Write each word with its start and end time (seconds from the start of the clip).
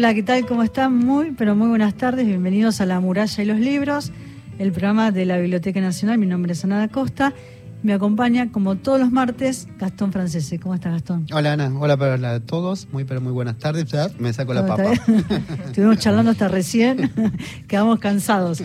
Hola, 0.00 0.14
¿qué 0.14 0.22
tal? 0.22 0.46
¿Cómo 0.46 0.62
están? 0.62 0.96
Muy, 0.96 1.32
pero 1.32 1.54
muy 1.54 1.68
buenas 1.68 1.92
tardes. 1.92 2.26
Bienvenidos 2.26 2.80
a 2.80 2.86
La 2.86 3.00
Muralla 3.00 3.42
y 3.42 3.44
los 3.44 3.60
Libros, 3.60 4.12
el 4.58 4.72
programa 4.72 5.10
de 5.10 5.26
la 5.26 5.36
Biblioteca 5.36 5.78
Nacional. 5.78 6.16
Mi 6.16 6.24
nombre 6.24 6.54
es 6.54 6.64
Ana 6.64 6.88
Costa. 6.88 7.34
Me 7.82 7.92
acompaña, 7.92 8.50
como 8.50 8.76
todos 8.76 8.98
los 8.98 9.12
martes, 9.12 9.68
Gastón 9.78 10.10
Francese. 10.10 10.58
¿Cómo 10.58 10.74
estás, 10.74 10.92
Gastón? 10.92 11.26
Hola, 11.34 11.52
Ana. 11.52 11.70
Hola 11.78 11.98
para 11.98 12.40
todos. 12.40 12.88
Muy, 12.92 13.04
pero 13.04 13.20
muy 13.20 13.30
buenas 13.32 13.58
tardes. 13.58 13.92
Me 14.18 14.32
saco 14.32 14.54
la 14.54 14.66
papa. 14.66 14.90
Estuvimos 15.66 15.98
charlando 15.98 16.30
hasta 16.30 16.48
recién. 16.48 17.12
Quedamos 17.68 17.98
cansados. 17.98 18.62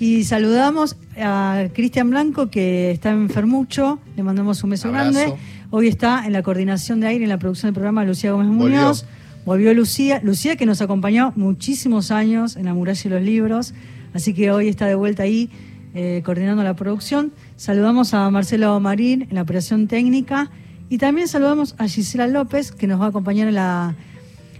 Y 0.00 0.24
saludamos 0.24 0.96
a 1.16 1.66
Cristian 1.72 2.10
Blanco, 2.10 2.50
que 2.50 2.90
está 2.90 3.10
enfermucho. 3.10 4.00
Le 4.16 4.24
mandamos 4.24 4.64
un 4.64 4.70
beso 4.70 4.90
grande. 4.90 5.32
Hoy 5.70 5.86
está 5.86 6.26
en 6.26 6.32
la 6.32 6.42
coordinación 6.42 6.98
de 6.98 7.06
aire 7.06 7.22
en 7.22 7.30
la 7.30 7.38
producción 7.38 7.68
del 7.68 7.74
programa 7.74 8.04
Lucía 8.04 8.32
Gómez 8.32 8.48
Muñoz. 8.48 9.02
Volvió 9.04 9.21
Lucía, 9.46 10.20
Lucía 10.22 10.56
que 10.56 10.66
nos 10.66 10.80
acompañó 10.80 11.32
muchísimos 11.36 12.10
años 12.10 12.56
en 12.56 12.66
la 12.66 12.74
muralla 12.74 13.02
y 13.04 13.08
los 13.08 13.22
libros, 13.22 13.74
así 14.14 14.34
que 14.34 14.50
hoy 14.50 14.68
está 14.68 14.86
de 14.86 14.94
vuelta 14.94 15.24
ahí 15.24 15.50
eh, 15.94 16.22
coordinando 16.24 16.62
la 16.62 16.74
producción. 16.74 17.32
Saludamos 17.56 18.14
a 18.14 18.30
Marcelo 18.30 18.78
Marín 18.80 19.22
en 19.22 19.34
la 19.34 19.42
operación 19.42 19.88
técnica 19.88 20.50
y 20.88 20.98
también 20.98 21.28
saludamos 21.28 21.74
a 21.78 21.88
Gisela 21.88 22.26
López 22.26 22.72
que 22.72 22.86
nos 22.86 23.00
va 23.00 23.06
a 23.06 23.08
acompañar 23.08 23.48
en 23.48 23.54
la, 23.54 23.96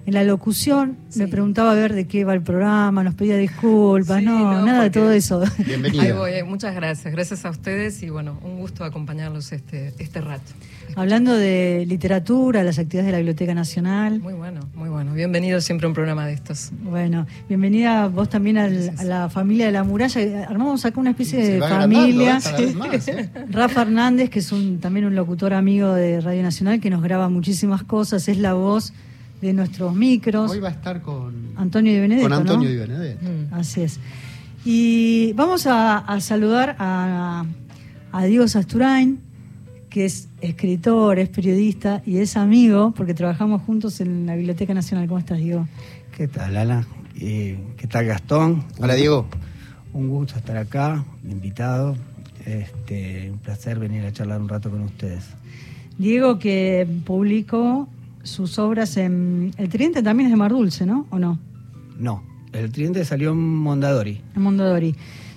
en 0.06 0.14
la 0.14 0.24
locución. 0.24 0.96
Me 1.14 1.28
preguntaba 1.28 1.72
a 1.72 1.74
ver 1.74 1.92
de 1.94 2.06
qué 2.06 2.24
va 2.24 2.34
el 2.34 2.42
programa, 2.42 3.04
nos 3.04 3.14
pedía 3.14 3.36
disculpas, 3.36 4.22
no, 4.22 4.64
nada 4.64 4.84
de 4.84 4.90
todo 4.90 5.12
eso. 5.12 5.42
Bienvenido. 5.58 6.26
Eh, 6.26 6.42
muchas 6.42 6.74
gracias, 6.74 7.12
gracias 7.12 7.44
a 7.44 7.50
ustedes 7.50 8.02
y 8.02 8.10
bueno, 8.10 8.38
un 8.42 8.58
gusto 8.58 8.84
acompañarlos 8.84 9.52
este, 9.52 9.92
este 9.98 10.20
rato. 10.20 10.52
Hablando 10.94 11.34
de 11.34 11.84
literatura, 11.86 12.62
las 12.62 12.78
actividades 12.78 13.06
de 13.06 13.12
la 13.12 13.18
Biblioteca 13.18 13.54
Nacional. 13.54 14.20
Muy 14.20 14.34
bueno, 14.34 14.60
muy 14.74 14.90
bueno. 14.90 15.14
Bienvenido 15.14 15.60
siempre 15.60 15.86
a 15.86 15.88
un 15.88 15.94
programa 15.94 16.26
de 16.26 16.34
estos. 16.34 16.70
Bueno, 16.82 17.26
bienvenida 17.48 18.08
vos 18.08 18.28
también 18.28 18.58
a 18.58 18.68
la 19.04 19.30
familia 19.30 19.66
de 19.66 19.72
la 19.72 19.84
muralla. 19.84 20.46
Armamos 20.48 20.84
acá 20.84 21.00
una 21.00 21.10
especie 21.10 21.42
de 21.44 21.60
familia. 21.60 22.40
¿eh? 22.58 22.74
¿eh? 23.06 23.28
Rafa 23.50 23.82
Hernández, 23.82 24.28
que 24.28 24.40
es 24.40 24.52
un, 24.52 24.80
también 24.80 25.06
un 25.06 25.14
locutor 25.14 25.54
amigo 25.54 25.94
de 25.94 26.20
Radio 26.20 26.42
Nacional, 26.42 26.78
que 26.80 26.90
nos 26.90 27.02
graba 27.02 27.30
muchísimas 27.30 27.84
cosas, 27.84 28.28
es 28.28 28.36
la 28.36 28.52
voz 28.52 28.92
de 29.42 29.52
nuestros 29.52 29.94
micros. 29.94 30.50
Hoy 30.50 30.60
va 30.60 30.68
a 30.68 30.72
estar 30.72 31.02
con 31.02 31.52
Antonio 31.56 31.92
Di 31.92 32.00
Benedetto. 32.00 32.28
Con 32.28 32.38
Antonio 32.38 32.70
Di 32.70 32.76
Benedetto. 32.76 33.24
Mm. 33.24 33.54
Así 33.54 33.82
es. 33.82 34.00
Y 34.64 35.32
vamos 35.34 35.66
a, 35.66 36.18
saludar 36.20 36.76
a, 36.78 37.44
a 38.12 38.24
Diego 38.24 38.48
Sasturain 38.48 39.20
que 39.92 40.06
es 40.06 40.28
escritor, 40.40 41.18
es 41.18 41.28
periodista 41.28 42.02
y 42.06 42.16
es 42.16 42.38
amigo, 42.38 42.94
porque 42.96 43.12
trabajamos 43.12 43.60
juntos 43.60 44.00
en 44.00 44.24
la 44.24 44.34
Biblioteca 44.36 44.72
Nacional. 44.72 45.06
¿Cómo 45.06 45.18
estás, 45.18 45.38
Diego? 45.38 45.68
¿Qué 46.16 46.28
tal, 46.28 46.56
Ana? 46.56 46.86
¿Qué 47.14 47.86
tal, 47.90 48.06
Gastón? 48.06 48.64
Hola, 48.78 48.94
Diego. 48.94 49.26
Un 49.92 50.08
gusto 50.08 50.38
estar 50.38 50.56
acá, 50.56 51.04
invitado. 51.28 51.94
Este, 52.46 53.30
un 53.30 53.38
placer 53.38 53.78
venir 53.78 54.04
a 54.06 54.12
charlar 54.12 54.40
un 54.40 54.48
rato 54.48 54.70
con 54.70 54.80
ustedes. 54.80 55.24
Diego, 55.98 56.38
que 56.38 56.88
publicó 57.04 57.86
sus 58.22 58.58
obras 58.58 58.96
en. 58.96 59.52
El 59.56 59.68
Tridente 59.68 60.02
también 60.02 60.28
es 60.28 60.32
de 60.32 60.36
Mar 60.36 60.52
Dulce, 60.52 60.86
¿no? 60.86 61.06
¿O 61.10 61.18
no? 61.18 61.38
No, 61.98 62.22
el 62.52 62.70
Tridente 62.70 63.04
salió 63.04 63.32
en 63.32 63.38
Mondadori. 63.38 64.20
En 64.34 64.42
Mondadori. 64.42 64.94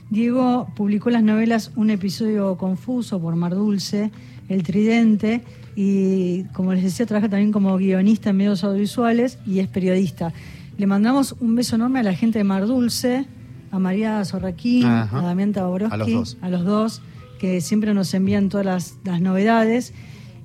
Diego 0.09 0.67
publicó 0.75 1.09
las 1.09 1.23
novelas 1.23 1.71
Un 1.75 1.89
episodio 1.89 2.57
confuso 2.57 3.19
por 3.19 3.35
Mar 3.35 3.55
Dulce 3.55 4.11
el 4.49 4.63
Tridente 4.63 5.41
y, 5.75 6.43
como 6.53 6.73
les 6.73 6.83
decía, 6.83 7.05
trabaja 7.05 7.29
también 7.29 7.51
como 7.51 7.75
guionista 7.77 8.29
en 8.29 8.37
medios 8.37 8.63
audiovisuales 8.63 9.39
y 9.45 9.59
es 9.59 9.67
periodista. 9.67 10.33
Le 10.77 10.87
mandamos 10.87 11.35
un 11.39 11.55
beso 11.55 11.75
enorme 11.75 11.99
a 11.99 12.03
la 12.03 12.13
gente 12.13 12.37
de 12.39 12.43
Mar 12.43 12.65
Dulce, 12.65 13.25
a 13.71 13.79
María 13.79 14.23
Zorraquín, 14.23 14.85
a 14.85 15.07
Damián 15.07 15.53
Taborowski, 15.53 16.13
a 16.41 16.49
los, 16.49 16.63
dos. 16.63 17.01
que 17.39 17.61
siempre 17.61 17.93
nos 17.93 18.13
envían 18.13 18.49
todas 18.49 18.97
las, 19.03 19.21
novedades. 19.21 19.93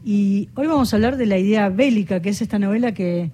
Y 0.05 0.49
hoy 0.55 0.67
vamos 0.67 0.93
a 0.93 0.97
hablar 0.97 1.17
de 1.17 1.27
la 1.27 1.39
idea 1.39 1.69
bélica, 1.69 2.21
que 2.21 2.31
es 2.31 2.41
esta 2.43 2.59
novela 2.59 2.93
que 2.93 3.31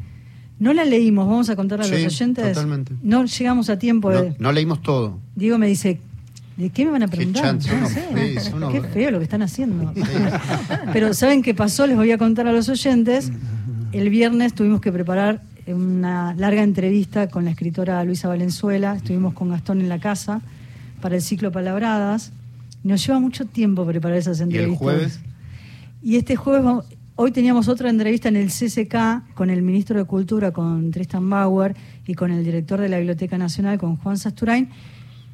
no 0.58 0.72
la 0.72 0.84
leímos, 0.84 1.28
vamos 1.28 1.50
a 1.50 1.56
contarla 1.56 1.84
a 1.84 1.88
los 1.88 2.04
oyentes. 2.04 2.54
Totalmente. 2.54 2.94
No 3.02 3.24
llegamos 3.24 3.70
a 3.70 3.78
tiempo. 3.78 4.10
No, 4.10 4.34
no 4.38 4.52
leímos 4.52 4.82
todo. 4.82 5.18
Diego 5.34 5.58
me 5.58 5.66
dice, 5.66 6.00
¿De 6.56 6.70
qué 6.70 6.86
me 6.86 6.90
van 6.92 7.02
a 7.02 7.08
preguntar? 7.08 7.58
no 8.58 8.68
qué 8.70 8.80
feo 8.80 9.10
lo 9.10 9.18
que 9.18 9.24
están 9.24 9.42
haciendo. 9.42 9.92
Pero 10.92 11.12
¿saben 11.12 11.42
qué 11.42 11.54
pasó? 11.54 11.86
Les 11.86 11.96
voy 11.96 12.10
a 12.12 12.18
contar 12.18 12.46
a 12.46 12.52
los 12.52 12.68
oyentes. 12.70 13.30
El 13.92 14.08
viernes 14.08 14.54
tuvimos 14.54 14.80
que 14.80 14.90
preparar 14.90 15.42
una 15.66 16.34
larga 16.34 16.62
entrevista 16.62 17.28
con 17.28 17.44
la 17.44 17.50
escritora 17.50 18.02
Luisa 18.04 18.28
Valenzuela. 18.28 18.96
Estuvimos 18.96 19.34
con 19.34 19.50
Gastón 19.50 19.82
en 19.82 19.90
la 19.90 19.98
casa 19.98 20.40
para 21.02 21.16
el 21.16 21.22
ciclo 21.22 21.52
Palabradas. 21.52 22.32
Nos 22.84 23.06
lleva 23.06 23.18
mucho 23.18 23.44
tiempo 23.44 23.84
preparar 23.84 24.16
esas 24.16 24.40
entrevistas. 24.40 24.70
¿Y 24.70 24.72
el 24.72 24.78
jueves? 24.78 25.20
Y 26.06 26.14
este 26.14 26.36
jueves, 26.36 26.84
hoy 27.16 27.32
teníamos 27.32 27.66
otra 27.66 27.90
entrevista 27.90 28.28
en 28.28 28.36
el 28.36 28.46
CCK 28.46 29.34
con 29.34 29.50
el 29.50 29.60
ministro 29.60 29.98
de 29.98 30.04
Cultura, 30.04 30.52
con 30.52 30.92
Tristan 30.92 31.28
Bauer, 31.28 31.74
y 32.06 32.14
con 32.14 32.30
el 32.30 32.44
director 32.44 32.80
de 32.80 32.88
la 32.88 32.98
Biblioteca 32.98 33.36
Nacional, 33.38 33.76
con 33.76 33.96
Juan 33.96 34.16
Sasturain, 34.16 34.68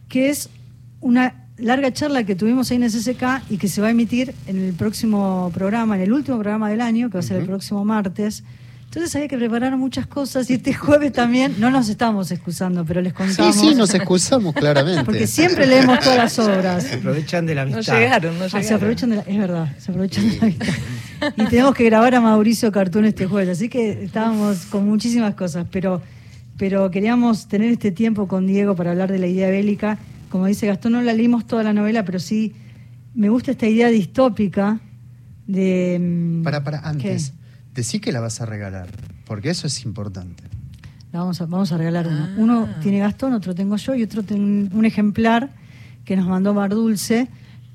que 0.09 0.31
es 0.31 0.49
una 1.03 1.45
larga 1.59 1.93
charla 1.93 2.25
que 2.25 2.37
tuvimos 2.37 2.71
ahí 2.71 2.79
en 2.79 2.85
el 2.85 2.91
CCK 2.91 3.51
y 3.51 3.59
que 3.59 3.69
se 3.69 3.83
va 3.83 3.89
a 3.89 3.91
emitir 3.91 4.35
en 4.47 4.65
el 4.65 4.73
próximo 4.73 5.51
programa, 5.53 5.97
en 5.97 6.05
el 6.05 6.13
último 6.15 6.39
programa 6.39 6.71
del 6.71 6.81
año, 6.81 7.11
que 7.11 7.19
va 7.19 7.21
a 7.21 7.23
ser 7.23 7.43
el 7.43 7.47
próximo 7.47 7.85
martes. 7.85 8.43
Entonces 8.93 9.17
había 9.17 9.29
que 9.29 9.39
preparar 9.39 9.75
muchas 9.79 10.07
cosas 10.07 10.51
y 10.51 10.55
este 10.55 10.75
jueves 10.75 11.13
también 11.13 11.55
no 11.59 11.71
nos 11.71 11.89
estamos 11.89 12.31
excusando, 12.31 12.85
pero 12.85 13.01
les 13.01 13.15
contamos. 13.15 13.57
Sí, 13.57 13.69
sí, 13.69 13.75
nos 13.75 13.95
excusamos 13.95 14.55
claramente. 14.55 15.03
Porque 15.05 15.27
siempre 15.27 15.67
leemos 15.67 15.99
todas 16.01 16.19
las 16.19 16.39
obras. 16.39 16.85
Se 16.85 16.97
aprovechan 16.97 17.47
de 17.47 17.55
la 17.55 17.63
amistad. 17.63 17.95
No 17.95 17.99
llegaron, 17.99 18.39
no 18.39 18.45
llegaron. 18.45 18.61
Ah, 18.61 18.69
se 18.69 18.75
aprovechan 18.75 19.11
de 19.11 19.17
la, 19.17 19.23
es 19.23 19.39
verdad, 19.39 19.77
se 19.79 19.91
aprovechan 19.91 20.29
de 20.29 20.37
la 20.37 20.43
amistad. 20.43 20.75
Y 21.37 21.47
tenemos 21.47 21.75
que 21.75 21.85
grabar 21.85 22.15
a 22.15 22.21
Mauricio 22.21 22.71
Cartún 22.71 23.07
este 23.07 23.27
jueves, 23.27 23.57
así 23.57 23.69
que 23.69 24.05
estábamos 24.05 24.67
con 24.67 24.87
muchísimas 24.87 25.35
cosas, 25.35 25.67
pero, 25.71 26.03
pero 26.59 26.91
queríamos 26.91 27.49
tener 27.49 27.73
este 27.73 27.93
tiempo 27.93 28.29
con 28.29 28.47
Diego 28.47 28.77
para 28.77 28.91
hablar 28.91 29.11
de 29.11 29.19
la 29.19 29.27
idea 29.27 29.49
bélica 29.49 29.99
como 30.33 30.47
dice 30.47 30.67
Gastón, 30.67 30.93
no 30.93 31.03
la 31.03 31.13
leímos 31.13 31.47
toda 31.47 31.63
la 31.63 31.75
novela, 31.75 32.07
pero 32.07 32.19
sí 32.19 32.55
me 33.15 33.29
gusta 33.29 33.51
esta 33.51 33.69
idea 33.69 33.89
distópica 33.89 34.81
de... 35.47 35.99
Mm, 36.01 36.43
para, 36.43 36.65
para, 36.65 36.79
antes, 36.79 37.35
decí 37.75 38.01
que 38.01 38.13
la 38.13 38.21
vas 38.21 38.41
a 38.41 38.47
regalar, 38.47 38.89
porque 39.27 39.51
eso 39.51 39.67
es 39.67 39.85
importante. 39.85 40.45
La 41.13 41.21
vamos 41.21 41.41
a, 41.41 41.47
vamos 41.47 41.73
a 41.73 41.79
regalar 41.79 42.07
uno. 42.07 42.29
Uno 42.39 42.69
ah. 42.71 42.81
tiene 42.81 42.99
Gastón, 43.01 43.35
otro 43.35 43.55
tengo 43.55 43.77
yo 43.77 43.95
y 43.95 44.03
otro 44.03 44.23
tengo 44.23 44.77
un 44.77 44.85
ejemplar 44.85 45.51
que 46.05 46.17
nos 46.17 46.27
mandó 46.27 46.55
Mar 46.55 46.71
Dulce 46.71 47.29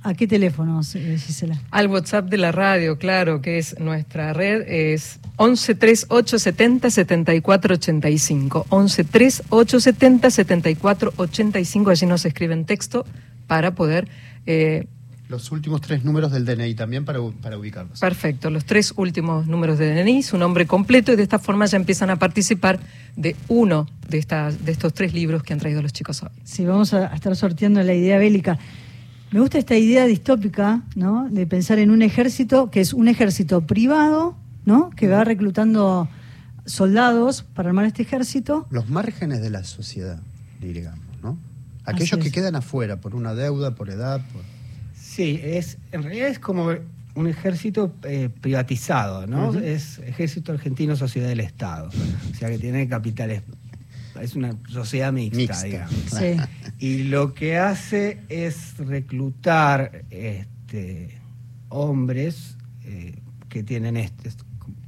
¿A 0.03 0.13
qué 0.13 0.25
teléfono, 0.25 0.81
Gisela? 0.83 1.59
Al 1.71 1.87
WhatsApp 1.87 2.29
de 2.29 2.37
la 2.37 2.53
radio, 2.53 2.97
claro, 2.97 3.41
que 3.41 3.57
es 3.57 3.77
nuestra 3.79 4.31
red, 4.31 4.61
es 4.65 5.19
11 5.35 5.75
3870 5.75 6.89
7485. 6.91 8.67
11 8.69 9.03
3870 9.03 10.31
7485. 10.31 11.89
Allí 11.89 12.05
nos 12.05 12.25
escriben 12.25 12.65
texto 12.65 13.05
para 13.47 13.75
poder. 13.75 14.07
Eh, 14.45 14.87
los 15.29 15.51
últimos 15.51 15.81
tres 15.81 16.05
números 16.05 16.31
del 16.31 16.45
DNI 16.45 16.73
también 16.75 17.03
para, 17.03 17.19
para 17.41 17.57
ubicarlos. 17.57 17.99
Perfecto, 17.99 18.49
los 18.49 18.65
tres 18.65 18.93
últimos 18.95 19.47
números 19.47 19.77
de 19.77 19.93
DNI, 19.93 20.23
su 20.23 20.37
nombre 20.37 20.65
completo, 20.65 21.11
y 21.11 21.15
de 21.15 21.23
esta 21.23 21.39
forma 21.39 21.65
ya 21.65 21.77
empiezan 21.77 22.09
a 22.09 22.17
participar 22.17 22.79
de 23.15 23.35
uno 23.47 23.87
de, 24.07 24.17
estas, 24.17 24.63
de 24.63 24.71
estos 24.71 24.93
tres 24.93 25.13
libros 25.13 25.43
que 25.43 25.53
han 25.53 25.59
traído 25.59 25.81
los 25.81 25.91
chicos 25.91 26.23
hoy. 26.23 26.29
Sí, 26.43 26.65
vamos 26.65 26.93
a 26.93 27.07
estar 27.07 27.35
sorteando 27.35 27.81
la 27.83 27.93
idea 27.93 28.17
bélica. 28.17 28.57
Me 29.31 29.41
gusta 29.41 29.57
esta 29.57 29.75
idea 29.75 30.05
distópica, 30.05 30.83
¿no? 30.95 31.27
De 31.29 31.45
pensar 31.45 31.79
en 31.79 31.91
un 31.91 32.01
ejército 32.01 32.71
que 32.71 32.79
es 32.79 32.93
un 32.93 33.09
ejército 33.09 33.61
privado, 33.61 34.37
¿no? 34.63 34.89
Que 34.91 35.09
va 35.09 35.25
reclutando 35.25 36.07
soldados 36.65 37.43
para 37.53 37.69
armar 37.69 37.85
este 37.85 38.03
ejército. 38.03 38.67
Los 38.69 38.89
márgenes 38.89 39.41
de 39.41 39.49
la 39.49 39.65
sociedad, 39.65 40.21
digamos, 40.61 41.05
¿no? 41.21 41.37
Aquellos 41.83 42.19
que 42.19 42.31
quedan 42.31 42.55
afuera 42.55 43.01
por 43.01 43.15
una 43.15 43.33
deuda, 43.33 43.75
por 43.75 43.89
edad, 43.89 44.21
por... 44.31 44.41
Sí, 45.17 45.41
es 45.43 45.79
en 45.91 46.03
realidad 46.03 46.27
es 46.27 46.37
como 46.37 46.69
un 47.15 47.27
ejército 47.27 47.91
eh, 48.03 48.29
privatizado, 48.29 49.25
¿no? 49.25 49.51
Es 49.51 49.97
Ejército 49.97 50.51
Argentino 50.51 50.95
Sociedad 50.95 51.27
del 51.27 51.39
Estado, 51.39 51.89
o 51.89 52.35
sea 52.35 52.49
que 52.49 52.59
tiene 52.59 52.87
capitales 52.87 53.41
es 54.21 54.35
una 54.35 54.55
sociedad 54.69 55.11
mixta, 55.11 55.63
digamos. 55.63 55.95
Y 56.77 57.05
lo 57.05 57.33
que 57.33 57.57
hace 57.57 58.19
es 58.29 58.77
reclutar 58.77 60.05
este, 60.11 61.17
hombres 61.69 62.55
eh, 62.83 63.15
que 63.49 63.63
tienen, 63.63 63.97
este, 63.97 64.29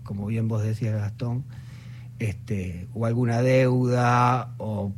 como 0.04 0.28
bien 0.28 0.48
vos 0.48 0.62
decías, 0.62 0.94
Gastón, 0.94 1.44
este, 2.20 2.88
o 2.94 3.08
alguna 3.08 3.42
deuda, 3.42 4.54
o 4.60 4.94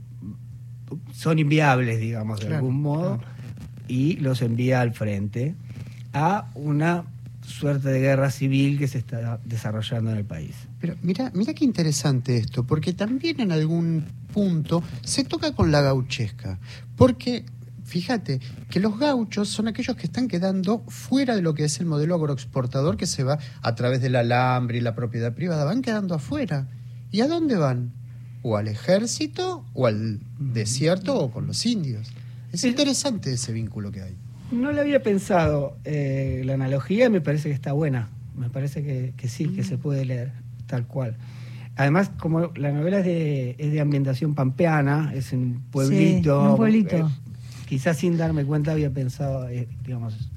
son 1.14 1.40
inviables, 1.40 2.02
digamos, 2.02 2.42
de 2.42 2.54
algún 2.54 2.82
modo, 2.82 3.22
y 3.92 4.16
los 4.16 4.42
envía 4.42 4.80
al 4.80 4.94
frente 4.94 5.54
a 6.14 6.50
una 6.56 7.04
suerte 7.46 7.90
de 7.90 8.00
guerra 8.00 8.32
civil 8.32 8.80
que 8.80 8.88
se 8.88 9.00
está 9.00 9.42
desarrollando 9.44 10.12
en 10.12 10.18
el 10.18 10.24
país. 10.24 10.56
Pero 10.80 10.96
mira, 11.02 11.30
mira 11.36 11.54
qué 11.54 11.66
interesante 11.66 12.38
esto, 12.38 12.64
porque 12.64 12.94
también 12.94 13.42
en 13.42 13.52
algún 13.52 14.06
punto 14.34 14.82
se 15.04 15.26
toca 15.26 15.54
con 15.54 15.74
la 15.74 15.82
gauchesca, 15.82 16.58
porque 16.96 17.44
fíjate 17.84 18.40
que 18.70 18.80
los 18.80 18.98
gauchos 18.98 19.50
son 19.50 19.68
aquellos 19.68 19.98
que 19.98 20.06
están 20.06 20.30
quedando 20.30 20.86
fuera 20.88 21.36
de 21.36 21.42
lo 21.42 21.54
que 21.54 21.66
es 21.66 21.78
el 21.82 21.86
modelo 21.86 22.16
agroexportador 22.16 22.96
que 22.96 23.08
se 23.08 23.26
va 23.26 23.40
a 23.62 23.76
través 23.76 24.02
del 24.02 24.16
alambre 24.16 24.78
y 24.78 24.82
la 24.82 24.96
propiedad 24.96 25.34
privada, 25.34 25.66
van 25.66 25.82
quedando 25.82 26.16
afuera. 26.16 26.70
¿Y 27.12 27.20
a 27.20 27.28
dónde 27.28 27.58
van? 27.58 27.92
O 28.42 28.56
al 28.56 28.70
ejército, 28.70 29.66
o 29.74 29.86
al 29.86 30.22
desierto, 30.40 31.20
o 31.20 31.30
con 31.30 31.46
los 31.46 31.66
indios. 31.66 32.08
Es 32.52 32.64
interesante 32.64 33.34
ese 33.34 33.54
vínculo 33.54 33.92
que 33.92 34.02
hay. 34.02 34.16
No 34.52 34.72
le 34.72 34.82
había 34.82 35.02
pensado 35.02 35.78
eh, 35.86 36.42
la 36.46 36.56
analogía, 36.56 37.10
me 37.10 37.22
parece 37.22 37.50
que 37.50 37.56
está 37.56 37.74
buena. 37.74 38.10
Me 38.36 38.50
parece 38.50 38.84
que, 38.84 39.28
sí, 39.28 39.48
que 39.50 39.64
se 39.64 39.78
puede 39.78 40.06
leer 40.06 40.32
tal 40.68 40.88
cual. 40.88 41.16
Además, 41.76 42.12
como 42.20 42.52
la 42.56 42.72
novela 42.72 43.00
es 43.00 43.06
de, 43.06 43.56
es 43.58 43.72
de 43.72 43.80
ambientación 43.80 44.36
pampeana, 44.36 45.12
es 45.14 45.32
un 45.32 45.62
pueblito. 45.72 46.52
un 46.52 46.58
pueblito. 46.58 46.98
Eh, 46.98 47.32
quizás 47.68 47.98
sin 47.98 48.18
darme 48.18 48.44
cuenta 48.44 48.74
había 48.74 48.90
pensado, 48.90 49.48
eh, 49.48 49.68
digamos, 49.86 50.30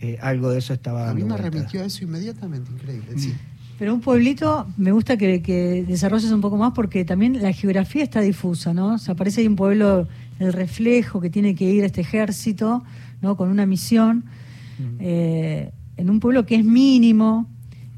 eh, 0.00 0.18
algo 0.20 0.50
de 0.50 0.58
eso 0.58 0.74
estaba. 0.74 1.08
A 1.08 1.14
mí 1.14 1.22
me 1.22 1.36
remitió 1.36 1.82
a 1.82 1.84
eso 1.84 2.02
inmediatamente, 2.02 2.70
increíble. 2.72 3.16
Sí. 3.16 3.32
Pero 3.78 3.94
un 3.94 4.00
pueblito, 4.00 4.66
me 4.76 4.92
gusta 4.92 5.16
que, 5.16 5.40
que, 5.40 5.84
desarrolles 5.86 6.30
un 6.30 6.40
poco 6.40 6.56
más 6.56 6.72
porque 6.74 7.04
también 7.04 7.40
la 7.40 7.52
geografía 7.52 8.02
está 8.02 8.20
difusa, 8.20 8.74
¿no? 8.74 8.94
O 8.94 8.98
sea, 8.98 9.14
parece 9.14 9.40
ahí 9.40 9.46
un 9.46 9.56
pueblo, 9.56 10.08
el 10.38 10.52
reflejo 10.52 11.20
que 11.20 11.30
tiene 11.30 11.54
que 11.54 11.64
ir 11.64 11.84
este 11.84 12.00
ejército, 12.00 12.84
¿no? 13.22 13.36
Con 13.36 13.50
una 13.50 13.66
misión, 13.66 14.24
eh, 14.98 15.70
en 15.96 16.10
un 16.10 16.20
pueblo 16.20 16.44
que 16.46 16.56
es 16.56 16.64
mínimo 16.64 17.46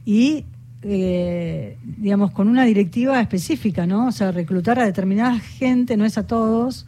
y, 0.05 0.45
digamos, 0.83 2.31
con 2.31 2.49
una 2.49 2.65
directiva 2.65 3.21
específica, 3.21 3.87
¿no? 3.87 4.09
O 4.09 4.13
sea, 4.13 4.31
reclutar 4.33 4.79
a 4.79 4.85
determinada 4.85 5.39
gente, 5.39 5.97
no 5.97 6.05
es 6.05 6.19
a 6.19 6.27
todos, 6.27 6.87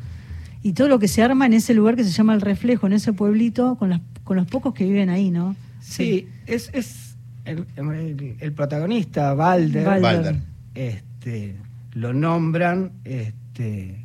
y 0.63 0.73
todo 0.73 0.89
lo 0.89 0.99
que 0.99 1.09
se 1.09 1.23
arma 1.23 1.47
en 1.47 1.55
ese 1.55 1.75
lugar 1.75 1.97
que 1.97 2.05
se 2.05 2.11
llama 2.11 2.35
el 2.35 2.41
reflejo, 2.41 2.87
en 2.87 2.93
ese 2.93 3.13
pueblito, 3.13 3.77
con, 3.77 3.91
las, 3.91 4.01
con 4.25 4.37
los 4.37 4.47
pocos 4.47 4.75
que 4.75 4.85
viven 4.85 5.09
ahí, 5.09 5.31
¿no? 5.31 5.57
Sí, 5.81 6.29
es, 6.47 6.71
es 6.73 7.17
el, 7.45 8.53
protagonista, 8.53 9.35
Balder, 9.35 10.41
Este, 10.75 11.57
lo 11.95 12.13
nombran 12.13 12.93
este, 13.05 14.05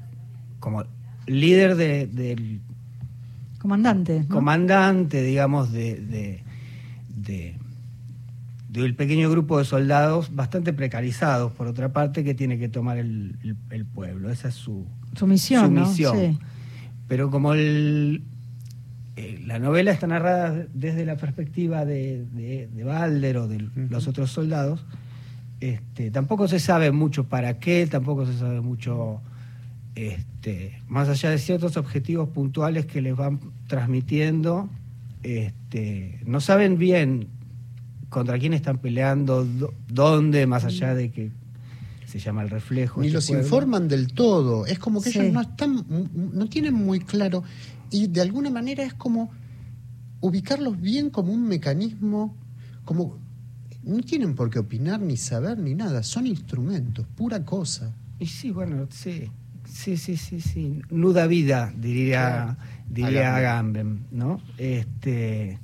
como 0.60 0.84
líder 1.28 1.76
de, 1.76 2.08
del... 2.08 2.62
Comandante. 3.60 4.26
Comandante, 4.28 5.24
digamos, 5.24 5.72
de, 5.72 5.96
de, 5.96 6.44
de 7.16 7.56
del 8.74 8.96
pequeño 8.96 9.30
grupo 9.30 9.60
de 9.60 9.66
soldados 9.66 10.36
bastante 10.36 10.74
precarizados, 10.74 11.52
por 11.52 11.68
otra 11.68 11.94
parte, 11.94 12.24
que 12.24 12.34
tiene 12.34 12.58
que 12.58 12.70
tomar 12.70 12.98
el, 12.98 13.38
pueblo. 13.94 14.32
Esa 14.32 14.48
es 14.48 14.56
su, 14.56 14.88
su 15.16 15.28
misión. 15.28 15.74
misión. 15.74 16.40
Pero 17.08 17.30
como 17.30 17.54
el, 17.54 18.24
eh, 19.16 19.40
la 19.46 19.60
novela 19.60 19.92
está 19.92 20.08
narrada 20.08 20.66
desde 20.74 21.06
la 21.06 21.18
perspectiva 21.18 21.86
de, 21.86 22.26
de, 22.34 22.84
Balder 22.84 23.38
o 23.38 23.48
de 23.48 23.70
los 23.76 24.08
otros 24.08 24.32
soldados, 24.32 24.84
este, 25.60 26.10
tampoco 26.10 26.48
se 26.48 26.60
sabe 26.60 26.92
mucho 26.92 27.26
para 27.26 27.60
qué, 27.60 27.86
tampoco 27.86 28.26
se 28.26 28.36
sabe 28.40 28.60
mucho, 28.62 29.22
este, 29.96 30.82
más 30.88 31.10
allá 31.10 31.30
de 31.30 31.38
ciertos 31.38 31.78
objetivos 31.78 32.30
puntuales 32.30 32.86
que 32.86 33.02
les 33.02 33.16
van 33.16 33.40
transmitiendo, 33.68 34.70
este, 35.22 36.20
no 36.26 36.42
saben 36.42 36.78
bien 36.78 37.28
contra 38.10 38.38
quién 38.38 38.54
están 38.54 38.78
peleando, 38.80 39.48
dónde, 39.88 40.46
más 40.48 40.66
allá 40.66 40.94
de 40.94 41.12
que 41.12 41.32
se 42.06 42.20
llama 42.20 42.44
el 42.44 42.50
reflejo. 42.50 43.02
Ni 43.02 43.10
los 43.10 43.30
informan 43.30 43.88
del 43.88 44.14
todo, 44.14 44.66
es 44.66 44.78
como 44.80 45.02
que 45.02 45.10
ellos 45.10 45.34
no 45.34 45.42
están, 45.42 45.86
no 46.14 46.48
tienen 46.48 46.76
muy 46.76 47.00
claro, 47.00 47.44
y 47.90 48.08
de 48.08 48.22
alguna 48.22 48.50
manera 48.50 48.84
es 48.84 48.94
como 48.94 49.32
ubicarlos 50.22 50.80
bien 50.80 51.10
como 51.10 51.34
un 51.34 51.48
mecanismo, 51.48 52.36
como 52.86 53.18
no 53.84 54.02
tienen 54.02 54.36
por 54.36 54.50
qué 54.50 54.60
opinar 54.60 55.02
ni 55.02 55.18
saber 55.18 55.58
ni 55.58 55.76
nada, 55.76 56.04
son 56.04 56.28
instrumentos, 56.28 57.06
pura 57.16 57.44
cosa. 57.44 57.96
Y 58.20 58.28
sí, 58.28 58.52
bueno, 58.52 58.88
sí, 58.90 59.30
sí, 59.74 59.98
sí, 59.98 60.18
sí, 60.18 60.42
sí, 60.42 60.82
nuda 60.90 61.28
vida, 61.28 61.74
diría, 61.76 62.58
diría 62.88 63.36
Agamben, 63.36 64.06
¿no? 64.12 64.42
Este, 64.58 65.60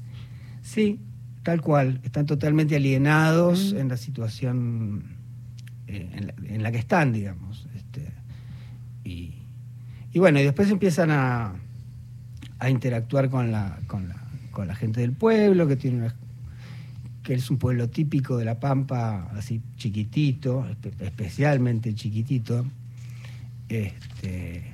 sí, 0.61 0.99
Tal 1.43 1.61
cual, 1.61 2.01
están 2.03 2.25
totalmente 2.25 2.75
alienados 2.75 3.71
en 3.71 3.87
la 3.87 3.97
situación 3.97 5.03
eh, 5.87 6.31
en, 6.47 6.61
la, 6.61 6.71
que 6.71 6.77
están, 6.77 7.13
digamos. 7.13 7.67
Este, 7.75 8.11
y, 9.03 9.33
bueno, 10.19 10.39
y 10.39 10.43
después 10.43 10.69
empiezan 10.69 11.11
a, 11.11 11.53
a 12.59 12.69
interactuar 12.69 13.29
con 13.29 13.51
la, 13.51 13.79
con 13.87 14.09
la, 14.09 14.17
con 14.51 14.67
la 14.67 14.75
gente 14.75 14.99
del 15.01 15.13
pueblo, 15.13 15.67
que 15.67 15.75
tiene 15.75 16.11
que 17.23 17.35
es 17.35 17.49
un 17.49 17.57
pueblo 17.57 17.89
típico 17.89 18.37
de 18.37 18.45
La 18.45 18.59
Pampa, 18.59 19.29
así 19.35 19.61
chiquitito, 19.77 20.67
especialmente 20.99 21.93
chiquitito. 21.95 22.65
Este, 23.69 24.73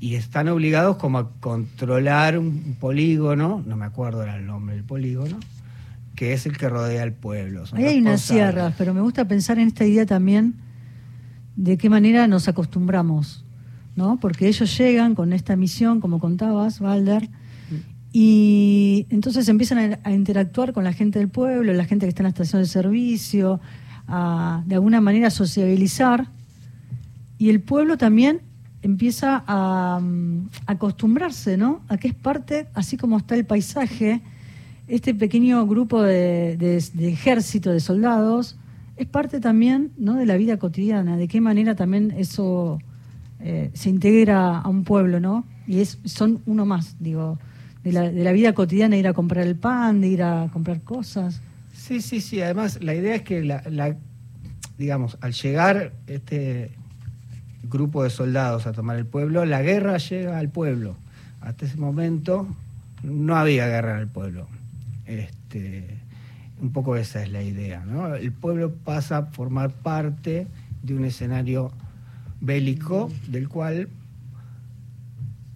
y 0.00 0.14
están 0.14 0.48
obligados 0.48 0.96
como 0.96 1.18
a 1.18 1.30
controlar 1.40 2.38
un 2.38 2.76
polígono, 2.80 3.62
no 3.66 3.76
me 3.76 3.84
acuerdo 3.84 4.24
el 4.24 4.46
nombre 4.46 4.74
del 4.74 4.84
polígono, 4.84 5.38
que 6.16 6.32
es 6.32 6.46
el 6.46 6.56
que 6.56 6.68
rodea 6.68 7.02
el 7.02 7.12
pueblo. 7.12 7.64
Ahí 7.72 7.84
hay 7.84 7.98
una 7.98 8.18
sierra, 8.18 8.74
pero 8.76 8.94
me 8.94 9.00
gusta 9.00 9.26
pensar 9.26 9.58
en 9.58 9.68
esta 9.68 9.84
idea 9.84 10.06
también 10.06 10.54
de 11.56 11.76
qué 11.76 11.90
manera 11.90 12.26
nos 12.26 12.48
acostumbramos, 12.48 13.44
¿no? 13.94 14.18
Porque 14.18 14.48
ellos 14.48 14.76
llegan 14.76 15.14
con 15.14 15.32
esta 15.32 15.56
misión, 15.56 16.00
como 16.00 16.18
contabas, 16.18 16.80
Valder, 16.80 17.28
y 18.12 19.06
entonces 19.10 19.48
empiezan 19.48 20.00
a, 20.02 20.12
interactuar 20.12 20.72
con 20.72 20.82
la 20.82 20.92
gente 20.92 21.18
del 21.20 21.28
pueblo, 21.28 21.72
la 21.72 21.84
gente 21.84 22.06
que 22.06 22.08
está 22.08 22.22
en 22.22 22.24
la 22.24 22.30
estación 22.30 22.62
de 22.62 22.66
servicio, 22.68 23.60
a, 24.08 24.64
de 24.66 24.74
alguna 24.74 25.00
manera 25.00 25.30
sociabilizar, 25.30 26.28
y 27.40 27.48
el 27.48 27.62
pueblo 27.62 27.96
también 27.96 28.42
empieza 28.82 29.42
a, 29.46 29.98
mm, 29.98 30.50
acostumbrarse, 30.66 31.56
¿no? 31.56 31.80
A 31.88 31.96
que 31.96 32.08
es 32.08 32.14
parte, 32.14 32.66
así 32.74 32.98
como 32.98 33.16
está 33.16 33.34
el 33.34 33.46
paisaje, 33.46 34.20
este 34.88 35.14
pequeño 35.14 35.66
grupo 35.66 36.02
de, 36.02 36.76
ejército, 36.98 37.70
de 37.70 37.80
soldados, 37.80 38.58
es 38.98 39.06
parte 39.06 39.40
también 39.40 39.90
¿no? 39.96 40.16
de 40.16 40.26
la 40.26 40.36
vida 40.36 40.58
cotidiana, 40.58 41.16
de 41.16 41.28
qué 41.28 41.40
manera 41.40 41.74
también 41.74 42.12
eso 42.14 42.78
eh, 43.38 43.70
se 43.72 43.88
integra 43.88 44.58
a 44.58 44.68
un 44.68 44.84
pueblo, 44.84 45.18
¿no? 45.18 45.46
Y 45.66 45.80
es, 45.80 45.98
son 46.04 46.42
uno 46.44 46.66
más, 46.66 46.96
digo, 47.00 47.38
de 47.82 47.92
la, 47.92 48.10
de 48.10 48.22
la 48.22 48.32
vida 48.32 48.52
cotidiana, 48.52 48.98
ir 48.98 49.08
a 49.08 49.14
comprar 49.14 49.46
el 49.46 49.56
pan, 49.56 50.02
de 50.02 50.08
ir 50.08 50.22
a 50.22 50.50
comprar 50.52 50.82
cosas. 50.82 51.40
Sí, 51.72 52.02
sí, 52.02 52.20
sí, 52.20 52.42
además 52.42 52.82
la 52.82 52.94
idea 52.94 53.14
es 53.14 53.22
que, 53.22 53.42
la, 53.42 53.96
digamos, 54.76 55.16
al 55.22 55.32
llegar 55.32 55.94
este 56.06 56.72
grupo 57.70 58.02
de 58.02 58.10
soldados 58.10 58.66
a 58.66 58.72
tomar 58.72 58.98
el 58.98 59.06
pueblo, 59.06 59.44
la 59.46 59.62
guerra 59.62 59.96
llega 59.96 60.38
al 60.38 60.50
pueblo. 60.50 60.96
Hasta 61.40 61.64
ese 61.64 61.78
momento 61.78 62.46
no 63.02 63.36
había 63.36 63.66
guerra 63.66 63.94
en 63.94 64.00
el 64.00 64.08
pueblo 64.08 64.46
este, 65.10 65.98
un 66.60 66.72
poco 66.72 66.96
esa 66.96 67.22
es 67.22 67.30
la 67.30 67.42
idea. 67.42 67.84
¿no? 67.84 68.14
El 68.14 68.32
pueblo 68.32 68.72
pasa 68.72 69.18
a 69.18 69.26
formar 69.26 69.72
parte 69.72 70.46
de 70.82 70.94
un 70.94 71.04
escenario 71.04 71.72
bélico 72.40 73.10
del 73.28 73.48
cual 73.48 73.88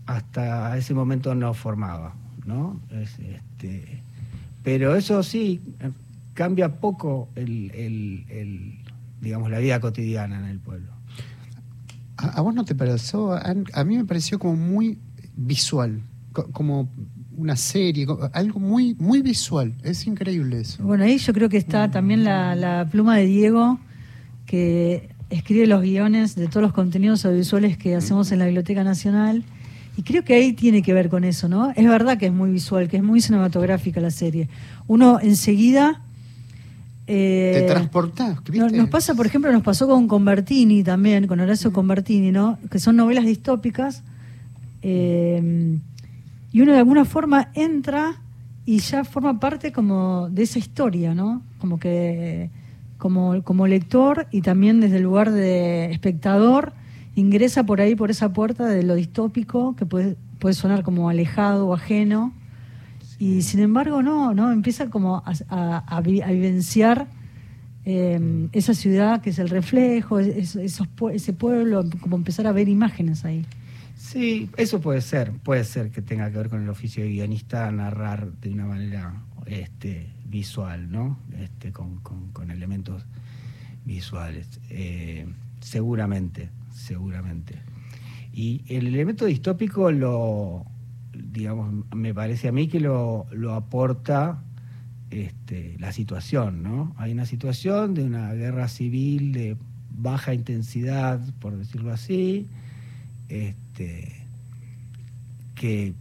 hasta 0.07 0.77
ese 0.77 0.95
momento 0.95 1.35
no 1.35 1.55
formaba. 1.55 2.15
¿no? 2.47 2.81
este, 2.91 4.03
pero 4.63 4.97
eso 4.97 5.23
sí, 5.23 5.61
cambia 6.35 6.81
poco 6.81 7.29
el, 7.37 8.83
digamos, 9.21 9.51
la 9.51 9.59
vida 9.59 9.81
cotidiana 9.81 10.39
en 10.39 10.47
el 10.47 10.59
pueblo. 10.59 10.94
¿A, 12.17 12.41
vos 12.41 12.55
no 12.55 12.65
te 12.65 12.75
pareció? 12.75 13.33
a 13.33 13.85
mí 13.85 13.97
me 13.97 14.05
pareció 14.05 14.39
como 14.39 14.57
muy 14.57 14.99
visual, 15.37 16.03
como 16.53 16.89
una 17.37 17.57
serie, 17.57 18.07
algo 18.33 18.61
muy, 18.61 18.95
muy 18.95 19.23
visual. 19.23 19.75
Es 19.83 20.07
increíble 20.07 20.61
eso. 20.61 20.83
Bueno, 20.83 21.05
ahí 21.05 21.19
yo 21.19 21.33
creo 21.33 21.49
que 21.49 21.57
está 21.57 21.91
también 21.91 22.25
la, 22.25 22.87
pluma 22.91 23.17
de 23.17 23.27
Diego, 23.27 23.79
que 24.47 25.11
escribe 25.31 25.67
los 25.67 25.83
guiones 25.83 26.35
de 26.35 26.47
todos 26.47 26.63
los 26.63 26.73
contenidos 26.73 27.25
audiovisuales 27.25 27.77
que 27.77 27.97
hacemos 27.97 28.31
en 28.33 28.39
la 28.39 28.45
Biblioteca 28.47 28.85
Nacional. 28.85 29.45
Y 29.97 30.03
creo 30.03 30.25
que 30.25 30.35
ahí 30.35 30.53
tiene 30.53 30.83
que 30.83 30.93
ver 30.93 31.09
con 31.09 31.25
eso, 31.25 31.49
¿no? 31.49 31.71
Es 31.77 31.87
verdad 31.89 32.19
que 32.19 32.27
es 32.27 32.33
muy 32.33 32.51
visual, 32.51 32.89
que 32.89 32.97
es 32.97 33.03
muy 33.03 33.21
cinematográfica 33.21 34.01
la 34.01 34.11
serie. 34.11 34.49
Uno 34.87 35.19
enseguida... 35.21 36.01
Eh, 37.07 37.53
Te 37.55 37.67
transportás, 37.67 38.39
nos, 38.73 38.89
pasa, 38.89 39.15
por 39.15 39.27
ejemplo, 39.27 39.53
nos 39.53 39.63
pasó 39.63 39.87
con 39.87 40.09
Convertini 40.09 40.83
también, 40.83 41.27
con 41.27 41.39
Horacio 41.41 41.73
Convertini, 41.73 42.33
¿no? 42.33 42.59
Que 42.71 42.79
son 42.79 42.97
novelas 42.97 43.27
distópicas. 43.27 44.03
Eh, 44.83 45.79
y 46.53 46.61
uno 46.61 46.73
de 46.73 46.79
alguna 46.79 47.05
forma 47.05 47.51
entra 47.55 48.23
y 48.65 48.79
ya 48.79 49.05
forma 49.05 49.39
parte 49.39 49.73
como 49.73 50.29
de 50.31 50.45
esa 50.45 50.59
historia, 50.59 51.15
¿no? 51.15 51.43
Como 51.59 51.79
que 51.79 52.51
como, 53.05 53.43
como 53.43 53.67
lector 53.67 54.27
y 54.31 54.41
también 54.41 54.81
desde 54.81 54.97
el 54.97 55.03
lugar 55.03 55.31
de 55.31 55.91
espectador 55.91 56.73
ingresa 57.15 57.65
por 57.65 57.81
ahí, 57.81 57.95
por 57.95 58.11
esa 58.11 58.33
puerta 58.33 58.67
de 58.67 58.83
lo 58.83 58.95
distópico, 58.95 59.77
que 59.77 59.85
puede, 59.85 60.17
puede 60.39 60.55
sonar 60.55 60.83
como 60.83 61.09
alejado 61.09 61.67
o 61.67 61.75
ajeno, 61.75 62.33
y 63.25 63.41
sin 63.41 63.61
embargo 63.61 64.03
no, 64.03 64.35
no 64.35 64.53
empieza 64.53 64.91
como 64.91 65.23
a, 65.25 66.01
vivenciar 66.03 67.09
eh, 67.87 68.49
esa 68.53 68.75
ciudad 68.75 69.23
que 69.23 69.31
es 69.31 69.39
el 69.39 69.49
reflejo, 69.49 70.21
esos, 70.21 70.89
ese 71.11 71.33
pueblo, 71.33 71.89
como 72.01 72.17
empezar 72.17 72.47
a 72.47 72.53
ver 72.53 72.69
imágenes 72.69 73.25
ahí. 73.25 73.47
Sí, 73.97 74.51
eso 74.59 74.79
puede 74.83 75.01
ser, 75.01 75.33
puede 75.33 75.65
ser 75.65 75.91
que 75.91 76.03
tenga 76.03 76.31
que 76.31 76.37
ver 76.37 76.51
con 76.51 76.63
el 76.63 76.69
oficio 76.69 77.03
de 77.03 77.09
guionista 77.09 77.71
narrar 77.71 78.31
de 78.31 78.51
una 78.51 78.67
manera 78.67 79.15
este, 79.47 80.11
visual, 80.27 80.93
¿no? 80.93 81.19
Este, 81.39 81.73
con, 81.73 82.51
elementos 82.51 83.07
visuales. 83.87 84.61
Eh, 84.69 85.25
seguramente, 85.61 86.51
seguramente. 86.75 87.55
Y 88.35 88.61
el 88.69 88.89
elemento 88.89 89.25
distópico 89.25 89.91
lo, 89.91 90.67
digamos, 91.17 91.85
me 91.95 92.15
parece 92.15 92.49
a 92.49 92.53
mí 92.53 92.69
que 92.69 92.81
lo, 92.81 93.27
lo 93.31 93.55
aporta 93.55 94.43
este, 95.11 95.77
la 95.79 95.93
situación, 95.93 96.63
¿no? 96.63 96.95
Hay 96.97 97.13
una 97.13 97.27
situación 97.27 97.95
de 97.95 98.05
una 98.05 98.33
guerra 98.35 98.69
civil 98.69 99.33
de 99.33 99.57
baja 99.91 100.35
intensidad, 100.35 101.21
por 101.41 101.57
decirlo 101.57 101.93
así, 101.93 102.49
este, 103.29 104.27
que 105.55 105.95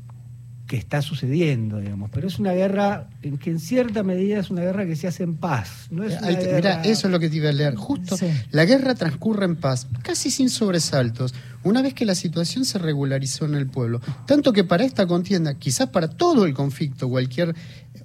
que 0.67 0.77
está 0.77 1.01
sucediendo, 1.01 1.79
digamos. 1.79 2.09
Pero 2.11 2.27
es 2.27 2.39
una 2.39 2.53
guerra 2.53 3.09
en 3.21 3.37
que 3.37 3.49
en 3.49 3.59
cierta 3.59 4.01
medida 4.03 4.39
es 4.39 4.49
una 4.49 4.61
guerra 4.61 4.85
que 4.85 4.95
se 4.95 5.07
hace 5.07 5.23
en 5.23 5.35
paz. 5.35 5.87
No 5.91 6.03
es 6.03 6.21
Mira, 6.21 6.81
eso 6.83 7.07
es 7.07 7.11
lo 7.11 7.19
que 7.19 7.29
te 7.29 7.37
iba 7.37 7.49
a 7.49 7.53
leer. 7.53 7.75
Justo 7.75 8.17
la 8.51 8.65
guerra 8.65 8.95
transcurre 8.95 9.45
en 9.45 9.57
paz, 9.57 9.87
casi 10.03 10.31
sin 10.31 10.49
sobresaltos, 10.49 11.33
una 11.63 11.81
vez 11.81 11.93
que 11.93 12.05
la 12.05 12.15
situación 12.15 12.63
se 12.65 12.79
regularizó 12.79 13.45
en 13.45 13.55
el 13.55 13.67
pueblo. 13.67 13.99
Tanto 14.25 14.53
que 14.53 14.63
para 14.63 14.85
esta 14.85 15.05
contienda, 15.05 15.55
quizás 15.55 15.89
para 15.89 16.07
todo 16.07 16.45
el 16.45 16.53
conflicto, 16.53 17.09
cualquier 17.09 17.53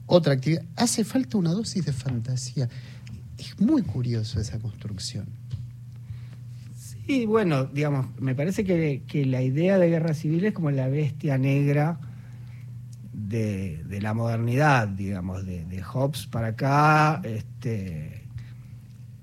otra 0.06 0.34
actividad, 0.34 0.64
hace 0.76 1.04
falta 1.04 1.38
una 1.38 1.52
dosis 1.52 1.84
de 1.84 1.92
fantasía. 1.92 2.68
Es 3.38 3.60
muy 3.60 3.82
curioso 3.82 4.40
esa 4.40 4.58
construcción. 4.58 5.26
Sí, 7.06 7.24
bueno, 7.24 7.64
digamos, 7.64 8.06
me 8.20 8.34
parece 8.34 8.64
que, 8.64 9.04
que 9.06 9.24
la 9.24 9.42
idea 9.42 9.78
de 9.78 9.88
guerra 9.88 10.12
civil 10.12 10.44
es 10.44 10.52
como 10.52 10.70
la 10.72 10.88
bestia 10.88 11.38
negra 11.38 12.00
de, 13.26 13.98
la 14.00 14.14
modernidad, 14.14 14.88
digamos, 14.88 15.44
de, 15.44 15.82
Hobbes 15.82 16.26
para 16.26 16.48
acá, 16.48 17.20
este, 17.24 18.22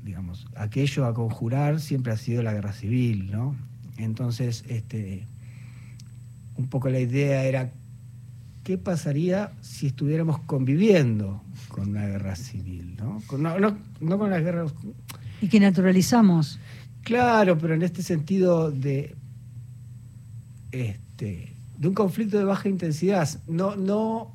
digamos, 0.04 0.48
aquello 0.56 1.06
a 1.06 1.14
conjurar 1.14 1.80
siempre 1.80 2.12
ha 2.12 2.18
sido 2.18 2.44
la 2.44 2.54
guerra 2.54 2.74
civil, 2.74 3.32
¿no? 3.32 3.56
Entonces, 3.98 4.66
este, 4.68 5.26
un 6.58 6.68
poco 6.68 6.90
la 6.90 7.00
idea 7.00 7.44
era 7.46 7.72
qué 8.64 8.78
pasaría 8.78 9.52
si 9.62 9.88
estuviéramos 9.88 10.40
conviviendo 10.40 11.42
con 11.70 11.90
una 11.90 12.06
guerra 12.06 12.36
civil, 12.36 12.96
¿no? 12.98 13.22
No, 13.38 13.60
no, 13.60 13.78
no 14.02 14.20
con 14.20 14.30
las 14.30 14.42
guerras... 14.42 14.74
Y 15.42 15.48
que 15.48 15.60
naturalizamos. 15.60 16.60
Claro, 17.04 17.58
pero 17.58 17.76
en 17.76 17.84
este 17.84 18.02
sentido 18.04 18.72
de... 18.72 19.16
Este, 20.72 21.55
de 21.78 21.88
un 21.88 21.94
conflicto 21.94 22.38
de 22.38 22.44
baja 22.46 22.70
intensidad, 22.70 23.30
no, 23.48 23.76
no, 23.76 24.34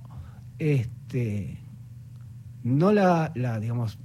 este, 0.59 1.59
no 2.63 2.93
la, 2.93 3.33
la, 3.35 3.59
digamos, 3.59 3.99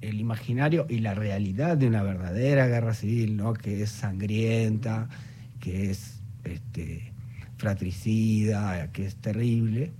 el 0.00 0.20
imaginario 0.20 0.86
y 0.88 0.98
la 0.98 1.14
realidad 1.14 1.76
de 1.76 1.88
una 1.88 2.02
verdadera 2.02 2.66
guerra 2.66 2.94
civil, 2.94 3.36
¿no? 3.36 3.54
que 3.54 3.82
es 3.82 3.90
sangrienta, 3.90 5.08
que 5.60 5.90
es 5.90 6.20
este, 6.44 7.12
fratricida, 7.56 8.90
que 8.92 9.06
es 9.06 9.16
terrible, 9.16 9.92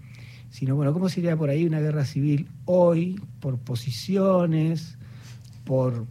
sino, 0.50 0.76
bueno, 0.76 0.92
¿cómo 0.92 1.08
sería 1.08 1.36
por 1.36 1.50
ahí 1.50 1.66
una 1.66 1.80
guerra 1.80 2.04
civil 2.04 2.48
hoy 2.64 3.20
por 3.40 3.58
posiciones, 3.58 4.96
por... 5.64 6.06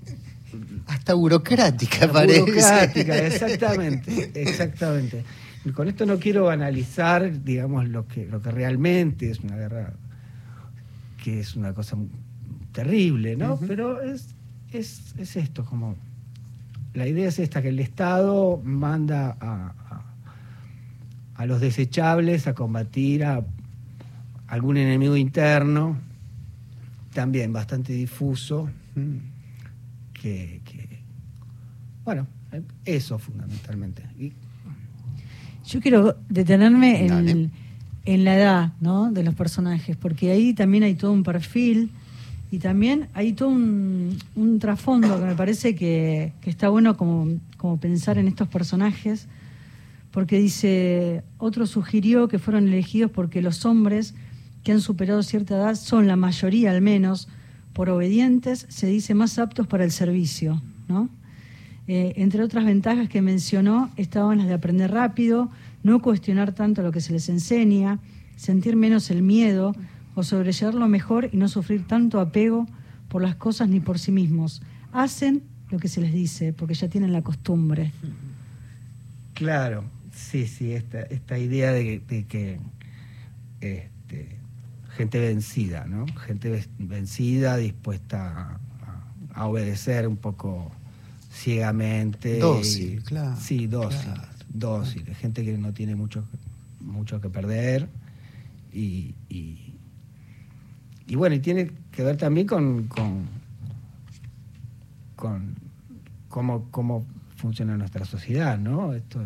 Hasta 0.85 1.13
burocrática, 1.13 2.11
parece. 2.11 2.41
Burocrática, 2.41 3.17
exactamente, 3.17 4.31
exactamente. 4.35 5.23
Y 5.67 5.71
con 5.71 5.89
esto 5.89 6.05
no 6.05 6.17
quiero 6.17 6.49
analizar, 6.49 7.43
digamos, 7.43 7.89
lo 7.89 8.07
que, 8.07 8.25
lo 8.25 8.41
que 8.41 8.51
realmente 8.51 9.29
es 9.29 9.41
una 9.41 9.57
guerra, 9.57 9.91
que 11.21 11.41
es 11.41 11.57
una 11.57 11.73
cosa 11.73 11.97
terrible, 12.71 13.35
¿no? 13.35 13.59
Pero 13.59 14.01
es, 14.01 14.29
es, 14.71 15.13
es, 15.17 15.35
esto, 15.35 15.65
como 15.65 15.97
la 16.93 17.05
idea 17.05 17.27
es 17.27 17.39
esta, 17.39 17.61
que 17.61 17.67
el 17.67 17.81
Estado 17.81 18.61
manda 18.63 19.35
a, 19.41 20.03
a, 21.35 21.45
los 21.45 21.59
desechables 21.59 22.47
a 22.47 22.53
combatir 22.53 23.25
a 23.25 23.43
algún 24.47 24.77
enemigo 24.77 25.17
interno, 25.17 25.97
también 27.13 27.51
bastante 27.51 27.91
difuso, 27.91 28.69
que, 30.13 30.61
que 30.63 31.01
bueno, 32.05 32.25
eso 32.85 33.19
fundamentalmente. 33.19 34.03
Y 34.17 34.31
yo 35.67 35.81
quiero 35.81 36.15
detenerme 36.29 37.05
en, 38.05 38.23
la 38.23 38.37
edad 38.37 38.73
¿no? 38.79 39.11
de 39.11 39.23
los 39.23 39.35
personajes, 39.35 39.97
porque 39.97 40.31
ahí 40.31 40.53
también 40.53 40.83
hay 40.83 40.95
todo 40.95 41.11
un 41.11 41.23
perfil 41.23 41.91
y 42.51 42.59
también 42.59 43.09
hay 43.13 43.33
todo 43.33 43.49
un, 43.49 44.17
trasfondo 44.61 45.19
que 45.19 45.25
me 45.25 45.35
parece 45.35 45.75
que, 45.75 46.31
está 46.43 46.69
bueno 46.69 46.95
como, 46.95 47.27
como, 47.57 47.77
pensar 47.77 48.17
en 48.17 48.29
estos 48.29 48.47
personajes, 48.47 49.27
porque 50.11 50.39
dice, 50.39 51.23
otro 51.37 51.65
sugirió 51.65 52.29
que 52.29 52.39
fueron 52.39 52.69
elegidos 52.69 53.11
porque 53.11 53.41
los 53.41 53.65
hombres 53.65 54.15
que 54.63 54.71
han 54.71 54.79
superado 54.79 55.21
cierta 55.21 55.55
edad 55.55 55.75
son 55.75 56.07
la 56.07 56.15
mayoría 56.15 56.71
al 56.71 56.81
menos, 56.81 57.27
por 57.73 57.89
obedientes, 57.89 58.65
se 58.69 58.87
dice 58.87 59.13
más 59.13 59.37
aptos 59.37 59.67
para 59.67 59.83
el 59.83 59.91
servicio, 59.91 60.61
¿no? 60.87 61.09
Eh, 61.87 62.13
entre 62.17 62.43
otras 62.43 62.65
ventajas 62.65 63.07
que 63.07 63.21
mencionó 63.21 63.89
estaban 63.95 64.39
las 64.39 64.47
de 64.47 64.53
aprender 64.53 64.91
rápido, 64.91 65.49
no 65.83 66.01
cuestionar 66.01 66.51
tanto 66.51 66.81
lo 66.81 66.91
que 66.91 66.99
se 66.99 67.13
les 67.13 67.29
enseña, 67.29 67.99
sentir 68.35 68.75
menos 68.75 69.09
el 69.09 69.21
miedo 69.21 69.73
o 70.13 70.23
sobrellevarlo 70.23 70.87
mejor 70.87 71.29
y 71.31 71.37
no 71.37 71.47
sufrir 71.47 71.87
tanto 71.87 72.19
apego 72.19 72.67
por 73.07 73.21
las 73.21 73.35
cosas 73.35 73.69
ni 73.69 73.79
por 73.79 73.99
sí 73.99 74.11
mismos. 74.11 74.61
Hacen 74.91 75.43
lo 75.69 75.79
que 75.79 75.87
se 75.87 76.01
les 76.01 76.11
dice 76.11 76.51
porque 76.51 76.73
ya 76.73 76.89
tienen 76.89 77.13
la 77.13 77.21
costumbre. 77.21 77.93
Claro, 79.33 79.85
sí, 80.11 80.45
sí, 80.45 80.73
esta, 80.73 81.37
idea 81.37 81.71
de, 81.71 82.01
que 82.27 82.59
este, 83.61 84.37
gente 84.89 85.19
vencida, 85.19 85.85
¿no? 85.85 86.05
Gente 86.17 86.65
vencida, 86.79 87.55
dispuesta 87.55 88.59
a 89.33 89.45
obedecer 89.45 90.07
un 90.07 90.17
poco 90.17 90.71
ciegamente. 91.37 92.39
Dócil, 92.39 93.03
claro. 93.03 93.35
Sí, 93.39 93.67
dócil, 93.67 94.11
dócil. 94.49 95.03
Gente 95.15 95.45
que 95.45 95.57
no 95.57 95.73
tiene 95.73 95.95
mucho, 95.95 96.23
mucho 96.79 97.21
que 97.21 97.29
perder. 97.29 97.89
Y, 98.73 99.15
y, 99.29 101.15
bueno, 101.15 101.35
y 101.35 101.39
tiene 101.39 101.71
que 101.91 102.03
ver 102.03 102.17
también 102.17 102.47
con, 102.47 102.87
con, 102.87 103.27
con 105.15 105.55
cómo, 106.27 106.69
cómo 106.69 107.05
funciona 107.37 107.77
nuestra 107.77 108.05
sociedad, 108.05 108.57
¿no? 108.57 108.93
Esto 108.93 109.21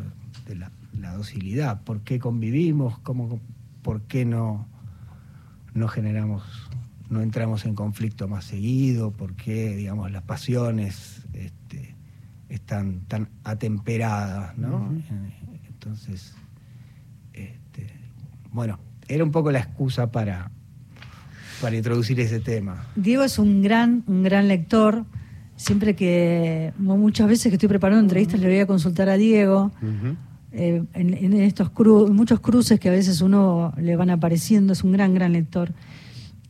de 0.48 0.56
la, 0.56 0.72
docilidad. 1.16 1.82
¿Por 1.84 2.02
qué 2.02 2.20
convivimos? 2.20 3.00
¿Cómo, 3.00 3.40
¿Por 3.82 4.02
qué 4.04 4.24
no, 4.24 4.68
no 5.74 5.88
generamos, 5.88 6.44
no 7.10 7.22
entramos 7.22 7.66
en 7.66 7.74
conflicto 7.74 8.28
más 8.28 8.46
seguido? 8.46 9.12
¿Por 9.12 9.36
qué, 9.36 9.76
digamos, 9.76 10.12
las 10.12 10.24
pasiones 10.24 11.26
este, 11.34 11.96
están 12.52 13.02
tan 13.08 13.30
atemperadas, 13.44 14.58
¿no? 14.58 14.94
Entonces, 15.70 16.34
este, 17.34 17.88
bueno, 18.52 18.78
era 19.08 19.24
un 19.24 19.32
poco 19.32 19.52
la 19.52 19.60
excusa 19.60 20.12
para, 20.12 20.52
para 21.62 21.78
introducir 21.78 22.20
ese 22.20 22.40
tema. 22.40 22.86
Diego 22.96 23.24
es 23.24 23.40
un 23.40 23.62
gran, 23.62 24.04
un 24.06 24.24
gran 24.24 24.48
lector. 24.48 25.06
Siempre 25.56 25.96
que, 25.96 26.74
muchas 26.78 27.28
veces 27.28 27.50
que 27.50 27.56
estoy 27.56 27.70
preparando 27.70 28.02
entrevistas, 28.02 28.40
le 28.40 28.48
voy 28.48 28.60
a 28.60 28.68
consultar 28.68 29.10
a 29.10 29.16
Diego. 29.16 29.72
Eh, 30.52 30.84
en, 30.94 31.34
estos 31.34 31.70
cru 31.70 32.12
muchos 32.12 32.42
cruces 32.42 32.80
que 32.80 32.90
a 32.90 32.92
veces 32.92 33.22
uno 33.22 33.74
le 33.78 33.96
van 33.96 34.10
apareciendo, 34.10 34.74
es 34.74 34.84
un 34.84 34.92
gran, 34.92 35.14
gran 35.14 35.32
lector. 35.32 35.72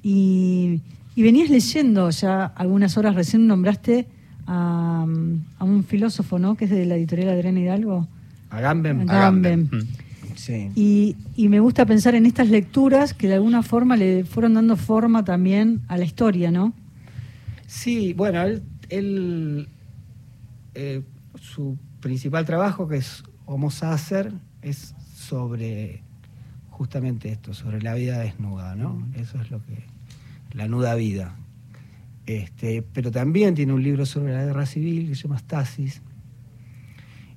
Y, 0.01 0.81
y 1.13 1.21
venías 1.21 1.49
leyendo 1.49 2.09
ya 2.09 2.45
algunas 2.45 2.97
horas, 2.97 3.13
recién 3.13 3.45
nombraste 3.45 4.07
a, 4.51 5.05
un 5.61 5.83
filósofo, 5.83 6.39
¿no? 6.39 6.55
Que 6.55 6.65
es 6.65 6.71
de 6.71 6.85
la 6.85 6.95
editorial 6.95 7.29
Adriana 7.29 7.59
Hidalgo. 7.59 8.07
A 8.49 8.57
Agamben. 9.17 9.69
Mm. 9.71 9.87
Y, 10.75 11.15
y, 11.35 11.49
me 11.49 11.59
gusta 11.59 11.85
pensar 11.85 12.15
en 12.15 12.25
estas 12.25 12.49
lecturas 12.49 13.13
que 13.13 13.27
de 13.27 13.35
alguna 13.35 13.63
forma 13.63 13.95
le 13.95 14.25
fueron 14.25 14.55
dando 14.55 14.75
forma 14.75 15.23
también 15.23 15.81
a 15.87 15.97
la 15.97 16.03
historia, 16.03 16.51
¿no? 16.51 16.73
Sí, 17.67 18.13
bueno, 18.13 18.43
él, 18.89 19.67
eh, 20.73 21.01
su 21.39 21.77
principal 21.99 22.45
trabajo, 22.45 22.87
que 22.87 22.97
es 22.97 23.23
Homo 23.45 23.71
Sacer, 23.71 24.33
es 24.61 24.95
sobre 25.15 26.01
justamente 26.69 27.29
esto, 27.29 27.53
sobre 27.53 27.81
la 27.81 27.93
vida 27.93 28.19
desnuda, 28.19 28.75
¿no? 28.75 29.07
Eso 29.15 29.39
es 29.39 29.51
lo 29.51 29.59
que, 29.59 29.85
la 30.53 30.67
nuda 30.67 30.95
vida. 30.95 31.35
Este, 32.25 32.83
pero 32.93 33.11
también 33.11 33.55
tiene 33.55 33.73
un 33.73 33.83
libro 33.83 34.05
sobre 34.05 34.33
la 34.33 34.45
guerra 34.45 34.65
civil 34.65 35.09
que 35.09 35.15
se 35.15 35.23
llama 35.23 35.39
Stasis. 35.39 36.01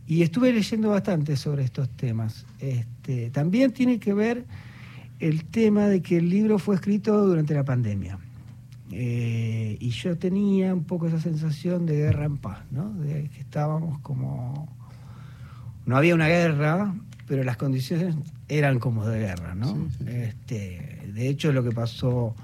Y 0.06 0.22
estuve 0.22 0.52
leyendo 0.52 0.90
bastante 0.90 1.36
sobre 1.36 1.64
estos 1.64 1.88
temas. 1.90 2.46
Este, 2.58 3.30
también 3.30 3.72
tiene 3.72 3.98
que 3.98 4.12
ver 4.12 4.44
el 5.18 5.44
tema 5.46 5.86
de 5.86 6.02
que 6.02 6.18
el 6.18 6.28
libro 6.28 6.58
fue 6.58 6.74
escrito 6.74 7.26
durante 7.26 7.54
la 7.54 7.64
pandemia. 7.64 8.18
Eh, 8.90 9.78
y 9.80 9.90
yo 9.90 10.18
tenía 10.18 10.74
un 10.74 10.84
poco 10.84 11.08
esa 11.08 11.20
sensación 11.20 11.86
de 11.86 11.96
guerra 11.96 12.26
en 12.26 12.36
paz, 12.36 12.60
¿no? 12.70 12.92
De 12.92 13.28
que 13.30 13.40
estábamos 13.40 13.98
como... 14.00 14.68
No 15.86 15.96
había 15.96 16.14
una 16.14 16.28
guerra, 16.28 16.94
pero 17.26 17.44
las 17.44 17.56
condiciones 17.56 18.14
eran 18.48 18.78
como 18.78 19.06
de 19.06 19.20
guerra, 19.20 19.54
¿no? 19.54 19.88
Este, 20.06 21.10
de 21.12 21.28
hecho, 21.28 21.52
lo 21.52 21.62
que 21.62 21.72
pasó 21.72 22.34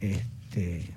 este, 0.00 0.90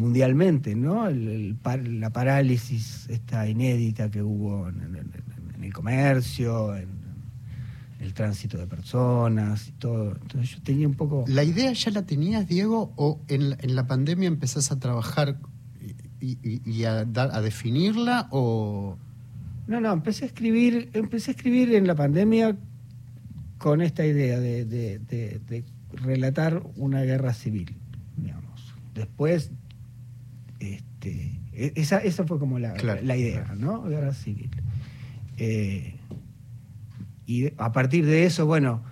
mundialmente, 0.00 0.74
¿no? 0.74 1.08
la 1.10 2.10
parálisis 2.10 3.06
esta 3.08 3.46
inédita 3.46 4.10
que 4.10 4.22
hubo 4.22 4.68
en, 4.68 4.96
el 5.62 5.72
comercio, 5.72 6.74
en 6.74 6.88
el 8.00 8.14
tránsito 8.14 8.58
de 8.58 8.66
personas 8.66 9.68
y 9.68 9.72
todo. 9.72 10.12
Entonces 10.22 10.56
yo 10.56 10.62
tenía 10.62 10.88
un 10.88 10.94
poco... 10.94 11.24
¿La 11.28 11.44
idea 11.44 11.72
ya 11.72 11.90
la 11.90 12.06
tenías, 12.06 12.48
Diego, 12.48 12.92
o 12.96 13.20
en, 13.28 13.74
la 13.74 13.86
pandemia 13.86 14.26
empezás 14.26 14.72
a 14.72 14.80
trabajar 14.80 15.36
y, 16.20 16.84
a, 16.84 17.00
a 17.00 17.40
definirla 17.40 18.28
o...? 18.30 18.96
No, 19.66 19.80
no, 19.80 19.92
empecé 19.92 20.24
a 20.24 20.28
escribir, 20.28 20.90
empecé 20.94 21.30
a 21.30 21.34
escribir 21.34 21.74
en 21.74 21.86
la 21.86 21.94
pandemia 21.94 22.56
con 23.60 23.82
esta 23.82 24.06
idea 24.06 24.40
de, 24.40 25.64
relatar 25.92 26.62
una 26.76 27.02
guerra 27.02 27.34
civil, 27.34 27.76
digamos. 28.16 28.74
Después, 28.94 29.52
este, 31.00 31.40
e, 31.52 31.72
esa, 31.76 31.98
esa 31.98 32.26
fue 32.26 32.38
como 32.38 32.58
la, 32.58 32.74
la 33.02 33.16
idea, 33.16 33.54
¿no? 33.56 33.82
Guerra 33.82 34.12
civil. 34.12 34.50
Eh, 35.38 35.94
y 37.26 37.52
a 37.56 37.72
partir 37.72 38.04
de 38.04 38.26
eso, 38.26 38.46
bueno, 38.46 38.82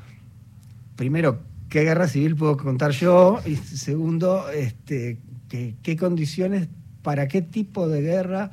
primero, 0.96 1.42
¿qué 1.68 1.82
guerra 1.82 2.08
civil 2.08 2.36
puedo 2.36 2.56
contar 2.56 2.92
yo? 2.92 3.40
Y 3.44 3.56
segundo, 3.56 4.48
este, 4.50 5.18
¿qué, 5.48 5.96
condiciones, 5.96 6.68
para 7.02 7.28
qué 7.28 7.42
tipo 7.42 7.88
de 7.88 8.00
guerra 8.00 8.50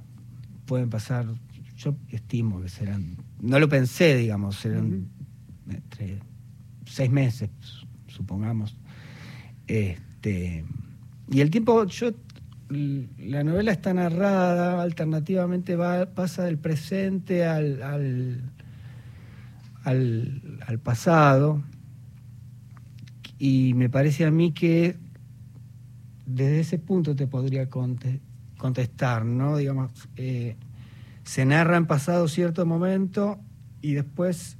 Pueden 0.66 0.90
pasar, 0.90 1.28
yo 1.78 1.96
estimo 2.10 2.60
que 2.60 2.70
serán, 2.70 3.18
no 3.40 3.60
lo 3.60 3.70
pensé, 3.70 4.16
digamos, 4.16 4.56
serán 4.56 5.08
entre 5.70 6.20
seis 6.86 7.12
meses, 7.12 7.50
supongamos. 8.08 8.76
Este, 9.68 10.66
y 11.30 11.42
el 11.42 11.52
tiempo, 11.52 11.86
yo 11.86 12.12
la 12.70 13.44
novela 13.44 13.72
está 13.72 13.94
narrada, 13.94 14.82
alternativamente 14.82 15.76
va, 15.76 16.06
pasa 16.14 16.46
del 16.46 16.58
presente 16.58 17.46
al, 17.46 17.82
al, 17.84 18.42
pasado 20.84 21.64
y 23.40 23.74
me 23.74 23.90
parece 23.90 24.26
a 24.26 24.32
mí 24.32 24.52
que 24.52 24.98
desde 26.26 26.60
ese 26.60 26.78
punto 26.78 27.16
te 27.16 27.28
podría 27.28 27.70
contestar, 27.70 29.26
¿no? 29.26 29.58
Digamos, 29.58 29.92
eh, 30.16 30.56
se 31.24 31.46
narra 31.46 31.78
en 31.78 31.88
pasado 31.88 32.28
cierto 32.28 32.66
momento 32.66 33.40
y 33.82 33.94
después 33.94 34.58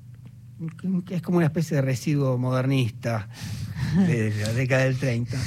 es 1.10 1.22
como 1.22 1.38
una 1.38 1.48
especie 1.48 1.76
de 1.76 1.82
residuo 1.82 2.38
modernista 2.38 3.28
de 4.08 4.34
la 4.42 4.54
década 4.54 4.84
del 4.84 4.98
30. 4.98 5.38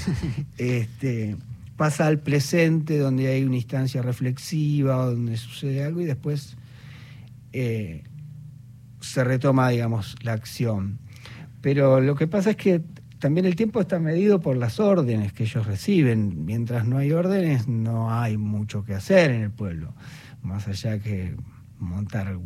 Este, 0.59 1.37
pasa 1.77 2.07
al 2.07 2.21
presente 2.21 2.99
donde 2.99 3.29
hay 3.29 3.45
una 3.45 3.57
instancia 3.57 4.03
reflexiva, 4.03 4.95
donde 5.07 5.37
sucede 5.37 5.85
algo 5.85 6.01
y 6.01 6.05
después 6.05 6.57
eh, 7.53 8.05
se 9.05 9.25
retoma, 9.25 9.69
digamos, 9.69 10.17
la 10.23 10.33
acción. 10.33 10.99
Pero 11.61 12.01
lo 12.01 12.14
que 12.14 12.27
pasa 12.27 12.51
es 12.51 12.57
que 12.57 12.83
también 13.19 13.47
el 13.47 13.57
tiempo 13.57 13.81
está 13.81 13.99
medido 13.99 14.40
por 14.40 14.57
las 14.57 14.81
órdenes 14.81 15.33
que 15.33 15.45
ellos 15.45 15.67
reciben. 15.67 16.45
Mientras 16.45 16.87
no 16.87 16.99
hay 16.99 17.12
órdenes, 17.12 17.69
no 17.69 18.12
hay 18.12 18.37
mucho 18.37 18.85
que 18.85 18.95
hacer 18.95 19.31
en 19.31 19.43
el 19.43 19.51
pueblo, 19.51 19.95
más 20.43 20.69
allá 20.69 20.99
que 20.99 21.35
montar, 21.79 22.37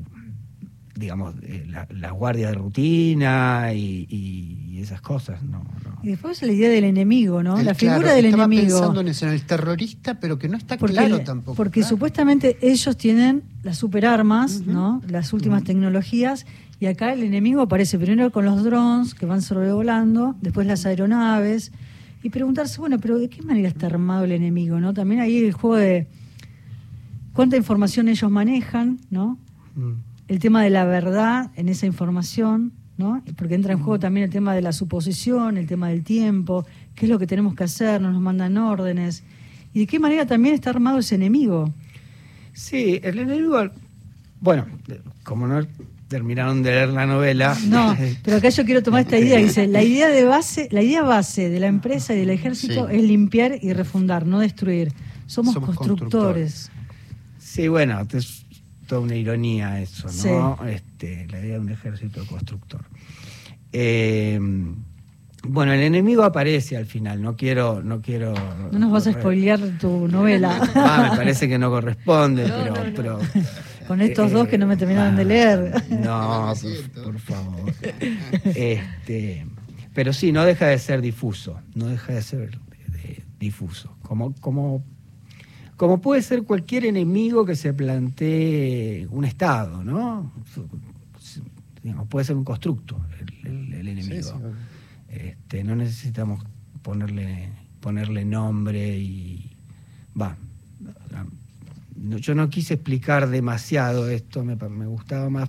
digamos, 0.98 1.34
eh, 1.42 1.66
la, 1.90 2.10
guardia 2.10 2.48
de 2.48 2.54
rutina 2.54 3.72
y, 3.72 4.78
esas 4.80 5.00
cosas. 5.00 5.42
No, 5.42 5.64
Y 6.04 6.10
después 6.10 6.40
la 6.40 6.52
idea 6.52 6.70
del 6.70 6.84
enemigo, 6.84 7.42
¿no? 7.42 7.60
la 7.60 7.74
figura 7.74 8.14
del 8.14 8.26
estaba 8.26 8.44
enemigo. 8.44 8.78
pensando 8.78 9.00
en 9.00 9.08
eso, 9.08 9.26
en 9.26 9.32
el 9.32 9.42
terrorista, 9.42 10.20
pero 10.20 10.38
que 10.38 10.48
no 10.48 10.56
está 10.56 10.76
claro 10.76 11.20
tampoco. 11.20 11.56
Porque 11.56 11.82
supuestamente 11.82 12.58
ellos 12.62 12.96
tienen 12.96 13.42
las 13.64 13.76
superarmas, 13.76 14.60
¿no? 14.60 15.02
Las 15.08 15.32
últimas 15.32 15.64
tecnologías 15.64 16.46
y 16.80 16.86
acá 16.86 17.12
el 17.12 17.24
enemigo 17.24 17.62
aparece 17.62 17.98
primero 17.98 18.30
con 18.30 18.44
los 18.44 18.62
drones 18.62 19.14
que 19.14 19.26
van 19.26 19.42
sobrevolando, 19.42 20.36
después 20.40 20.66
las 20.66 20.86
aeronaves, 20.86 21.72
y 22.22 22.30
preguntarse, 22.30 22.80
bueno, 22.80 22.98
pero 23.00 23.18
¿de 23.18 23.28
qué 23.28 23.42
manera 23.42 23.68
está 23.68 23.86
armado 23.86 24.24
el 24.24 24.32
enemigo? 24.32 24.78
¿no? 24.78 24.94
También 24.94 25.20
ahí 25.20 25.44
el 25.44 25.52
juego 25.52 25.76
de 25.76 26.06
cuánta 27.32 27.56
información 27.56 28.08
ellos 28.08 28.30
manejan, 28.30 28.98
¿no? 29.10 29.38
Mm. 29.74 30.07
El 30.28 30.38
tema 30.38 30.62
de 30.62 30.70
la 30.70 30.84
verdad 30.84 31.50
en 31.56 31.68
esa 31.68 31.86
información, 31.86 32.72
¿no? 32.96 33.22
Porque 33.36 33.54
entra 33.54 33.72
en 33.72 33.78
juego 33.78 33.98
también 33.98 34.24
el 34.24 34.30
tema 34.30 34.54
de 34.54 34.62
la 34.62 34.72
suposición, 34.72 35.56
el 35.56 35.66
tema 35.66 35.88
del 35.88 36.04
tiempo, 36.04 36.66
qué 36.94 37.06
es 37.06 37.10
lo 37.10 37.18
que 37.18 37.26
tenemos 37.26 37.54
que 37.54 37.64
hacer, 37.64 38.00
nos 38.00 38.20
mandan 38.20 38.58
órdenes. 38.58 39.24
¿Y 39.72 39.80
de 39.80 39.86
qué 39.86 39.98
manera 39.98 40.26
también 40.26 40.54
está 40.54 40.70
armado 40.70 40.98
ese 40.98 41.14
enemigo? 41.14 41.72
Sí, 42.52 43.00
el 43.02 43.18
enemigo, 43.18 43.70
bueno, 44.40 44.66
como 45.22 45.46
no 45.46 45.66
terminaron 46.08 46.62
de 46.62 46.70
leer 46.70 46.88
la 46.88 47.06
novela. 47.06 47.56
No, 47.66 47.96
pero 48.24 48.38
acá 48.38 48.48
yo 48.48 48.64
quiero 48.64 48.82
tomar 48.82 49.02
esta 49.02 49.18
idea. 49.18 49.38
Dice, 49.38 49.66
la 49.66 49.82
idea 49.82 50.08
de 50.08 50.24
base, 50.24 50.68
la 50.72 50.82
idea 50.82 51.02
base 51.02 51.48
de 51.50 51.60
la 51.60 51.66
empresa 51.66 52.14
y 52.14 52.18
del 52.18 52.30
ejército 52.30 52.88
es 52.88 53.02
limpiar 53.02 53.58
y 53.62 53.72
refundar, 53.72 54.26
no 54.26 54.40
destruir. 54.40 54.92
Somos, 55.26 55.54
constructores. 55.54 56.70
Sí, 57.38 57.68
bueno, 57.68 58.06
es 58.12 58.46
toda 58.88 59.02
una 59.02 59.14
ironía 59.14 59.80
eso, 59.80 60.08
¿no? 60.24 60.58
Este, 60.66 61.28
la 61.28 61.38
idea 61.38 61.54
de 61.54 61.60
un 61.60 61.68
ejército 61.68 62.26
constructor. 62.26 62.80
Eh, 63.72 64.40
bueno, 65.46 65.72
el 65.72 65.80
enemigo 65.80 66.24
aparece 66.24 66.76
al 66.76 66.86
final, 66.86 67.22
no 67.22 67.36
quiero... 67.36 67.82
No, 67.82 68.00
quiero 68.00 68.34
no 68.72 68.78
nos 68.78 68.90
vas 68.90 69.06
a 69.06 69.12
spoilear 69.12 69.60
tu 69.78 70.08
novela. 70.08 70.60
Ah, 70.74 71.10
me 71.10 71.16
parece 71.16 71.48
que 71.48 71.58
no 71.58 71.70
corresponde, 71.70 72.50
pero, 72.96 73.20
Con 73.86 74.00
estos 74.00 74.32
dos 74.32 74.48
que 74.48 74.58
no 74.58 74.66
me 74.66 74.76
terminaron 74.76 75.16
de 75.16 75.24
leer. 75.24 75.84
No, 75.90 76.52
por, 77.04 77.18
favor. 77.18 77.72
Este, 78.44 79.46
pero 79.94 80.12
sí, 80.12 80.32
no 80.32 80.44
deja 80.44 80.66
de 80.66 80.78
ser 80.78 81.02
difuso, 81.02 81.60
no 81.74 81.86
deja 81.86 82.14
de 82.14 82.22
ser 82.22 82.58
difuso. 83.38 83.96
Como, 84.02 84.34
como, 84.40 84.82
como 85.78 86.00
puede 86.00 86.22
ser 86.22 86.42
cualquier 86.42 86.84
enemigo 86.84 87.46
que 87.46 87.54
se 87.54 87.72
plantee 87.72 89.06
un 89.10 89.24
Estado, 89.24 89.82
¿no? 89.82 90.32
puede 92.10 92.26
ser 92.26 92.36
un 92.36 92.44
constructo 92.44 93.00
el, 93.44 93.88
enemigo. 93.88 94.42
Este, 95.08 95.64
no 95.64 95.76
necesitamos 95.76 96.44
ponerle, 96.82 97.50
ponerle 97.80 98.24
nombre 98.24 98.98
y. 98.98 99.56
Va. 100.20 100.36
yo 102.16 102.34
no 102.34 102.50
quise 102.50 102.74
explicar 102.74 103.28
demasiado 103.28 104.10
esto, 104.10 104.44
me, 104.44 104.56
gustaba 104.86 105.30
más. 105.30 105.48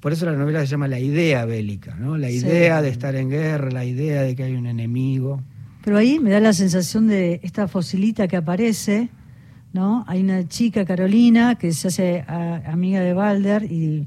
Por 0.00 0.12
eso 0.12 0.24
la 0.24 0.32
novela 0.32 0.60
se 0.60 0.66
llama 0.68 0.88
La 0.88 0.98
idea 0.98 1.44
bélica, 1.44 1.94
¿no? 1.96 2.16
La 2.16 2.30
idea 2.30 2.80
de 2.80 2.88
estar 2.88 3.14
en 3.14 3.28
guerra, 3.28 3.70
la 3.70 3.84
idea 3.84 4.22
de 4.22 4.34
que 4.34 4.44
hay 4.44 4.54
un 4.54 4.66
enemigo. 4.66 5.42
Pero 5.84 5.98
ahí 5.98 6.18
me 6.18 6.30
da 6.30 6.40
la 6.40 6.54
sensación 6.54 7.06
de 7.08 7.40
esta 7.42 7.68
fosilita 7.68 8.26
que 8.26 8.36
aparece, 8.36 9.10
¿no? 9.76 10.04
Hay 10.08 10.22
una 10.22 10.48
chica, 10.48 10.84
Carolina, 10.84 11.54
que 11.54 11.72
se 11.72 11.88
hace 11.88 12.24
amiga 12.66 13.00
de 13.00 13.12
Balder 13.12 13.70
y 13.70 14.06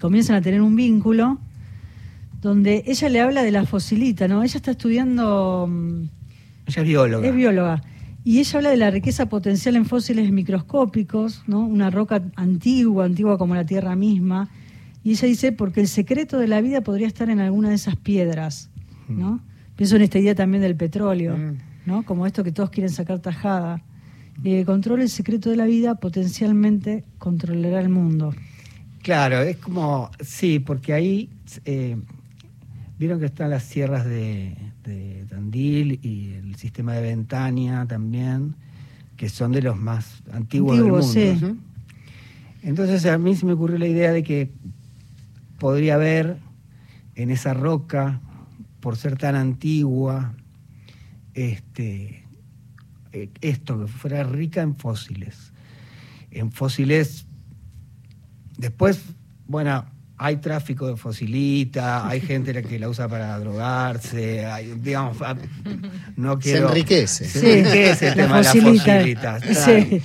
comienzan 0.00 0.36
a 0.36 0.40
tener 0.40 0.62
un 0.62 0.74
vínculo 0.74 1.38
donde 2.40 2.82
ella 2.86 3.08
le 3.08 3.20
habla 3.20 3.42
de 3.42 3.50
la 3.50 3.66
fosilita, 3.66 4.26
¿no? 4.26 4.42
Ella 4.42 4.56
está 4.56 4.70
estudiando... 4.70 5.66
Mm, 5.68 6.04
ella 6.66 6.82
es 6.82 6.88
bióloga. 6.88 7.28
Es 7.28 7.34
bióloga. 7.34 7.82
Y 8.24 8.38
ella 8.38 8.58
habla 8.58 8.70
de 8.70 8.76
la 8.76 8.90
riqueza 8.90 9.26
potencial 9.26 9.76
en 9.76 9.84
fósiles 9.84 10.32
microscópicos, 10.32 11.42
¿no? 11.46 11.60
Una 11.60 11.90
roca 11.90 12.22
antigua, 12.36 13.04
antigua 13.04 13.36
como 13.36 13.54
la 13.54 13.66
Tierra 13.66 13.94
misma. 13.94 14.48
Y 15.04 15.10
ella 15.10 15.28
dice, 15.28 15.52
porque 15.52 15.80
el 15.80 15.88
secreto 15.88 16.38
de 16.38 16.48
la 16.48 16.60
vida 16.60 16.80
podría 16.80 17.06
estar 17.06 17.28
en 17.28 17.40
alguna 17.40 17.68
de 17.68 17.74
esas 17.74 17.96
piedras, 17.96 18.70
¿no? 19.08 19.32
Mm. 19.32 19.40
Pienso 19.76 19.96
en 19.96 20.02
esta 20.02 20.18
idea 20.18 20.34
también 20.34 20.62
del 20.62 20.76
petróleo, 20.76 21.36
mm. 21.36 21.58
¿no? 21.86 22.04
Como 22.04 22.26
esto 22.26 22.42
que 22.42 22.52
todos 22.52 22.70
quieren 22.70 22.90
sacar 22.90 23.18
tajada. 23.18 23.82
Eh, 24.44 24.64
controla 24.64 25.02
el 25.02 25.10
secreto 25.10 25.50
de 25.50 25.56
la 25.56 25.66
vida, 25.66 25.96
potencialmente 25.96 27.04
controlará 27.18 27.80
el 27.80 27.88
mundo. 27.88 28.34
Claro, 29.02 29.40
es 29.40 29.56
como, 29.56 30.10
sí, 30.20 30.58
porque 30.58 30.92
ahí 30.92 31.30
eh, 31.64 31.96
Vieron 33.00 33.18
que 33.18 33.24
están 33.24 33.48
las 33.48 33.62
sierras 33.62 34.04
de, 34.04 34.54
Tandil 35.30 36.00
y 36.02 36.34
el 36.34 36.56
sistema 36.56 36.92
de 36.92 37.00
Ventania 37.00 37.86
también, 37.88 38.56
que 39.16 39.30
son 39.30 39.52
de 39.52 39.62
los 39.62 39.78
más 39.78 40.22
antiguos 40.30 40.76
del 40.76 40.88
mundo. 40.88 41.56
Entonces 42.62 43.06
a 43.06 43.16
mí 43.16 43.34
se 43.34 43.46
me 43.46 43.54
ocurrió 43.54 43.78
la 43.78 43.86
idea 43.86 44.12
de 44.12 44.22
que 44.22 44.50
podría 45.58 45.94
haber 45.94 46.36
en 47.14 47.30
esa 47.30 47.54
roca, 47.54 48.20
por 48.80 48.98
ser 48.98 49.16
tan 49.16 49.34
antigua, 49.34 50.34
este, 51.32 52.19
esto, 53.12 53.80
que 53.80 53.86
fuera 53.86 54.22
rica 54.24 54.62
en 54.62 54.76
fósiles. 54.76 55.52
En 56.30 56.52
fósiles, 56.52 57.26
después, 58.56 59.00
bueno, 59.46 59.84
hay 60.22 60.36
tráfico 60.36 60.86
de 60.86 60.96
fosilita, 60.96 62.06
hay 62.06 62.20
gente 62.32 62.62
que 62.62 62.78
la 62.78 62.90
usa 62.90 63.08
para 63.08 63.38
drogarse, 63.38 64.44
hay, 64.44 64.72
digamos, 64.74 65.16
no 66.16 66.38
quiero... 66.38 66.68
Se 66.68 66.72
enriquece. 66.72 67.24
Se 67.24 67.60
enriquece 67.60 68.08
el 68.08 68.14
tema 68.14 68.36
de 68.38 68.42
las 68.44 68.56
fosilitas. 68.58 69.42
Sí. 69.56 70.02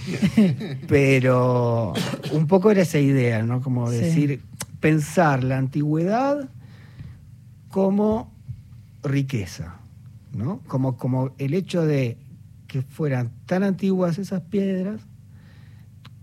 Pero 0.87 1.93
un 2.31 2.47
poco 2.47 2.71
era 2.71 2.83
esa 2.83 2.99
idea, 2.99 3.43
¿no? 3.43 3.61
Como 3.61 3.91
decir, 3.91 4.41
pensar 4.79 5.43
la 5.43 5.57
antigüedad 5.57 6.49
como 7.69 8.33
riqueza, 9.03 9.75
¿no? 10.31 10.61
Como, 10.67 10.95
como 10.95 11.35
el 11.37 11.53
hecho 11.53 11.85
de 11.85 12.17
que 12.75 12.81
fueran 12.81 13.31
tan 13.45 13.63
antiguas 13.63 14.17
esas 14.17 14.41
piedras, 14.41 14.99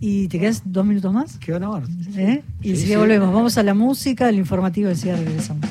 ¿Y 0.00 0.28
te 0.28 0.38
quedas 0.38 0.62
dos 0.64 0.86
minutos 0.86 1.12
más? 1.12 1.38
Qué 1.38 1.52
honor. 1.54 1.82
¿Eh? 2.16 2.42
Y 2.62 2.76
si 2.76 2.94
volvemos. 2.94 3.32
Vamos 3.32 3.58
a 3.58 3.62
la 3.62 3.74
música, 3.74 4.28
el 4.28 4.36
informativo 4.36 4.90
y 4.90 4.94
cierre 4.94 5.24
regresamos. 5.24 5.66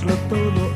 hazlo 0.00 0.16
todo 0.30 0.69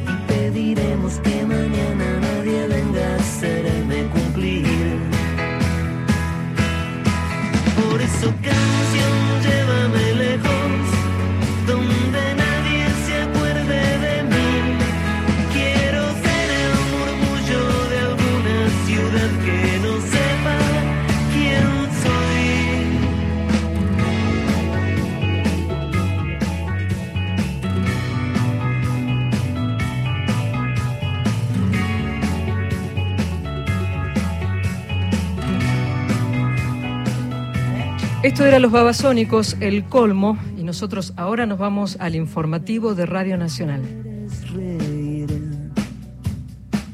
Esto 38.44 38.50
era 38.50 38.60
Los 38.60 38.72
Babasónicos, 38.72 39.56
El 39.60 39.84
Colmo, 39.86 40.36
y 40.58 40.64
nosotros 40.64 41.14
ahora 41.16 41.46
nos 41.46 41.58
vamos 41.58 41.96
al 41.98 42.14
informativo 42.14 42.94
de 42.94 43.06
Radio 43.06 43.38
Nacional. 43.38 43.80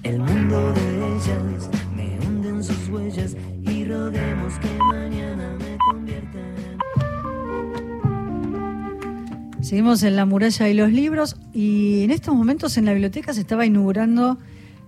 El 0.05 0.21
mundo 0.21 0.73
de 0.73 1.09
ellas 1.09 1.69
me 1.97 2.25
hunden 2.25 2.63
sus 2.63 2.89
huellas 2.89 3.37
y 3.63 3.85
roguemos 3.85 4.55
que 4.61 4.69
mañana 4.79 5.57
me 5.59 5.77
convierta 5.91 6.39
Seguimos 9.61 10.05
en 10.05 10.15
la 10.15 10.27
muralla 10.27 10.69
y 10.69 10.75
los 10.75 10.93
libros 10.93 11.37
y 11.53 12.05
en 12.05 12.13
estos 12.13 12.33
momentos 12.33 12.77
en 12.77 12.85
la 12.85 12.93
biblioteca 12.93 13.35
se 13.35 13.41
estaba 13.41 13.67
inaugurando 13.67 14.39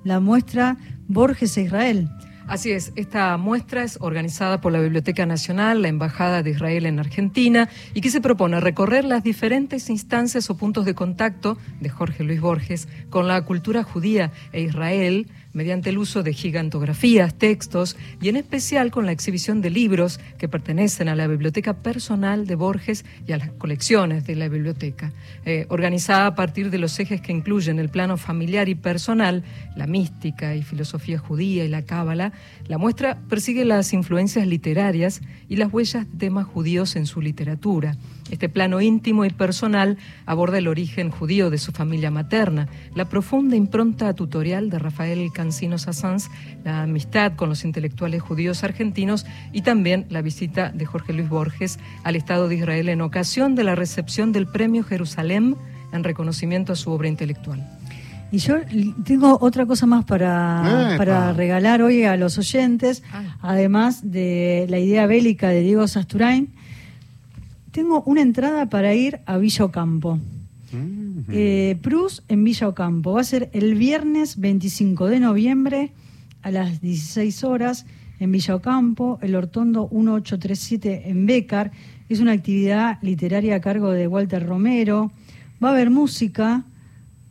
la 0.04 0.20
muestra 0.20 0.76
Borges 1.08 1.56
e 1.56 1.62
Israel. 1.62 2.08
Así 2.52 2.70
es, 2.70 2.92
esta 2.96 3.38
muestra 3.38 3.82
es 3.82 3.96
organizada 4.02 4.60
por 4.60 4.72
la 4.72 4.80
Biblioteca 4.80 5.24
Nacional, 5.24 5.80
la 5.80 5.88
Embajada 5.88 6.42
de 6.42 6.50
Israel 6.50 6.84
en 6.84 6.98
Argentina, 6.98 7.70
y 7.94 8.02
que 8.02 8.10
se 8.10 8.20
propone 8.20 8.60
recorrer 8.60 9.06
las 9.06 9.22
diferentes 9.24 9.88
instancias 9.88 10.50
o 10.50 10.56
puntos 10.58 10.84
de 10.84 10.94
contacto 10.94 11.56
de 11.80 11.88
Jorge 11.88 12.24
Luis 12.24 12.42
Borges 12.42 12.88
con 13.08 13.26
la 13.26 13.40
cultura 13.46 13.84
judía 13.84 14.32
e 14.52 14.60
Israel 14.60 15.28
mediante 15.52 15.90
el 15.90 15.98
uso 15.98 16.22
de 16.22 16.32
gigantografías, 16.32 17.34
textos 17.34 17.96
y 18.20 18.28
en 18.28 18.36
especial 18.36 18.90
con 18.90 19.06
la 19.06 19.12
exhibición 19.12 19.60
de 19.60 19.70
libros 19.70 20.20
que 20.38 20.48
pertenecen 20.48 21.08
a 21.08 21.16
la 21.16 21.26
biblioteca 21.26 21.74
personal 21.74 22.46
de 22.46 22.54
Borges 22.54 23.04
y 23.26 23.32
a 23.32 23.38
las 23.38 23.50
colecciones 23.52 24.26
de 24.26 24.36
la 24.36 24.48
biblioteca. 24.48 25.12
Eh, 25.44 25.66
organizada 25.68 26.26
a 26.26 26.34
partir 26.34 26.70
de 26.70 26.78
los 26.78 26.98
ejes 26.98 27.20
que 27.20 27.32
incluyen 27.32 27.78
el 27.78 27.88
plano 27.88 28.16
familiar 28.16 28.68
y 28.68 28.74
personal, 28.74 29.44
la 29.76 29.86
mística 29.86 30.54
y 30.54 30.62
filosofía 30.62 31.18
judía 31.18 31.64
y 31.64 31.68
la 31.68 31.82
cábala, 31.82 32.32
la 32.66 32.78
muestra 32.78 33.18
persigue 33.28 33.64
las 33.64 33.92
influencias 33.92 34.46
literarias 34.46 35.20
y 35.48 35.56
las 35.56 35.72
huellas 35.72 36.10
de 36.10 36.18
temas 36.18 36.46
judíos 36.46 36.96
en 36.96 37.06
su 37.06 37.20
literatura. 37.20 37.96
Este 38.30 38.48
plano 38.48 38.80
íntimo 38.80 39.24
y 39.24 39.30
personal 39.30 39.98
aborda 40.24 40.58
el 40.58 40.68
origen 40.68 41.10
judío 41.10 41.50
de 41.50 41.58
su 41.58 41.72
familia 41.72 42.10
materna, 42.10 42.68
la 42.94 43.08
profunda 43.08 43.56
impronta 43.56 44.14
tutorial 44.14 44.70
de 44.70 44.78
Rafael 44.78 45.18
Cancino 45.42 45.76
Sassans, 45.76 46.30
la 46.62 46.82
amistad 46.84 47.32
con 47.34 47.48
los 47.48 47.64
intelectuales 47.64 48.22
judíos 48.22 48.62
argentinos 48.62 49.26
y 49.52 49.62
también 49.62 50.06
la 50.08 50.22
visita 50.22 50.70
de 50.70 50.86
Jorge 50.86 51.12
Luis 51.12 51.28
Borges 51.28 51.80
al 52.04 52.14
Estado 52.14 52.46
de 52.46 52.54
Israel 52.54 52.88
en 52.88 53.00
ocasión 53.00 53.56
de 53.56 53.64
la 53.64 53.74
recepción 53.74 54.30
del 54.30 54.46
Premio 54.46 54.84
Jerusalén 54.84 55.56
en 55.92 56.04
reconocimiento 56.04 56.74
a 56.74 56.76
su 56.76 56.92
obra 56.92 57.08
intelectual. 57.08 57.60
Y 58.30 58.38
yo 58.38 58.54
tengo 59.04 59.36
otra 59.40 59.66
cosa 59.66 59.84
más 59.84 60.04
para, 60.04 60.94
para 60.96 61.32
regalar 61.32 61.82
hoy 61.82 62.04
a 62.04 62.16
los 62.16 62.38
oyentes, 62.38 63.02
ah. 63.12 63.36
además 63.42 64.12
de 64.12 64.66
la 64.70 64.78
idea 64.78 65.06
bélica 65.06 65.48
de 65.48 65.62
Diego 65.62 65.88
Sasturain. 65.88 66.50
Tengo 67.72 68.04
una 68.06 68.20
entrada 68.20 68.66
para 68.66 68.94
ir 68.94 69.18
a 69.26 69.38
Villa 69.38 69.64
Mm-hmm. 70.72 71.24
Eh, 71.28 71.78
Prus 71.82 72.22
en 72.28 72.44
Villa 72.44 72.68
Ocampo. 72.68 73.12
Va 73.12 73.20
a 73.20 73.24
ser 73.24 73.50
el 73.52 73.74
viernes 73.74 74.38
25 74.38 75.06
de 75.06 75.20
noviembre 75.20 75.92
a 76.42 76.50
las 76.50 76.80
16 76.80 77.44
horas 77.44 77.86
en 78.18 78.30
Villa 78.32 78.54
Ocampo, 78.54 79.18
el 79.22 79.34
Hortondo 79.34 79.88
1837 79.90 81.10
en 81.10 81.26
Becar. 81.26 81.72
Es 82.08 82.20
una 82.20 82.32
actividad 82.32 82.98
literaria 83.02 83.56
a 83.56 83.60
cargo 83.60 83.90
de 83.90 84.06
Walter 84.06 84.46
Romero. 84.46 85.10
Va 85.62 85.68
a 85.68 85.72
haber 85.72 85.90
música, 85.90 86.64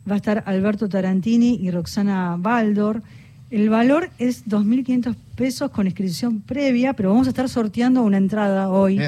va 0.08 0.14
a 0.14 0.16
estar 0.16 0.42
Alberto 0.46 0.88
Tarantini 0.88 1.58
y 1.62 1.70
Roxana 1.70 2.36
Baldor. 2.38 3.02
El 3.50 3.68
valor 3.68 4.10
es 4.18 4.46
2.500 4.46 5.14
pesos 5.36 5.70
con 5.70 5.86
inscripción 5.86 6.40
previa, 6.40 6.94
pero 6.94 7.10
vamos 7.10 7.26
a 7.26 7.30
estar 7.30 7.48
sorteando 7.48 8.02
una 8.02 8.16
entrada 8.16 8.68
hoy. 8.70 8.98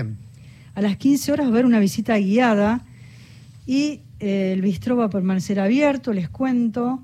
A 0.75 0.83
las 0.83 0.97
15 0.97 1.33
horas 1.33 1.47
va 1.47 1.51
a 1.51 1.53
haber 1.53 1.67
una 1.67 1.81
visita 1.81 2.19
guiada 2.19 2.85
y 3.67 4.01
el 4.25 4.63
bistró 4.63 4.97
va 4.97 5.05
a 5.05 5.11
permanecer 5.11 5.61
abierto, 5.61 6.15
les 6.15 6.31
cuento. 6.31 7.03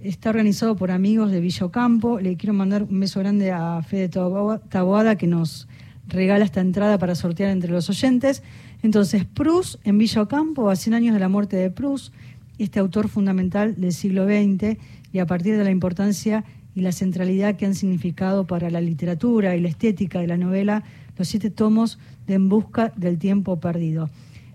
Está 0.00 0.30
organizado 0.30 0.74
por 0.74 0.90
amigos 0.90 1.30
de 1.30 1.40
Villocampo. 1.40 2.18
Le 2.18 2.38
quiero 2.38 2.54
mandar 2.54 2.84
un 2.84 2.98
beso 2.98 3.20
grande 3.20 3.52
a 3.52 3.82
Fede 3.82 4.08
Taboada 4.08 5.16
que 5.16 5.26
nos 5.26 5.68
regala 6.08 6.46
esta 6.46 6.62
entrada 6.62 6.96
para 6.96 7.14
sortear 7.14 7.50
entre 7.50 7.70
los 7.70 7.90
oyentes. 7.90 8.42
Entonces, 8.82 9.26
Prus 9.26 9.78
en 9.84 9.98
Villocampo, 9.98 10.70
a 10.70 10.76
100 10.76 10.94
años 10.94 11.14
de 11.14 11.20
la 11.20 11.28
muerte 11.28 11.56
de 11.56 11.70
Prus 11.70 12.10
este 12.58 12.80
autor 12.80 13.08
fundamental 13.08 13.78
del 13.78 13.92
siglo 13.92 14.24
XX 14.24 14.78
y 15.12 15.18
a 15.18 15.26
partir 15.26 15.58
de 15.58 15.64
la 15.64 15.70
importancia 15.70 16.44
y 16.74 16.80
la 16.80 16.92
centralidad 16.92 17.56
que 17.56 17.66
han 17.66 17.74
significado 17.74 18.46
para 18.46 18.70
la 18.70 18.80
literatura 18.80 19.56
y 19.56 19.60
la 19.60 19.68
estética 19.68 20.20
de 20.20 20.26
la 20.26 20.38
novela 20.38 20.84
los 21.18 21.28
siete 21.28 21.50
tomos 21.50 21.98
de 22.26 22.34
En 22.34 22.48
Busca 22.48 22.92
del 22.96 23.18
Tiempo 23.18 23.60
Perdido. 23.60 24.08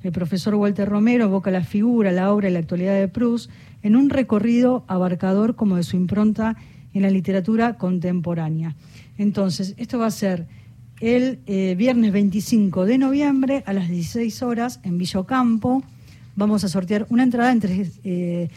El 0.04 0.12
profesor 0.12 0.56
Walter 0.56 0.88
Romero 0.88 1.26
evoca 1.26 1.52
la 1.52 1.64
figura, 1.64 2.12
la 2.12 2.32
obra 2.32 2.50
y 2.50 2.54
la 2.54 2.60
actualidad 2.60 3.00
de 3.00 3.08
Proust 3.08 3.50
en 3.84 3.96
un 3.96 4.10
recorrido 4.10 4.84
abarcador 4.88 5.56
como 5.56 5.76
de 5.76 5.84
su 5.84 5.96
impronta 5.96 6.56
en 6.94 7.02
la 7.02 7.10
literatura 7.10 7.74
contemporánea. 7.74 8.76
Entonces, 9.18 9.74
esto 9.78 10.00
va 10.00 10.08
a 10.08 10.12
ser 10.12 10.48
el 11.00 11.40
eh, 11.46 11.76
viernes 11.78 12.12
25 12.12 12.86
de 12.86 12.98
noviembre 12.98 13.64
a 13.66 13.74
las 13.74 13.90
16 13.90 14.42
horas 14.44 14.80
en 14.84 14.98
Villocampo 14.98 15.84
vamos 16.38 16.64
a 16.64 16.70
sortear 16.70 17.06
una 17.10 17.24
entrada 17.24 17.52
entre... 17.52 17.90
Eh, 18.06 18.50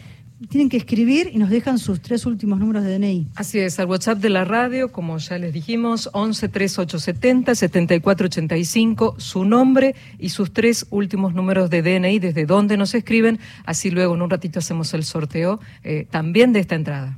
tienen 0.49 0.69
que 0.69 0.77
escribir 0.77 1.29
y 1.31 1.37
nos 1.37 1.49
dejan 1.49 1.77
sus 1.77 2.01
tres 2.01 2.25
últimos 2.25 2.59
números 2.59 2.83
de 2.83 2.97
DNI. 2.97 3.27
Así 3.35 3.59
es, 3.59 3.79
al 3.79 3.87
WhatsApp 3.87 4.19
de 4.19 4.29
la 4.29 4.45
radio, 4.45 4.91
como 4.91 5.17
ya 5.17 5.37
les 5.37 5.53
dijimos, 5.53 6.09
11 6.13 6.49
3870 6.49 7.55
7485, 7.55 9.15
su 9.17 9.45
nombre 9.45 9.95
y 10.17 10.29
sus 10.29 10.51
tres 10.51 10.87
últimos 10.89 11.33
números 11.33 11.69
de 11.69 11.81
DNI, 11.81 12.19
desde 12.19 12.45
dónde 12.45 12.77
nos 12.77 12.93
escriben, 12.95 13.39
así 13.65 13.91
luego 13.91 14.15
en 14.15 14.21
un 14.21 14.29
ratito 14.29 14.59
hacemos 14.59 14.93
el 14.93 15.03
sorteo 15.03 15.59
eh, 15.83 16.07
también 16.09 16.53
de 16.53 16.59
esta 16.59 16.75
entrada. 16.75 17.17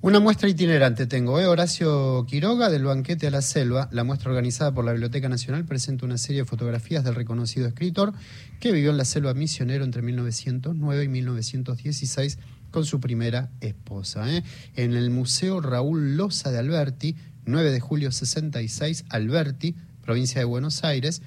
Una 0.00 0.18
muestra 0.18 0.48
itinerante 0.48 1.06
tengo, 1.06 1.38
¿eh? 1.38 1.46
Horacio 1.46 2.26
Quiroga, 2.26 2.70
del 2.70 2.82
Banquete 2.82 3.28
a 3.28 3.30
la 3.30 3.40
Selva. 3.40 3.88
La 3.92 4.02
muestra 4.02 4.30
organizada 4.30 4.74
por 4.74 4.84
la 4.84 4.90
Biblioteca 4.90 5.28
Nacional 5.28 5.64
presenta 5.64 6.04
una 6.04 6.18
serie 6.18 6.42
de 6.42 6.44
fotografías 6.44 7.04
del 7.04 7.14
reconocido 7.14 7.68
escritor 7.68 8.12
que 8.58 8.72
vivió 8.72 8.90
en 8.90 8.96
la 8.96 9.04
selva 9.04 9.32
misionero 9.32 9.84
entre 9.84 10.02
1909 10.02 11.04
y 11.04 11.08
1916 11.08 12.38
con 12.72 12.84
su 12.84 12.98
primera 12.98 13.50
esposa. 13.60 14.28
¿eh? 14.34 14.42
En 14.74 14.94
el 14.94 15.10
Museo 15.10 15.60
Raúl 15.60 16.16
Loza 16.16 16.50
de 16.50 16.58
Alberti, 16.58 17.14
9 17.46 17.70
de 17.70 17.78
julio 17.78 18.10
66, 18.10 19.04
Alberti, 19.10 19.76
provincia 20.04 20.40
de 20.40 20.44
Buenos 20.44 20.82
Aires. 20.82 21.22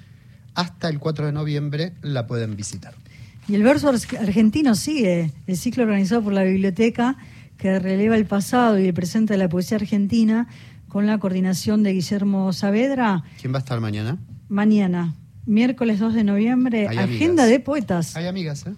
Hasta 0.54 0.90
el 0.90 0.98
4 0.98 1.26
de 1.26 1.32
noviembre 1.32 1.94
la 2.02 2.26
pueden 2.26 2.56
visitar. 2.56 2.94
Y 3.48 3.54
el 3.54 3.62
verso 3.62 3.88
argentino 3.88 4.74
sigue, 4.74 5.32
el 5.46 5.56
ciclo 5.56 5.84
organizado 5.84 6.22
por 6.22 6.32
la 6.32 6.42
biblioteca 6.42 7.16
que 7.56 7.78
releva 7.78 8.16
el 8.16 8.26
pasado 8.26 8.78
y 8.78 8.86
el 8.86 8.94
presente 8.94 9.34
de 9.34 9.38
la 9.38 9.48
poesía 9.48 9.76
argentina 9.76 10.48
con 10.88 11.06
la 11.06 11.18
coordinación 11.18 11.82
de 11.82 11.92
Guillermo 11.92 12.52
Saavedra. 12.52 13.22
¿Quién 13.40 13.52
va 13.52 13.58
a 13.58 13.60
estar 13.60 13.80
mañana? 13.80 14.18
Mañana, 14.48 15.14
miércoles 15.46 16.00
2 16.00 16.14
de 16.14 16.24
noviembre, 16.24 16.88
agenda 16.88 17.46
de 17.46 17.60
poetas. 17.60 18.16
Hay 18.16 18.26
amigas, 18.26 18.66
¿eh? 18.66 18.74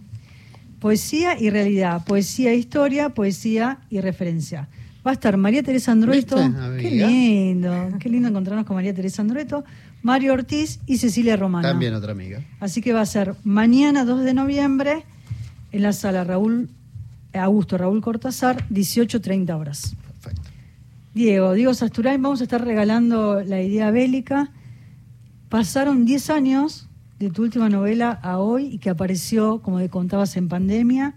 Poesía 0.81 1.39
y 1.41 1.51
realidad, 1.51 2.05
poesía 2.05 2.53
e 2.53 2.57
historia, 2.57 3.11
poesía 3.11 3.79
y 3.91 4.01
referencia. 4.01 4.69
Va 5.07 5.13
a 5.13 5.15
estar 5.15 5.37
María 5.37 5.63
Teresa 5.63 5.93
Andrueto. 5.93 6.37
Qué 6.79 6.91
lindo, 6.91 7.89
qué 7.99 8.09
lindo 8.09 8.29
encontrarnos 8.29 8.67
con 8.67 8.77
María 8.77 8.95
Teresa 8.95 9.23
Andrueto, 9.23 9.65
Mario 10.03 10.35
Ortiz 10.35 10.81
y 10.87 10.99
Cecilia 10.99 11.37
Romano. 11.37 11.67
También 11.67 11.95
otra 11.95 12.13
amiga. 12.13 12.43
Así 12.61 12.81
que 12.81 12.93
va 12.93 13.01
a 13.01 13.07
ser 13.07 13.35
mañana 13.43 14.05
2 14.05 14.23
de 14.23 14.35
noviembre 14.35 15.05
en 15.73 15.83
la 15.83 15.93
sala 15.93 16.25
Raúl 16.25 16.69
Augusto 17.33 17.79
Raúl 17.79 18.01
Cortázar, 18.01 18.67
18.30 18.69 19.59
horas. 19.59 19.97
Perfecto. 20.07 20.51
Diego, 21.15 21.53
Diego 21.55 21.75
Sasturain, 21.75 22.21
vamos 22.23 22.41
a 22.41 22.45
estar 22.45 22.65
regalando 22.65 23.43
la 23.43 23.61
idea 23.61 23.91
bélica. 23.91 24.51
Pasaron 25.49 26.05
10 26.05 26.31
años 26.31 26.89
de 27.19 27.31
tu 27.31 27.43
última 27.43 27.69
novela 27.69 28.13
a 28.13 28.39
hoy 28.39 28.67
y 28.67 28.79
que 28.79 28.91
apareció, 28.91 29.61
como 29.61 29.79
te 29.79 29.89
contabas, 29.89 30.37
en 30.37 30.49
pandemia. 30.49 31.15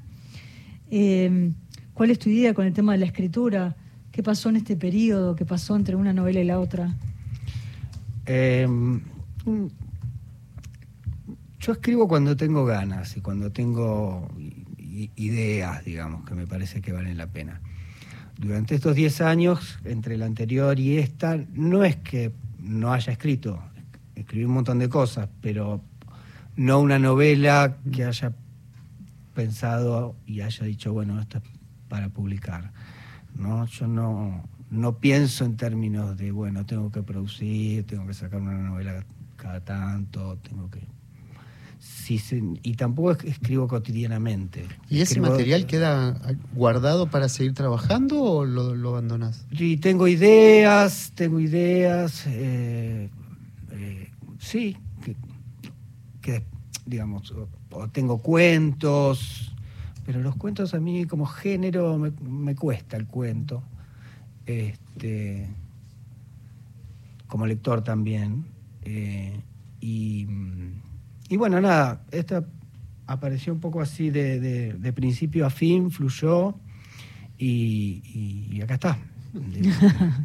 Em, 0.90 1.54
¿Cuál 1.94 2.10
es 2.10 2.20
tu 2.20 2.30
idea 2.30 2.54
con 2.54 2.66
el 2.66 2.74
tema 2.74 2.94
de 2.94 3.00
la 3.00 3.06
escritura? 3.06 3.76
¿Qué 4.12 4.24
pasó 4.24 4.50
en 4.50 4.56
este 4.56 4.76
periodo? 4.76 5.36
¿Qué 5.36 5.46
pasó 5.46 5.76
entre 5.76 5.96
una 5.96 6.14
novela 6.14 6.40
y 6.40 6.46
la 6.46 6.60
otra? 6.60 6.96
Em, 8.26 9.02
yo 11.60 11.72
escribo 11.72 12.08
cuando 12.08 12.36
tengo 12.36 12.66
ganas 12.66 13.16
y 13.18 13.22
cuando 13.22 13.52
tengo 13.52 14.28
ideas, 15.16 15.86
digamos, 15.86 16.26
que 16.26 16.34
me 16.34 16.48
parece 16.48 16.82
que 16.82 16.92
valen 16.92 17.18
la 17.18 17.28
pena. 17.28 17.62
Durante 18.38 18.76
estos 18.76 18.96
10 18.96 19.22
años, 19.22 19.78
entre 19.86 20.18
la 20.18 20.26
anterior 20.26 20.80
y 20.80 20.98
esta, 20.98 21.38
no 21.54 21.84
es 21.84 21.98
que 21.98 22.32
no 22.60 22.92
haya 22.92 23.12
escrito, 23.12 23.62
escribí 24.16 24.46
un 24.46 24.54
montón 24.54 24.80
de 24.80 24.90
cosas, 24.90 25.30
pero 25.42 25.82
no 26.62 26.80
una 26.80 27.00
novela 27.00 27.78
que 27.92 28.06
haya 28.06 28.34
pensado 29.34 30.16
y 30.28 30.42
haya 30.42 30.66
dicho, 30.66 30.94
bueno, 30.94 31.20
esto 31.20 31.40
es 31.40 31.44
para 31.90 32.10
publicar. 32.10 32.72
¿no? 33.36 33.66
Yo 33.66 33.88
no, 33.88 34.48
no 34.70 34.98
pienso 35.00 35.44
en 35.44 35.58
términos 35.58 36.16
de, 36.18 36.32
bueno, 36.32 36.66
tengo 36.66 36.92
que 36.92 37.02
producir, 37.02 37.86
tengo 37.88 38.06
que 38.06 38.14
sacar 38.14 38.42
una 38.42 38.58
novela 38.58 39.04
cada 39.38 39.62
tanto, 39.62 40.38
tengo 40.38 40.70
que 40.70 40.82
y 42.62 42.74
tampoco 42.76 43.12
escribo 43.24 43.68
cotidianamente. 43.68 44.66
¿Y 44.90 45.02
ese 45.02 45.22
material 45.22 45.66
queda 45.66 46.20
guardado 46.54 47.10
para 47.10 47.30
seguir 47.30 47.54
trabajando 47.54 48.22
o 48.22 48.46
lo, 48.46 48.76
lo 48.76 48.90
abandonas? 48.90 49.46
Sí, 49.58 49.78
tengo 49.78 50.08
ideas, 50.08 51.14
tengo 51.16 51.40
ideas, 51.40 52.26
eh, 52.28 53.10
eh, 53.72 54.12
sí, 54.40 54.78
que, 56.22 56.44
digamos, 56.86 57.34
tengo 57.92 58.20
cuentos, 58.20 59.54
pero 60.06 60.20
los 60.20 60.36
cuentos 60.36 60.74
a 60.74 60.80
mí 60.80 61.06
como 61.06 61.26
género 61.26 61.98
me, 61.98 62.56
cuesta 62.56 62.98
el 62.98 63.08
cuento, 63.08 63.64
este, 64.46 65.48
como 67.28 67.46
lector 67.46 67.84
también, 67.84 68.46
eh, 68.84 69.40
y 69.80 70.28
y 71.32 71.38
bueno, 71.38 71.62
nada, 71.62 72.02
esta 72.12 72.44
apareció 73.08 73.54
un 73.54 73.62
poco 73.62 73.80
así 73.80 74.10
de, 74.10 74.92
principio 74.94 75.46
a 75.46 75.50
fin, 75.50 75.90
fluyó 75.90 76.56
y, 77.38 78.60
acá 78.62 78.74
está. 78.74 78.98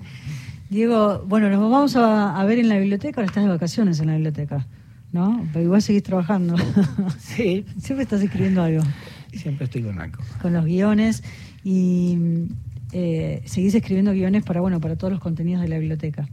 Diego, 0.69 1.25
bueno, 1.29 1.49
nos 1.49 1.61
vamos 1.61 1.95
a, 1.95 2.45
ver 2.45 2.59
en 2.59 2.69
la 2.69 2.77
biblioteca, 2.77 3.21
ahora 3.21 3.29
estás 3.29 3.45
de 3.45 3.51
vacaciones 3.51 4.01
en 4.01 4.09
la 4.09 4.15
biblioteca, 4.15 4.67
¿no? 5.17 5.49
Pero 5.53 5.65
igual 5.65 5.83
seguís 5.83 6.03
trabajando. 6.03 6.55
Sí. 7.19 7.65
Siempre 7.81 8.05
estás 8.05 8.23
escribiendo 8.23 8.63
algo. 8.63 8.83
Siempre 9.33 9.65
estoy 9.65 9.83
con 9.83 9.99
algo. 9.99 10.19
Con 10.41 10.53
los 10.53 10.65
guiones 10.65 11.23
y 11.65 12.17
eh, 12.93 13.43
seguís 13.45 13.75
escribiendo 13.75 14.13
guiones 14.13 14.45
para, 14.45 14.61
bueno, 14.61 14.81
para 14.81 14.97
todos 14.97 15.13
los 15.13 15.21
contenidos 15.21 15.63
de 15.63 15.69
la 15.69 15.79
biblioteca. 15.79 16.29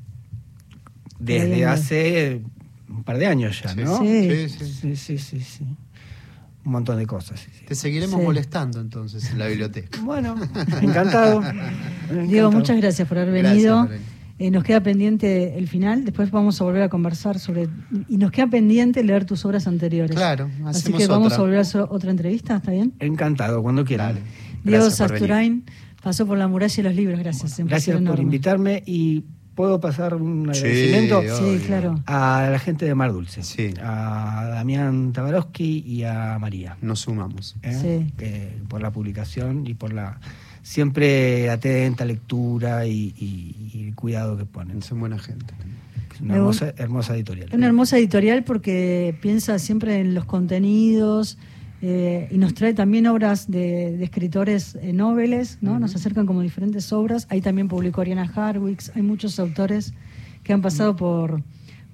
Desde 1.19 1.65
hace 1.65 2.41
un 2.89 3.03
par 3.03 3.17
de 3.17 3.27
años 3.27 3.61
ya, 3.63 3.73
¿no? 3.75 3.99
Sí, 3.99 4.49
sí, 4.49 4.95
sí, 4.95 5.17
sí. 5.17 5.39
sí, 5.39 5.63
Un 6.65 6.71
montón 6.71 6.97
de 6.97 7.07
cosas. 7.07 7.47
Te 7.67 7.75
seguiremos 7.75 8.21
molestando 8.21 8.79
entonces 8.81 9.31
en 9.31 9.39
la 9.39 9.47
biblioteca. 9.47 9.99
Bueno, 10.01 10.35
encantado. 10.81 11.41
Diego, 12.27 12.51
muchas 12.51 12.77
gracias 12.77 13.07
por 13.07 13.17
haber 13.17 13.43
venido. 13.43 13.87
Eh, 14.39 14.49
nos 14.49 14.63
queda 14.63 14.81
pendiente 14.81 15.57
el 15.57 15.67
final, 15.67 16.05
después 16.05 16.31
vamos 16.31 16.59
a 16.59 16.63
volver 16.63 16.81
a 16.81 16.89
conversar 16.89 17.37
sobre... 17.39 17.69
Y 18.09 18.17
nos 18.17 18.31
queda 18.31 18.47
pendiente 18.47 19.03
leer 19.03 19.25
tus 19.25 19.45
obras 19.45 19.67
anteriores. 19.67 20.15
Claro, 20.15 20.49
Así 20.65 20.91
que 20.91 21.07
vamos 21.07 21.33
a 21.33 21.37
volver 21.37 21.59
a 21.59 21.61
hacer 21.61 21.85
otra 21.89 22.11
entrevista, 22.11 22.55
¿está 22.57 22.71
bien? 22.71 22.93
Encantado, 22.99 23.61
cuando 23.61 23.85
quieran. 23.85 24.19
Diego 24.63 24.89
Sasturain 24.89 25.65
pasó 26.01 26.25
por 26.25 26.37
la 26.37 26.47
muralla 26.47 26.73
y 26.77 26.83
los 26.83 26.95
libros, 26.95 27.19
gracias. 27.19 27.59
gracias 27.59 28.01
por 28.01 28.19
invitarme 28.19 28.81
y 28.85 29.23
¿Puedo 29.55 29.79
pasar 29.79 30.15
un 30.15 30.49
agradecimiento? 30.49 31.21
Sí, 31.21 31.61
claro. 31.65 31.99
A 32.07 32.49
la 32.51 32.57
gente 32.57 32.85
de 32.85 32.95
Mar 32.95 33.13
Dulce. 33.13 33.43
Sí. 33.43 33.71
A 33.83 34.47
Damián 34.49 35.13
Tabarovsky 35.13 35.83
y 35.85 36.03
a 36.05 36.39
María. 36.39 36.77
Nos 36.81 37.01
sumamos. 37.01 37.55
¿Eh? 37.61 38.07
Eh, 38.17 38.61
por 38.67 38.81
la 38.81 38.91
publicación 38.91 39.67
y 39.67 39.75
por 39.75 39.93
la 39.93 40.19
siempre 40.63 41.49
atenta 41.51 42.05
lectura 42.05 42.87
y, 42.87 43.85
el 43.87 43.93
cuidado 43.93 44.35
que 44.37 44.45
ponen. 44.45 44.81
Son 44.81 44.99
buena 44.99 45.19
gente. 45.19 45.53
Es 46.11 46.21
una 46.21 46.35
hermosa, 46.35 46.73
hermosa 46.77 47.15
editorial. 47.15 47.49
Una 47.53 47.67
hermosa 47.67 47.97
editorial 47.99 48.43
porque 48.43 49.15
piensa 49.21 49.59
siempre 49.59 49.99
en 49.99 50.15
los 50.15 50.25
contenidos 50.25 51.37
eh, 51.85 52.29
y 52.31 52.37
nos 52.37 52.53
trae 52.53 52.73
también 52.73 53.07
obras 53.07 53.51
de, 53.51 54.01
escritores 54.01 54.75
eh, 54.75 54.93
noveles, 54.93 55.57
¿no? 55.61 55.79
Nos 55.79 55.93
acercan 55.95 56.25
como 56.25 56.41
diferentes 56.41 56.93
obras. 56.93 57.27
Ahí 57.29 57.41
también 57.41 57.67
publicó 57.67 58.01
Ariana 58.01 58.23
Harwicks. 58.23 58.91
Hay 58.95 59.01
muchos 59.01 59.37
autores 59.37 59.93
que 60.43 60.53
han 60.53 60.61
pasado 60.61 60.95
por, 60.95 61.43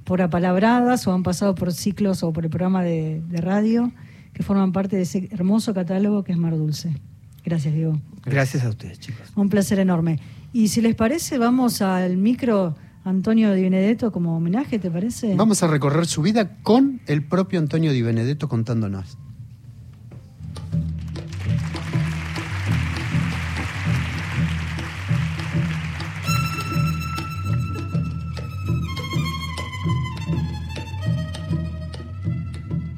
por 0.04 0.22
apalabradas 0.22 1.08
o 1.08 1.14
han 1.14 1.24
pasado 1.24 1.56
por 1.56 1.74
ciclos 1.74 2.22
o 2.24 2.32
por 2.32 2.44
el 2.44 2.50
programa 2.50 2.84
de, 2.84 3.24
radio 3.32 3.92
que 4.34 4.44
forman 4.44 4.72
parte 4.72 4.96
de 4.96 5.04
ese 5.04 5.28
hermoso 5.32 5.74
catálogo 5.74 6.24
que 6.24 6.34
es 6.34 6.38
Mar 6.38 6.56
Dulce. 6.56 6.96
Gracias, 7.44 7.74
Diego. 7.74 8.00
Gracias 8.26 8.64
a 8.64 8.70
ustedes, 8.70 9.00
chicos. 9.00 9.32
Un 9.36 9.50
placer 9.50 9.80
enorme. 9.80 10.20
Y 10.54 10.70
si 10.70 10.82
les 10.82 10.96
parece, 10.96 11.38
vamos 11.38 11.82
al 11.82 12.18
micro 12.18 12.76
Antonio 13.04 13.54
Di 13.54 13.64
Benedetto 13.64 14.12
como 14.12 14.36
homenaje, 14.36 14.80
¿te 14.80 14.92
parece? 14.92 15.36
Vamos 15.36 15.64
a 15.64 15.68
recorrer 15.68 16.06
su 16.06 16.22
vida 16.22 16.58
con 16.62 17.02
el 17.08 17.24
propio 17.24 17.60
Antonio 17.60 17.92
Di 17.92 18.02
Benedetto 18.02 18.50
contándonos. 18.50 19.18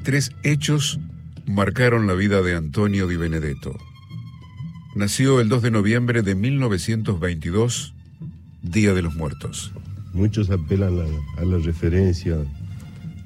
Tres 0.02 0.32
hechos 0.42 0.98
marcaron 1.46 2.06
la 2.08 2.14
vida 2.14 2.42
de 2.42 2.56
Antonio 2.56 3.06
Di 3.06 3.16
Benedetto. 3.16 3.78
Nació 4.94 5.40
el 5.40 5.48
2 5.48 5.62
de 5.62 5.70
noviembre 5.70 6.22
de 6.22 6.34
1922, 6.34 7.94
Día 8.62 8.92
de 8.92 9.02
los 9.02 9.14
Muertos. 9.14 9.72
Muchos 10.12 10.50
apelan 10.50 10.98
a, 11.38 11.44
la 11.44 11.58
referencia 11.58 12.36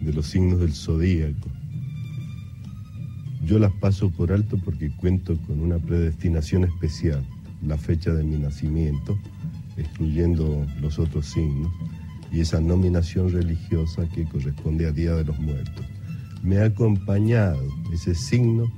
de 0.01 0.13
los 0.13 0.27
signos 0.27 0.61
del 0.61 0.73
zodíaco. 0.73 1.49
Yo 3.45 3.59
las 3.59 3.73
paso 3.73 4.11
por 4.11 4.33
alto 4.33 4.57
porque 4.65 4.91
cuento 4.97 5.37
con 5.47 5.61
una 5.61 5.79
predestinación 5.79 6.65
especial, 6.65 7.27
la 7.63 7.77
fecha 7.77 8.13
de 8.13 8.23
mi 8.23 8.37
nacimiento, 8.37 9.19
excluyendo 9.77 10.67
los 10.81 10.99
otros 10.99 11.27
signos, 11.27 11.73
y 12.31 12.41
esa 12.41 12.61
nominación 12.61 13.33
religiosa 13.33 14.09
que 14.15 14.25
corresponde 14.25 14.87
a 14.87 14.93
Día 14.93 15.15
de 15.15 15.25
los 15.25 15.39
Muertos 15.39 15.85
me 16.47 16.59
ha 16.59 16.67
acompañado 16.67 17.61
ese 17.93 18.15
signo 18.15 18.71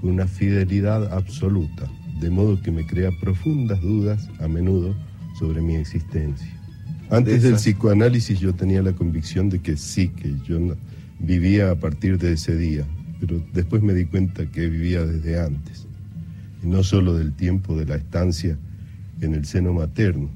con 0.00 0.10
una 0.10 0.26
fidelidad 0.26 1.10
absoluta, 1.12 1.88
de 2.20 2.30
modo 2.30 2.60
que 2.60 2.70
me 2.70 2.86
crea 2.86 3.10
profundas 3.20 3.80
dudas 3.80 4.28
a 4.40 4.48
menudo 4.48 4.94
sobre 5.38 5.60
mi 5.60 5.76
existencia. 5.76 6.48
Antes 7.10 7.42
del 7.42 7.54
psicoanálisis 7.56 8.40
yo 8.40 8.54
tenía 8.54 8.82
la 8.82 8.92
convicción 8.92 9.50
de 9.50 9.60
que 9.60 9.76
sí, 9.76 10.08
que 10.08 10.34
yo 10.46 10.58
vivía 11.18 11.70
a 11.70 11.74
partir 11.74 12.18
de 12.18 12.32
ese 12.32 12.56
día, 12.56 12.84
pero 13.20 13.44
después 13.52 13.82
me 13.82 13.94
di 13.94 14.06
cuenta 14.06 14.46
que 14.46 14.68
vivía 14.68 15.04
desde 15.04 15.40
antes, 15.40 15.86
y 16.62 16.66
no 16.66 16.82
solo 16.82 17.14
del 17.14 17.32
tiempo 17.34 17.76
de 17.76 17.86
la 17.86 17.96
estancia 17.96 18.56
en 19.20 19.34
el 19.34 19.44
seno 19.44 19.72
materno, 19.72 20.28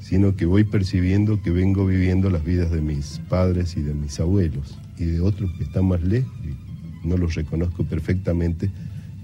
sino 0.00 0.36
que 0.36 0.46
voy 0.46 0.64
percibiendo 0.64 1.42
que 1.42 1.50
vengo 1.50 1.86
viviendo 1.86 2.30
las 2.30 2.44
vidas 2.44 2.70
de 2.70 2.80
mis 2.80 3.20
padres 3.28 3.76
y 3.76 3.82
de 3.82 3.94
mis 3.94 4.20
abuelos 4.20 4.78
y 4.98 5.06
de 5.06 5.20
otros 5.20 5.50
que 5.56 5.64
están 5.64 5.86
más 5.86 6.02
lejos, 6.02 6.32
y 6.44 7.08
no 7.08 7.16
los 7.16 7.34
reconozco 7.34 7.84
perfectamente, 7.84 8.70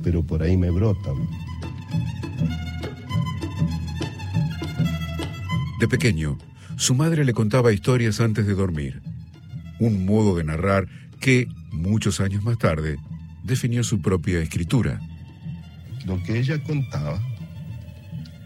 pero 0.03 0.23
por 0.23 0.42
ahí 0.42 0.57
me 0.57 0.70
brotan. 0.70 1.16
De 5.79 5.88
pequeño, 5.88 6.37
su 6.76 6.94
madre 6.94 7.24
le 7.24 7.33
contaba 7.33 7.72
historias 7.72 8.20
antes 8.20 8.46
de 8.46 8.55
dormir, 8.55 9.00
un 9.79 10.05
modo 10.05 10.37
de 10.37 10.44
narrar 10.44 10.87
que, 11.20 11.48
muchos 11.72 12.20
años 12.20 12.42
más 12.42 12.59
tarde, 12.59 12.98
definió 13.44 13.83
su 13.83 14.00
propia 14.00 14.40
escritura. 14.40 15.00
Lo 16.07 16.22
que 16.22 16.38
ella 16.38 16.62
contaba 16.62 17.18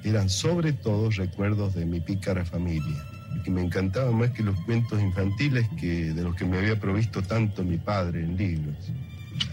eran 0.04 0.28
sobre 0.28 0.72
todo 0.72 1.10
recuerdos 1.10 1.74
de 1.74 1.86
mi 1.86 2.00
pícara 2.00 2.44
familia 2.44 3.04
que 3.42 3.50
me 3.50 3.62
encantaba 3.62 4.10
más 4.12 4.30
que 4.30 4.42
los 4.42 4.58
cuentos 4.60 5.00
infantiles 5.00 5.68
que 5.80 6.12
de 6.12 6.22
los 6.22 6.36
que 6.36 6.44
me 6.44 6.58
había 6.58 6.78
provisto 6.78 7.22
tanto 7.22 7.64
mi 7.64 7.78
padre 7.78 8.20
en 8.20 8.36
libros. 8.36 8.76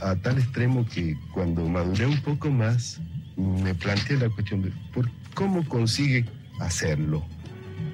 A 0.01 0.15
tal 0.15 0.37
extremo 0.37 0.85
que 0.85 1.17
cuando 1.33 1.67
maduré 1.67 2.05
un 2.05 2.21
poco 2.21 2.49
más, 2.51 3.01
me 3.37 3.73
planteé 3.75 4.17
la 4.17 4.29
cuestión 4.29 4.61
de 4.61 4.71
¿por 4.93 5.09
cómo 5.33 5.67
consigue 5.67 6.25
hacerlo. 6.59 7.25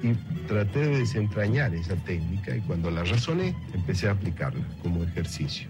Y 0.02 0.12
traté 0.46 0.80
de 0.80 0.98
desentrañar 0.98 1.74
esa 1.74 1.96
técnica 1.96 2.54
y 2.54 2.60
cuando 2.60 2.90
la 2.90 3.04
razoné, 3.04 3.54
empecé 3.74 4.08
a 4.08 4.12
aplicarla 4.12 4.64
como 4.82 5.02
ejercicio. 5.02 5.68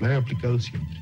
La 0.00 0.12
he 0.12 0.16
aplicado 0.16 0.58
siempre. 0.58 0.96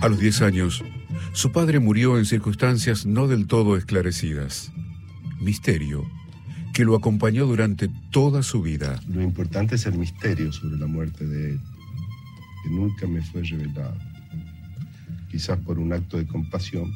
A 0.00 0.08
los 0.08 0.18
10 0.18 0.42
años, 0.42 0.84
su 1.32 1.52
padre 1.52 1.80
murió 1.80 2.18
en 2.18 2.24
circunstancias 2.24 3.04
no 3.04 3.26
del 3.26 3.46
todo 3.46 3.76
esclarecidas. 3.76 4.72
Misterio 5.40 6.08
que 6.78 6.84
lo 6.84 6.94
acompañó 6.94 7.44
durante 7.44 7.88
toda 8.12 8.40
su 8.44 8.62
vida. 8.62 9.00
Lo 9.08 9.20
importante 9.20 9.74
es 9.74 9.86
el 9.86 9.98
misterio 9.98 10.52
sobre 10.52 10.78
la 10.78 10.86
muerte 10.86 11.26
de 11.26 11.50
él, 11.50 11.60
que 12.62 12.70
nunca 12.70 13.04
me 13.08 13.20
fue 13.20 13.42
revelado. 13.42 13.98
Quizás 15.28 15.58
por 15.58 15.80
un 15.80 15.92
acto 15.92 16.18
de 16.18 16.26
compasión, 16.28 16.94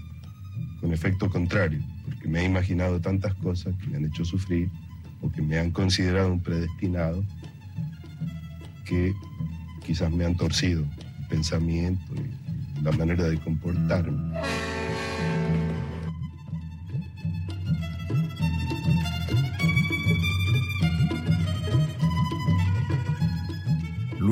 con 0.81 0.93
efecto 0.93 1.29
contrario, 1.29 1.81
porque 2.05 2.29
me 2.29 2.43
he 2.43 2.45
imaginado 2.45 3.01
tantas 3.01 3.35
cosas 3.35 3.75
que 3.75 3.89
me 3.89 3.97
han 3.97 4.05
hecho 4.05 4.25
sufrir 4.25 4.71
o 5.21 5.33
que 5.33 5.43
me 5.43 5.59
han 5.59 5.73
considerado 5.73 6.33
un 6.33 6.41
predestinado, 6.41 7.25
que 8.85 9.13
quizás 9.85 10.13
me 10.13 10.25
han 10.25 10.37
torcido 10.37 10.83
el 10.83 11.27
pensamiento 11.27 12.15
y 12.15 12.85
la 12.85 12.93
manera 12.93 13.25
de 13.25 13.37
comportarme. 13.41 14.33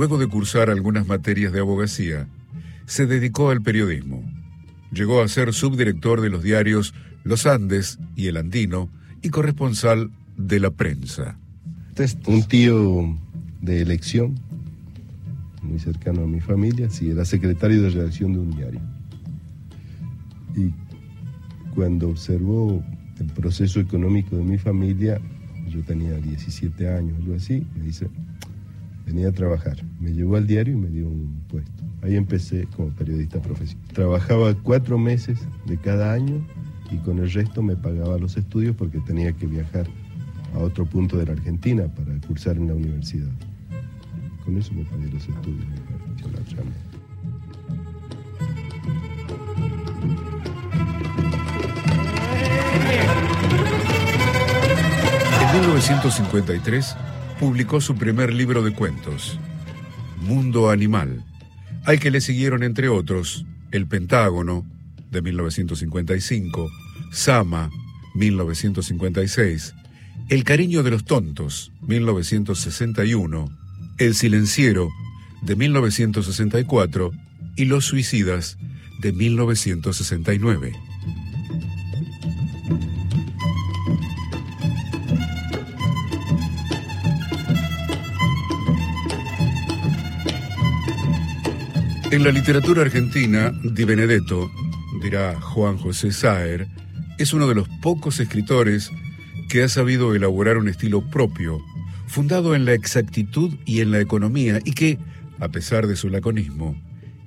Luego 0.00 0.16
de 0.16 0.28
cursar 0.28 0.70
algunas 0.70 1.06
materias 1.06 1.52
de 1.52 1.60
abogacía, 1.60 2.26
se 2.86 3.04
dedicó 3.04 3.50
al 3.50 3.60
periodismo. 3.60 4.24
Llegó 4.90 5.20
a 5.20 5.28
ser 5.28 5.52
subdirector 5.52 6.22
de 6.22 6.30
los 6.30 6.42
diarios 6.42 6.94
Los 7.22 7.44
Andes 7.44 7.98
y 8.16 8.28
El 8.28 8.38
Andino 8.38 8.88
y 9.20 9.28
corresponsal 9.28 10.10
de 10.38 10.58
la 10.58 10.70
prensa. 10.70 11.36
Un 12.26 12.44
tío 12.44 13.14
de 13.60 13.82
elección, 13.82 14.40
muy 15.60 15.78
cercano 15.78 16.22
a 16.22 16.26
mi 16.26 16.40
familia, 16.40 16.88
sí, 16.88 17.10
era 17.10 17.26
secretario 17.26 17.82
de 17.82 17.90
redacción 17.90 18.32
de 18.32 18.38
un 18.38 18.56
diario. 18.56 18.80
Y 20.56 20.72
cuando 21.74 22.08
observó 22.08 22.82
el 23.18 23.26
proceso 23.26 23.80
económico 23.80 24.34
de 24.34 24.44
mi 24.44 24.56
familia, 24.56 25.20
yo 25.68 25.82
tenía 25.82 26.14
17 26.14 26.88
años, 26.88 27.18
algo 27.18 27.34
así, 27.34 27.66
me 27.76 27.84
dice, 27.84 28.08
venía 29.12 29.28
a 29.28 29.32
trabajar. 29.32 29.76
Me 29.98 30.12
llevó 30.12 30.36
al 30.36 30.46
diario 30.46 30.74
y 30.74 30.76
me 30.76 30.88
dio 30.88 31.08
un 31.08 31.42
puesto. 31.48 31.82
Ahí 32.02 32.14
empecé 32.14 32.66
como 32.76 32.90
periodista 32.90 33.42
profesional. 33.42 33.88
Trabajaba 33.92 34.54
cuatro 34.54 34.98
meses 34.98 35.40
de 35.66 35.76
cada 35.76 36.12
año 36.12 36.40
y 36.92 36.96
con 36.98 37.18
el 37.18 37.30
resto 37.30 37.60
me 37.60 37.76
pagaba 37.76 38.18
los 38.18 38.36
estudios 38.36 38.76
porque 38.76 38.98
tenía 39.00 39.32
que 39.32 39.46
viajar 39.46 39.86
a 40.54 40.58
otro 40.58 40.86
punto 40.86 41.16
de 41.18 41.26
la 41.26 41.32
Argentina 41.32 41.88
para 41.88 42.20
cursar 42.26 42.56
en 42.56 42.68
la 42.68 42.74
universidad. 42.74 43.30
Con 44.44 44.56
eso 44.56 44.72
me 44.74 44.84
pagué 44.84 45.10
los 45.10 45.28
estudios. 45.28 45.66
En 55.42 55.60
1953 55.60 56.96
publicó 57.40 57.80
su 57.80 57.96
primer 57.96 58.34
libro 58.34 58.62
de 58.62 58.74
cuentos, 58.74 59.38
Mundo 60.20 60.68
Animal, 60.68 61.24
al 61.86 61.98
que 61.98 62.10
le 62.10 62.20
siguieron 62.20 62.62
entre 62.62 62.90
otros 62.90 63.46
El 63.72 63.86
Pentágono, 63.86 64.66
de 65.10 65.22
1955, 65.22 66.70
Sama, 67.12 67.70
1956, 68.14 69.74
El 70.28 70.44
cariño 70.44 70.82
de 70.82 70.90
los 70.90 71.06
tontos, 71.06 71.72
1961, 71.80 73.48
El 73.96 74.14
silenciero, 74.14 74.90
de 75.40 75.56
1964, 75.56 77.10
y 77.56 77.64
Los 77.64 77.86
suicidas, 77.86 78.58
de 79.00 79.12
1969. 79.14 80.89
En 92.10 92.24
la 92.24 92.32
literatura 92.32 92.82
argentina, 92.82 93.52
Di 93.62 93.84
Benedetto, 93.84 94.50
dirá 95.00 95.40
Juan 95.40 95.78
José 95.78 96.10
Saer, 96.10 96.66
es 97.18 97.32
uno 97.32 97.46
de 97.46 97.54
los 97.54 97.68
pocos 97.68 98.18
escritores 98.18 98.90
que 99.48 99.62
ha 99.62 99.68
sabido 99.68 100.12
elaborar 100.16 100.58
un 100.58 100.66
estilo 100.66 101.08
propio, 101.08 101.60
fundado 102.08 102.56
en 102.56 102.64
la 102.64 102.72
exactitud 102.72 103.54
y 103.64 103.80
en 103.80 103.92
la 103.92 104.00
economía, 104.00 104.58
y 104.64 104.72
que, 104.72 104.98
a 105.38 105.50
pesar 105.50 105.86
de 105.86 105.94
su 105.94 106.08
laconismo 106.08 106.74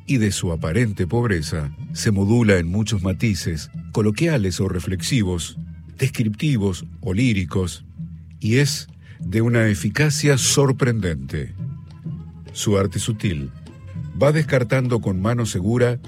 y 0.05 0.17
de 0.17 0.33
su 0.33 0.51
aparente 0.51 1.07
pobreza, 1.07 1.71
se 1.93 2.11
modula 2.11 2.57
en 2.57 2.67
muchos 2.67 3.03
matices, 3.03 3.71
coloquiales 3.93 4.59
o 4.59 4.67
reflexivos, 4.67 5.57
descriptivos 5.97 6.85
o 6.99 7.13
líricos, 7.13 7.85
y 8.41 8.57
es 8.57 8.89
de 9.21 9.41
una 9.41 9.65
eficacia 9.67 10.37
sorprendente. 10.37 11.53
Su 12.51 12.77
arte 12.77 12.99
sutil 12.99 13.49
va 14.21 14.31
descartando 14.31 15.01
con 15.01 15.21
mano 15.21 15.45
segura 15.45 15.99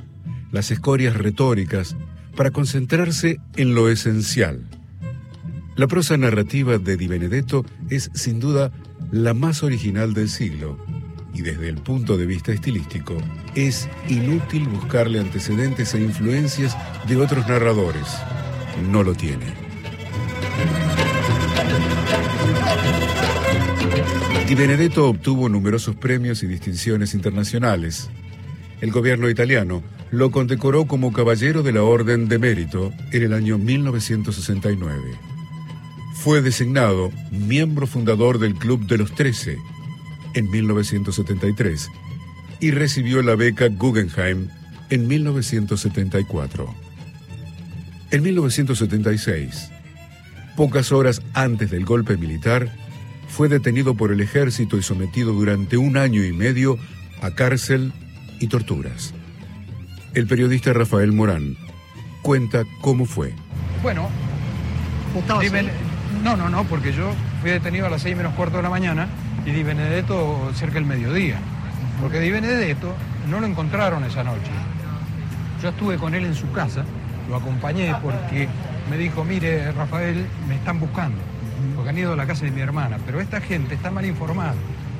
las 0.51 0.71
escorias 0.71 1.15
retóricas 1.15 1.95
para 2.35 2.51
concentrarse 2.51 3.39
en 3.55 3.75
lo 3.75 3.89
esencial. 3.89 4.65
La 5.75 5.87
prosa 5.87 6.17
narrativa 6.17 6.77
de 6.77 6.97
Di 6.97 7.07
Benedetto 7.07 7.65
es 7.89 8.09
sin 8.13 8.39
duda 8.39 8.71
la 9.11 9.33
más 9.33 9.63
original 9.63 10.13
del 10.13 10.29
siglo 10.29 10.77
y 11.33 11.41
desde 11.41 11.67
el 11.67 11.77
punto 11.77 12.17
de 12.17 12.25
vista 12.25 12.53
estilístico 12.53 13.17
es 13.55 13.89
inútil 14.07 14.67
buscarle 14.69 15.19
antecedentes 15.19 15.93
e 15.93 16.01
influencias 16.01 16.77
de 17.07 17.17
otros 17.17 17.47
narradores. 17.47 18.07
No 18.89 19.03
lo 19.03 19.13
tiene. 19.13 19.64
Di 24.47 24.53
Benedetto 24.53 25.09
obtuvo 25.09 25.49
numerosos 25.49 25.95
premios 25.95 26.43
y 26.43 26.47
distinciones 26.47 27.15
internacionales. 27.15 28.11
El 28.79 28.91
gobierno 28.91 29.27
italiano 29.27 29.81
lo 30.11 30.29
condecoró 30.29 30.85
como 30.85 31.11
Caballero 31.11 31.63
de 31.63 31.71
la 31.71 31.81
Orden 31.81 32.27
de 32.27 32.37
Mérito 32.37 32.93
en 33.11 33.23
el 33.23 33.33
año 33.33 33.57
1969. 33.57 35.01
Fue 36.13 36.43
designado 36.43 37.11
miembro 37.31 37.87
fundador 37.87 38.37
del 38.37 38.53
Club 38.53 38.85
de 38.85 38.99
los 38.99 39.15
Trece 39.15 39.57
en 40.35 40.47
1973 40.51 41.89
y 42.59 42.69
recibió 42.69 43.23
la 43.23 43.33
beca 43.33 43.67
Guggenheim 43.69 44.49
en 44.91 45.07
1974. 45.07 46.71
En 48.11 48.21
1976, 48.21 49.71
pocas 50.55 50.91
horas 50.91 51.23
antes 51.33 51.71
del 51.71 51.83
golpe 51.83 52.15
militar, 52.15 52.84
fue 53.35 53.49
detenido 53.49 53.95
por 53.95 54.13
el 54.13 54.21
ejército 54.21 54.77
y 54.77 54.81
sometido 54.81 55.33
durante 55.33 55.75
un 55.75 55.97
año 55.97 56.23
y 56.23 56.31
medio 56.31 56.77
a 57.21 57.31
cárcel 57.31 57.91
y 58.39 58.47
torturas. 58.47 59.13
El 60.13 60.25
periodista 60.25 60.71
Rafael 60.71 61.11
Morán 61.11 61.57
cuenta 62.21 62.63
cómo 62.79 63.05
fue. 63.05 63.33
Bueno, 63.83 64.07
no, 66.23 66.37
no, 66.37 66.49
no, 66.49 66.63
porque 66.63 66.93
yo 66.93 67.11
fui 67.41 67.51
detenido 67.51 67.87
a 67.87 67.89
las 67.89 68.03
seis 68.03 68.15
menos 68.15 68.33
cuarto 68.35 68.55
de 68.55 68.63
la 68.63 68.69
mañana 68.69 69.09
y 69.45 69.51
Di 69.51 69.63
Benedetto 69.63 70.49
cerca 70.53 70.75
del 70.75 70.85
mediodía. 70.85 71.37
Porque 71.99 72.21
Di 72.21 72.31
Benedetto 72.31 72.95
no 73.29 73.41
lo 73.41 73.47
encontraron 73.47 74.05
esa 74.05 74.23
noche. 74.23 74.51
Yo 75.61 75.69
estuve 75.69 75.97
con 75.97 76.15
él 76.15 76.23
en 76.23 76.35
su 76.35 76.49
casa, 76.53 76.85
lo 77.27 77.35
acompañé 77.35 77.93
porque 78.01 78.47
me 78.89 78.97
dijo, 78.97 79.25
mire, 79.25 79.73
Rafael, 79.73 80.25
me 80.47 80.55
están 80.55 80.79
buscando 80.79 81.34
porque 81.85 81.99
han 81.99 82.03
ido 82.03 82.13
a 82.13 82.15
la 82.15 82.25
casa 82.25 82.45
de 82.45 82.51
mi 82.51 82.61
hermana. 82.61 82.97
Pero 83.05 83.21
esta 83.21 83.39
gente 83.39 83.75
está 83.75 83.91
mal 83.91 84.05
informada. 84.05 84.55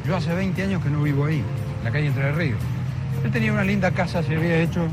Yo 0.06 0.16
hace 0.16 0.34
20 0.36 0.62
años 0.62 0.84
que 0.84 0.90
no 0.92 1.02
vivo 1.02 1.26
ahí, 1.26 1.40
en 1.80 1.84
la 1.84 1.92
calle 1.92 2.06
Entre 2.08 2.32
Ríos. 2.32 2.60
Él 3.24 3.32
tenía 3.32 3.52
una 3.52 3.64
linda 3.64 3.90
casa, 3.90 4.22
se 4.22 4.36
había 4.36 4.60
hecho 4.60 4.88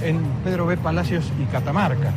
en 0.00 0.20
Pedro 0.44 0.66
B. 0.66 0.76
Palacios 0.76 1.32
y 1.42 1.44
Catamarca, 1.46 2.12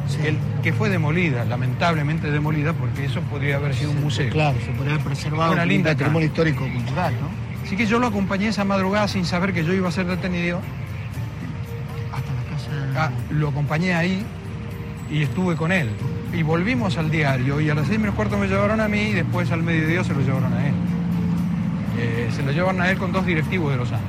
que, 0.61 0.71
fue 0.71 0.89
demolida, 0.89 1.45
lamentablemente 1.45 2.29
demolida, 2.29 2.73
porque 2.73 3.05
eso 3.05 3.21
podría 3.21 3.55
haber 3.55 3.73
sido 3.73 3.89
un 3.89 4.01
museo. 4.01 4.29
Claro, 4.29 4.59
se 4.63 4.71
podría 4.71 4.93
haber 4.93 5.05
preservado 5.05 5.53
una 5.53 5.65
linda 5.65 5.91
patrimonio 5.91 6.27
histórico-cultural, 6.27 7.13
¿no? 7.19 7.29
Así 7.65 7.75
que 7.75 7.87
yo 7.87 7.97
lo 7.97 8.05
acompañé 8.05 8.49
esa 8.49 8.65
madrugada 8.65 9.07
sin 9.07 9.25
saber 9.25 9.51
que 9.51 9.65
yo 9.65 9.73
iba 9.73 9.89
a 9.89 9.91
ser 9.91 10.05
detenido. 10.05 10.61
Hasta 12.13 12.33
la 12.33 12.43
casa. 12.51 13.09
Ah, 13.09 13.11
lo 13.31 13.49
acompañé 13.49 13.95
ahí 13.95 14.23
y 15.09 15.23
estuve 15.23 15.55
con 15.55 15.71
él 15.71 15.89
y 16.33 16.43
volvimos 16.43 16.97
al 16.97 17.11
diario 17.11 17.59
y 17.59 17.69
a 17.69 17.75
las 17.75 17.87
seis 17.87 17.99
menos 17.99 18.15
cuarto 18.15 18.37
me 18.37 18.47
llevaron 18.47 18.79
a 18.79 18.87
mí 18.87 19.09
y 19.09 19.13
después 19.13 19.51
al 19.51 19.63
mediodía 19.63 20.03
se 20.03 20.13
lo 20.13 20.21
llevaron 20.21 20.53
a 20.53 20.67
él. 20.67 20.73
Eh, 21.99 22.29
se 22.35 22.41
lo 22.43 22.51
llevaron 22.51 22.81
a 22.81 22.89
él 22.89 22.97
con 22.97 23.11
dos 23.11 23.25
directivos 23.25 23.71
de 23.71 23.77
los 23.77 23.91
años. 23.91 24.07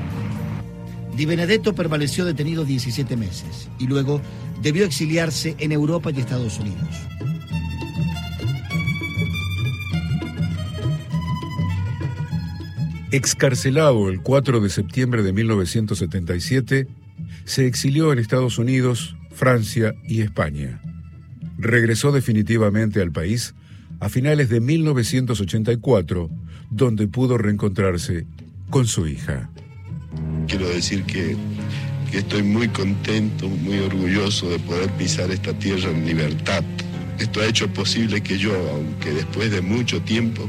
Di 1.16 1.27
Benedetto 1.27 1.75
permaneció 1.75 2.25
detenido 2.25 2.64
17 2.64 3.16
meses 3.16 3.68
y 3.79 3.87
luego 3.87 4.20
debió 4.62 4.85
exiliarse 4.85 5.57
en 5.59 5.73
Europa 5.73 6.11
y 6.11 6.20
Estados 6.20 6.59
Unidos. 6.59 6.89
Excarcelado 13.11 14.09
el 14.09 14.23
4 14.23 14.61
de 14.61 14.70
septiembre 14.70 15.23
de 15.23 15.35
1977, 15.35 16.87
se 17.45 17.66
exilió 17.66 18.11
en 18.11 18.18
Estados 18.18 18.59
Unidos, 18.59 19.16
Francia 19.33 19.95
y 20.09 20.23
España 20.23 20.81
regresó 21.63 22.13
definitivamente 22.13 23.01
al 23.01 23.13
país 23.13 23.55
a 24.01 24.09
finales 24.09 24.49
de 24.49 24.61
1984, 24.61 26.29
donde 26.71 27.07
pudo 27.07 27.39
reencontrarse 27.39 28.27
con 28.69 28.87
su 28.87 29.07
hija. 29.07 29.49
Quiero 30.49 30.69
decir 30.69 31.05
que, 31.05 31.37
estoy 32.13 32.43
muy 32.43 32.69
contento, 32.69 33.49
muy 33.49 33.79
orgulloso 33.79 34.51
de 34.51 34.59
poder 34.59 34.91
pisar 34.93 35.31
esta 35.31 35.55
tierra 35.55 35.91
en 35.91 36.05
libertad. 36.05 36.65
Esto 37.19 37.41
ha 37.41 37.47
hecho 37.47 37.73
posible 37.73 38.21
que 38.21 38.37
yo, 38.37 38.53
aunque 38.71 39.13
después 39.13 39.51
de 39.51 39.61
mucho 39.61 40.03
tiempo, 40.03 40.49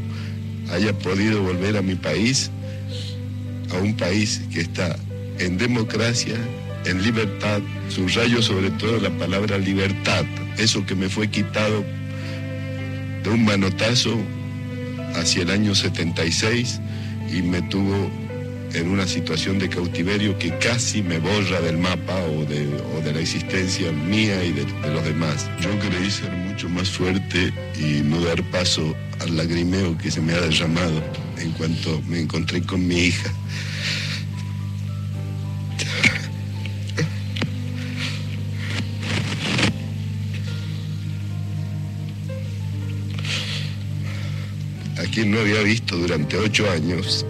haya 0.71 0.97
podido 0.97 1.41
volver 1.43 1.77
a 1.77 1.81
mi 1.81 1.95
país, 1.95 2.49
a 3.71 3.77
un 3.77 3.95
país 3.95 4.41
que 4.51 4.61
está 4.61 4.97
en 5.39 5.57
democracia, 5.57 6.35
en 6.85 7.03
libertad, 7.03 7.61
subrayo 7.89 8.41
sobre 8.41 8.71
todo 8.71 8.99
la 8.99 9.09
palabra 9.11 9.57
libertad, 9.57 10.25
eso 10.57 10.85
que 10.85 10.95
me 10.95 11.09
fue 11.09 11.29
quitado 11.29 11.83
de 13.23 13.29
un 13.29 13.45
manotazo 13.45 14.17
hacia 15.15 15.43
el 15.43 15.51
año 15.51 15.75
76 15.75 16.81
y 17.31 17.41
me 17.41 17.61
tuvo 17.63 18.09
en 18.73 18.89
una 18.89 19.07
situación 19.07 19.59
de 19.59 19.69
cautiverio 19.69 20.37
que 20.39 20.57
casi 20.57 21.03
me 21.03 21.19
borra 21.19 21.61
del 21.61 21.77
mapa 21.77 22.15
o 22.23 22.45
de, 22.45 23.13
la 23.13 23.19
existencia 23.19 23.91
mía 23.91 24.43
y 24.43 24.51
de, 24.51 24.65
de, 24.65 24.93
los 24.93 25.03
demás. 25.03 25.47
Yo 25.61 25.69
creí 25.79 26.09
ser 26.09 26.31
mucho 26.31 26.67
más 26.69 26.89
fuerte 26.89 27.53
y 27.79 28.01
no 28.01 28.19
dar 28.21 28.41
paso 28.49 28.95
al 29.19 29.37
lagrimeo 29.37 29.95
que 29.97 30.09
se 30.09 30.19
me 30.19 30.33
ha 30.33 30.41
derramado 30.41 31.03
en 31.37 31.51
cuanto 31.51 32.01
me 32.07 32.21
encontré 32.21 32.61
con 32.63 32.87
mi 32.87 32.95
hija. 32.95 33.31
Quien 45.13 45.31
no 45.31 45.39
había 45.39 45.61
visto 45.61 45.95
durante 45.95 46.37
ocho 46.37 46.69
años 46.71 47.25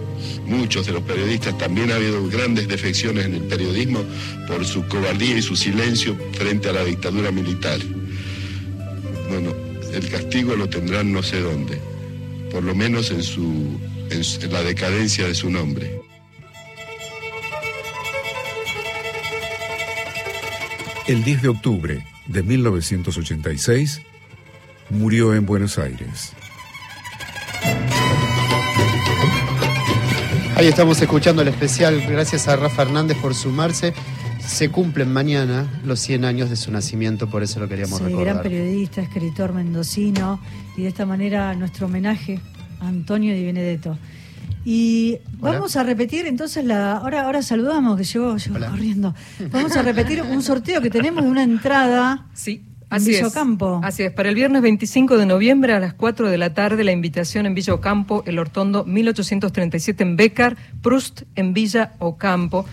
muchos 0.46 0.86
de 0.86 0.92
los 0.92 1.02
periodistas, 1.02 1.56
también 1.58 1.90
ha 1.90 1.96
habido 1.96 2.26
grandes 2.28 2.68
defecciones 2.68 3.26
en 3.26 3.34
el 3.34 3.42
periodismo 3.42 4.00
por 4.46 4.64
su 4.64 4.86
cobardía 4.86 5.38
y 5.38 5.42
su 5.42 5.56
silencio 5.56 6.16
frente 6.32 6.68
a 6.68 6.72
la 6.72 6.84
dictadura 6.84 7.30
militar. 7.30 7.78
Bueno, 9.28 9.54
el 9.92 10.08
castigo 10.08 10.56
lo 10.56 10.68
tendrán 10.68 11.12
no 11.12 11.22
sé 11.22 11.40
dónde, 11.40 11.80
por 12.50 12.62
lo 12.62 12.74
menos 12.74 13.10
en, 13.10 13.22
su, 13.22 13.78
en 14.10 14.52
la 14.52 14.62
decadencia 14.62 15.26
de 15.26 15.34
su 15.34 15.50
nombre. 15.50 16.00
El 21.06 21.22
10 21.22 21.42
de 21.42 21.48
octubre 21.48 22.06
de 22.26 22.42
1986 22.42 24.00
murió 24.90 25.34
en 25.34 25.44
Buenos 25.44 25.78
Aires. 25.78 26.32
Ahí 30.64 30.70
estamos 30.70 30.98
escuchando 31.02 31.42
el 31.42 31.48
especial, 31.48 32.00
gracias 32.08 32.48
a 32.48 32.56
Rafa 32.56 32.80
Hernández 32.80 33.18
por 33.18 33.34
sumarse. 33.34 33.92
Se 34.38 34.70
cumplen 34.70 35.12
mañana 35.12 35.68
los 35.84 36.00
100 36.00 36.24
años 36.24 36.48
de 36.48 36.56
su 36.56 36.72
nacimiento, 36.72 37.28
por 37.28 37.42
eso 37.42 37.60
lo 37.60 37.68
queríamos 37.68 37.98
sí, 37.98 38.04
recordar. 38.06 38.24
gran 38.24 38.42
periodista, 38.42 39.02
escritor 39.02 39.52
mendocino, 39.52 40.40
y 40.74 40.84
de 40.84 40.88
esta 40.88 41.04
manera 41.04 41.54
nuestro 41.54 41.84
homenaje 41.84 42.40
a 42.80 42.88
Antonio 42.88 43.34
Di 43.34 43.44
Benedetto. 43.44 43.98
Y 44.64 45.18
vamos 45.38 45.76
a 45.76 45.82
repetir 45.82 46.24
entonces 46.24 46.64
la. 46.64 46.96
Ahora, 46.96 47.24
ahora 47.24 47.42
saludamos, 47.42 47.98
que 47.98 48.04
llegó, 48.04 48.38
llegó 48.38 48.58
corriendo. 48.66 49.14
Vamos 49.50 49.76
a 49.76 49.82
repetir 49.82 50.22
un 50.22 50.42
sorteo 50.42 50.80
que 50.80 50.88
tenemos 50.88 51.24
de 51.24 51.30
una 51.30 51.42
entrada. 51.42 52.26
Sí. 52.32 52.64
Así 52.94 53.14
es. 53.14 53.36
Así 53.82 54.02
es. 54.04 54.12
Para 54.12 54.28
el 54.28 54.34
viernes 54.34 54.62
25 54.62 55.18
de 55.18 55.26
noviembre 55.26 55.72
a 55.72 55.80
las 55.80 55.94
4 55.94 56.30
de 56.30 56.38
la 56.38 56.54
tarde, 56.54 56.84
la 56.84 56.92
invitación 56.92 57.46
en 57.46 57.54
Villa 57.54 57.74
Ocampo, 57.74 58.22
el 58.26 58.38
Hortondo 58.38 58.84
1837 58.84 60.02
en 60.02 60.16
Becar, 60.16 60.56
Proust 60.82 61.22
en 61.34 61.54
Villa 61.54 61.94
Ocampo. 61.98 62.66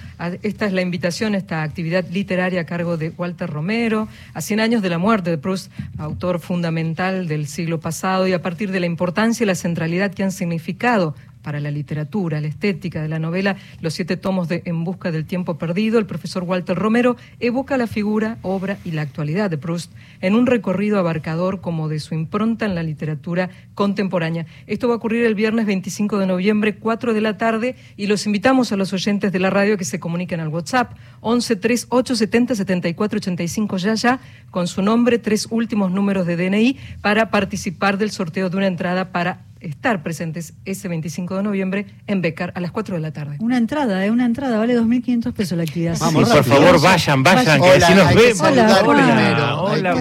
Esta 0.44 0.66
es 0.66 0.74
la 0.74 0.82
invitación, 0.82 1.34
esta 1.34 1.64
actividad 1.64 2.06
literaria 2.10 2.62
a 2.62 2.66
cargo 2.66 2.98
de 2.98 3.10
Walter 3.18 3.50
Romero, 3.50 4.08
a 4.34 4.42
100 4.42 4.60
años 4.60 4.82
de 4.82 4.90
la 4.90 4.98
muerte 4.98 5.32
de 5.32 5.38
Proust, 5.38 5.72
autor 5.98 6.40
fundamental 6.40 7.28
del 7.28 7.48
siglo 7.48 7.80
pasado, 7.80 8.28
y 8.28 8.34
a 8.34 8.42
partir 8.42 8.72
de 8.72 8.80
la 8.80 8.86
importancia 8.86 9.44
y 9.44 9.48
la 9.48 9.56
centralidad 9.56 10.14
que 10.14 10.24
han 10.24 10.32
significado 10.32 11.16
para 11.42 11.60
la 11.60 11.72
literatura, 11.72 12.42
la 12.42 12.48
estética 12.48 13.02
de 13.02 13.10
la 13.10 13.20
novela, 13.20 13.56
los 13.80 13.94
siete 13.94 14.18
tomos 14.18 14.48
de 14.48 14.62
En 14.66 14.84
Busca 14.84 15.12
del 15.12 15.26
Tiempo 15.26 15.58
Perdido, 15.58 16.00
el 16.00 16.06
profesor 16.06 16.44
Walter 16.44 16.78
Romero 16.78 17.18
evoca 17.40 17.78
la 17.78 17.88
figura, 17.88 18.38
obra 18.42 18.78
y 18.86 18.92
la 18.92 19.02
actualidad 19.02 19.50
de 19.50 19.58
Proust 19.58 19.92
en 20.22 20.36
un 20.36 20.48
recorrido 20.48 21.00
abarcador 21.00 21.62
como 21.62 21.90
de 21.90 22.00
su 22.00 22.14
impronta 22.14 22.66
en 22.66 22.76
la 22.76 22.84
literatura 22.84 23.50
contemporánea. 23.74 24.46
Esto 24.68 24.88
va 24.88 24.96
a 24.96 24.98
ocurrir 24.98 25.26
el 25.26 25.36
viernes 25.36 25.66
25 25.66 26.18
de 26.18 26.28
noviembre, 26.28 26.76
4 26.76 27.14
de 27.14 27.22
la 27.22 27.38
tarde, 27.38 27.76
y 27.98 28.08
los 28.08 28.26
invitamos 28.26 28.72
a 28.72 28.78
los 28.78 28.94
oyentes 28.94 29.32
de 29.32 29.40
la 29.40 29.50
radio 29.50 29.78
que 29.78 29.86
se 29.86 30.00
comuniquen 30.00 30.40
al 30.40 30.50
WhatsApp 30.50 30.94
11 31.22 31.56
3 31.56 31.88
870 31.90 32.56
74 32.56 33.18
85 33.18 33.78
ya 33.78 33.94
ya, 33.96 34.20
con 34.50 34.68
su 34.68 34.82
nombre, 34.82 35.20
tres 35.20 35.48
últimos 35.50 35.92
números 35.92 36.26
de 36.26 36.36
DNI, 36.38 36.78
para 37.02 37.30
participar 37.30 37.98
del 37.98 38.12
sorteo 38.12 38.50
de 38.50 38.58
una 38.58 38.68
entrada 38.68 39.12
para 39.12 39.51
estar 39.62 40.04
presentes 40.04 40.54
ese 40.66 40.88
25 40.88 41.38
de 41.38 41.44
noviembre 41.44 41.86
en 42.08 42.22
Becar 42.22 42.52
a 42.56 42.60
las 42.60 42.72
4 42.72 42.96
de 42.96 43.02
la 43.02 43.14
tarde. 43.14 43.38
Una 43.40 43.58
entrada, 43.58 44.06
¿eh? 44.06 44.12
una 44.12 44.26
entrada, 44.26 44.58
vale 44.58 44.78
2.500 44.78 45.34
pesos 45.34 45.58
la 45.58 45.64
actividad. 45.64 45.98
Vamos, 46.00 46.30
por 46.30 46.44
favor, 46.44 46.82
vayan, 46.82 47.24
vayan, 47.24 47.62
que 47.62 47.70
así 47.70 47.94
nos 47.94 48.14
vemos. 48.14 48.42
Hola, 48.42 48.76
Juan. 48.84 49.00
Hola, 49.00 49.62
hola, 49.62 49.96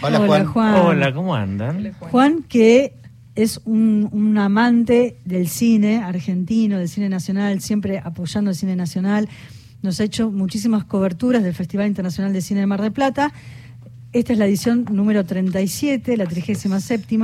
hola, 0.00 0.44
Juan. 0.44 0.74
Hola, 0.74 1.14
¿cómo 1.14 1.34
andan? 1.34 1.92
Juan, 2.00 2.42
que 2.42 2.94
es 3.34 3.60
un, 3.64 4.08
un, 4.12 4.38
amante 4.38 5.18
del 5.24 5.48
cine 5.48 5.98
argentino, 5.98 6.78
del 6.78 6.88
cine 6.88 7.08
nacional, 7.08 7.60
siempre 7.60 8.00
apoyando 8.02 8.50
el 8.50 8.56
cine 8.56 8.76
nacional. 8.76 9.28
Nos 9.82 10.00
ha 10.00 10.04
hecho 10.04 10.30
muchísimas 10.30 10.84
coberturas 10.84 11.42
del 11.42 11.54
Festival 11.54 11.86
Internacional 11.86 12.32
de 12.32 12.40
Cine 12.40 12.60
de 12.60 12.66
Mar 12.66 12.80
del 12.80 12.92
Plata 12.92 13.32
esta 14.18 14.32
es 14.32 14.38
la 14.38 14.46
edición 14.46 14.86
número 14.90 15.26
37, 15.26 16.16
la 16.16 16.24
37, 16.24 17.18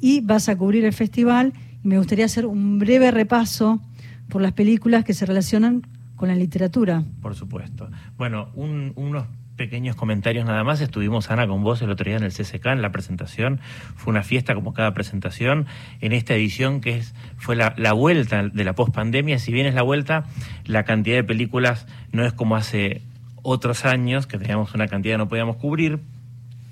y 0.00 0.20
vas 0.20 0.48
a 0.48 0.56
cubrir 0.56 0.84
el 0.84 0.92
festival. 0.92 1.52
Y 1.82 1.88
me 1.88 1.98
gustaría 1.98 2.26
hacer 2.26 2.46
un 2.46 2.78
breve 2.78 3.10
repaso 3.10 3.80
por 4.28 4.40
las 4.40 4.52
películas 4.52 5.04
que 5.04 5.14
se 5.14 5.26
relacionan 5.26 5.82
con 6.14 6.28
la 6.28 6.36
literatura. 6.36 7.02
Por 7.22 7.34
supuesto. 7.34 7.88
Bueno, 8.16 8.50
unos 8.54 9.24
pequeños 9.56 9.96
comentarios 9.96 10.46
nada 10.46 10.62
más. 10.62 10.80
Estuvimos, 10.80 11.28
Ana, 11.32 11.48
con 11.48 11.64
vos 11.64 11.82
el 11.82 11.90
otro 11.90 12.04
día 12.04 12.16
en 12.16 12.22
el 12.22 12.32
CCK, 12.32 12.66
en 12.66 12.82
la 12.82 12.92
presentación. 12.92 13.58
Fue 13.96 14.12
una 14.12 14.22
fiesta 14.22 14.54
como 14.54 14.72
cada 14.72 14.94
presentación. 14.94 15.66
En 16.00 16.12
esta 16.12 16.34
edición 16.34 16.80
que 16.80 16.98
es, 16.98 17.14
fue 17.36 17.56
la, 17.56 17.74
la 17.76 17.92
vuelta 17.94 18.44
de 18.48 18.64
la 18.64 18.74
pospandemia, 18.74 19.40
si 19.40 19.52
bien 19.52 19.66
es 19.66 19.74
la 19.74 19.82
vuelta, 19.82 20.24
la 20.66 20.84
cantidad 20.84 21.16
de 21.16 21.24
películas 21.24 21.88
no 22.12 22.24
es 22.24 22.32
como 22.32 22.54
hace 22.54 23.02
otros 23.42 23.84
años, 23.84 24.28
que 24.28 24.38
teníamos 24.38 24.74
una 24.74 24.86
cantidad 24.86 25.14
que 25.14 25.18
no 25.18 25.28
podíamos 25.28 25.56
cubrir, 25.56 26.00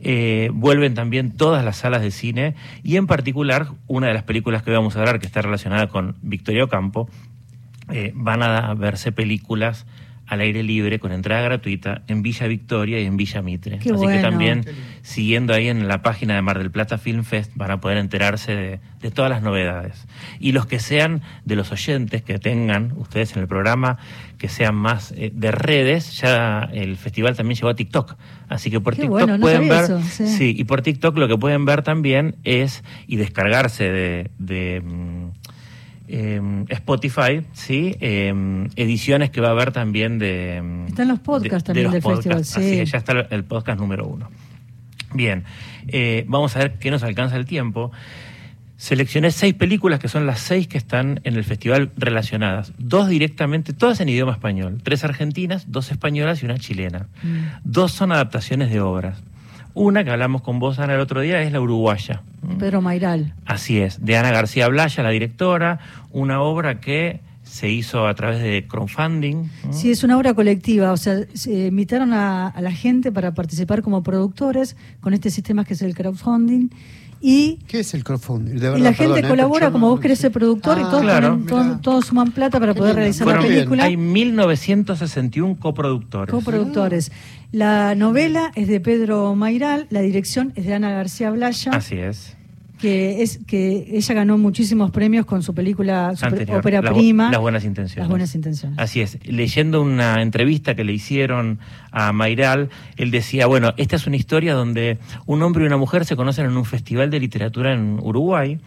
Eh, 0.01 0.51
vuelven 0.53 0.95
también 0.95 1.37
todas 1.37 1.65
las 1.65 1.77
salas 1.77 2.03
de 2.03 2.11
cine 2.11 2.57
y 2.83 2.97
en 2.97 3.07
particular 3.07 3.69
una 3.87 4.09
de 4.09 4.15
las 4.15 4.25
películas 4.25 4.65
que 4.65 4.73
vamos 4.73 4.97
a 4.97 5.01
hablar 5.01 5.21
que 5.21 5.27
está 5.27 5.43
relacionada 5.43 5.87
con 5.87 6.17
Victoria 6.23 6.65
Ocampo 6.65 7.09
eh, 7.93 8.13
van 8.15 8.43
a 8.43 8.73
verse 8.75 9.13
películas 9.13 9.87
al 10.31 10.41
aire 10.41 10.63
libre 10.63 11.01
con 11.01 11.11
entrada 11.11 11.43
gratuita 11.43 12.03
en 12.07 12.23
Villa 12.23 12.47
Victoria 12.47 13.01
y 13.01 13.05
en 13.05 13.17
Villa 13.17 13.43
Mitre. 13.43 13.79
Así 13.79 13.91
que 13.91 14.19
también 14.21 14.65
siguiendo 15.03 15.53
ahí 15.53 15.67
en 15.67 15.89
la 15.89 16.03
página 16.03 16.37
de 16.37 16.43
Mar 16.43 16.57
del 16.57 16.71
Plata 16.71 16.99
Film 16.99 17.25
Fest 17.25 17.51
van 17.57 17.73
a 17.73 17.81
poder 17.81 17.99
enterarse 17.99 18.81
de, 19.01 19.11
todas 19.11 19.29
las 19.29 19.43
novedades. 19.43 20.07
Y 20.39 20.53
los 20.53 20.67
que 20.67 20.79
sean 20.79 21.23
de 21.45 21.57
los 21.57 21.73
oyentes 21.73 22.23
que 22.23 22.39
tengan 22.39 22.93
ustedes 22.97 23.35
en 23.35 23.43
el 23.43 23.49
programa, 23.49 23.99
que 24.39 24.49
sean 24.49 24.77
más 24.77 25.13
eh, 25.17 25.33
de 25.35 25.51
redes, 25.51 26.17
ya 26.17 26.71
el 26.73 26.97
festival 26.97 27.37
también 27.37 27.57
llegó 27.57 27.71
a 27.71 27.75
TikTok. 27.75 28.15
Así 28.49 28.71
que 28.71 28.79
por 28.79 28.95
TikTok 28.95 29.41
pueden 29.41 29.69
ver, 29.69 30.01
sí. 30.03 30.55
y 30.57 30.63
por 30.63 30.83
TikTok 30.83 31.19
lo 31.19 31.27
que 31.27 31.37
pueden 31.39 31.65
ver 31.65 31.83
también 31.83 32.37
es 32.45 32.85
y 33.09 33.17
descargarse 33.17 33.91
de 34.39 34.83
mm, 34.85 35.20
Em, 36.13 36.65
Spotify, 36.69 37.43
¿sí? 37.53 37.97
Em, 38.01 38.69
ediciones 38.75 39.31
que 39.31 39.41
va 39.41 39.49
a 39.49 39.51
haber 39.53 39.71
también 39.71 40.19
de... 40.19 40.57
Em, 40.57 40.87
Están 40.87 41.07
los 41.07 41.21
podcasts 41.21 41.65
también 41.65 41.91
del 41.93 42.03
festival, 42.03 42.45
sí. 42.45 42.59
Así 42.59 42.85
ya 42.85 42.99
está 42.99 43.13
el 43.31 43.45
podcast 43.45 43.79
número 43.79 44.09
uno. 44.09 44.29
Bien, 45.15 45.45
eh, 45.87 46.25
vamos 46.27 46.57
a 46.57 46.61
ver 46.61 46.79
qué 46.79 46.91
nos 46.91 47.05
alcanza 47.05 47.37
el 47.37 47.45
tiempo. 47.45 47.93
Seleccioné 48.77 49.31
seis 49.31 49.55
películas 49.55 50.01
que 50.01 50.09
son 50.09 50.27
las 50.27 50.41
seis 50.41 50.67
que 50.67 50.79
están 50.79 51.21
en 51.23 51.35
el 51.37 51.45
festival 51.45 51.93
relacionadas. 51.97 52.73
Dos 52.79 53.09
directamente, 53.09 53.73
todas 53.73 54.01
en 54.01 54.09
idioma 54.09 54.33
español. 54.33 54.81
Tres 54.83 55.05
argentinas, 55.05 55.71
dos 55.71 55.93
españolas 55.93 56.43
y 56.43 56.47
una 56.47 56.59
chilena. 56.59 57.07
Mm. 57.23 57.39
Dos 57.63 57.93
son 57.93 58.11
adaptaciones 58.11 58.71
de 58.71 58.81
obras. 58.81 59.23
Una 59.75 60.05
que 60.05 60.11
hablamos 60.11 60.43
con 60.43 60.59
vos, 60.59 60.79
Ana, 60.79 60.95
el 60.95 61.01
otro 61.01 61.21
día, 61.21 61.43
es 61.43 61.53
la 61.53 61.61
uruguaya. 61.61 62.23
Pedro 62.59 62.81
Mairal. 62.81 63.35
Así 63.47 63.79
es, 63.79 64.05
de 64.05 64.17
Ana 64.17 64.31
García 64.33 64.69
Blaya, 64.69 65.03
la 65.03 65.11
directora, 65.11 65.79
una 66.13 66.41
obra 66.43 66.81
que 66.81 67.21
se 67.51 67.69
hizo 67.69 68.07
a 68.07 68.15
través 68.15 68.41
de 68.41 68.67
crowdfunding. 68.69 69.49
Sí, 69.71 69.91
es 69.91 70.05
una 70.05 70.17
obra 70.17 70.35
colectiva, 70.35 70.93
o 70.93 70.97
sea, 70.97 71.21
se 71.35 71.67
invitaron 71.67 72.13
a, 72.13 72.55
la 72.61 72.73
gente 72.73 73.11
para 73.11 73.35
participar 73.35 73.83
como 73.83 74.03
productores 74.03 74.77
con 75.01 75.15
este 75.15 75.31
sistema 75.31 75.65
que 75.65 75.75
es 75.75 75.83
el 75.83 75.95
crowdfunding. 75.95 76.69
Y 77.23 77.59
¿Qué 77.67 77.81
es 77.81 77.93
el 77.93 78.03
crowdfunding? 78.03 78.57
y 78.57 78.81
la 78.81 78.95
gente 78.95 79.21
¿eh? 79.21 79.29
colabora, 79.29 79.71
como 79.71 79.91
vos 79.91 80.01
querés 80.01 80.21
ser 80.21 80.31
productor, 80.31 80.79
y 80.79 80.83
ah, 80.85 81.39
todos, 81.83 82.07
suman 82.07 82.31
plata 82.31 82.59
para 82.59 82.73
poder 82.73 82.95
realizar 82.97 83.27
la 83.27 83.41
película. 83.41 83.85
Hay 83.85 83.97
1961 83.97 85.57
coproductores. 85.59 86.33
Coproductores. 86.33 87.13
La 87.53 87.95
novela 87.97 88.53
es 88.55 88.69
de 88.69 88.81
Pedro 88.81 89.35
Mairal, 89.35 89.87
la 89.91 90.01
dirección 90.03 90.53
es 90.55 90.67
de 90.67 90.75
Ana 90.75 90.91
García 90.91 91.31
Blaya. 91.31 91.73
Así 91.73 91.97
es. 91.97 92.37
que 92.79 93.23
es 93.23 93.41
que 93.47 93.89
ella 93.91 94.15
ganó 94.15 94.39
muchísimos 94.39 94.91
premios 94.91 95.27
con 95.27 95.43
su 95.43 95.53
película 95.53 96.15
Anterior, 96.23 96.59
ópera 96.59 96.81
Las 96.81 96.93
prima 96.95 97.31
Las 97.31 97.41
buenas 97.41 97.65
intenciones. 97.65 97.99
Las 97.99 98.09
buenas 98.09 98.35
intenciones. 98.35 98.79
Así 98.79 99.01
es. 99.01 99.19
Leyendo 99.27 99.83
una 99.83 100.23
entrevista 100.23 100.75
que 100.75 100.85
le 100.85 100.93
hicieron 100.93 101.59
a 101.91 102.13
Mayral, 102.13 102.71
él 102.97 103.11
decía, 103.11 103.47
bueno, 103.47 103.75
esta 103.77 103.97
es 103.97 104.07
una 104.07 104.17
historia 104.17 104.55
donde 104.55 104.99
un 105.27 105.43
hombre 105.43 105.65
y 105.65 105.67
una 105.67 105.77
mujer 105.77 106.05
se 106.05 106.17
conocen 106.17 106.47
en 106.47 106.57
un 106.57 106.65
festival 106.65 107.11
de 107.11 107.21
literatura 107.21 107.75
en 107.75 107.99
Uruguay. 108.01 108.61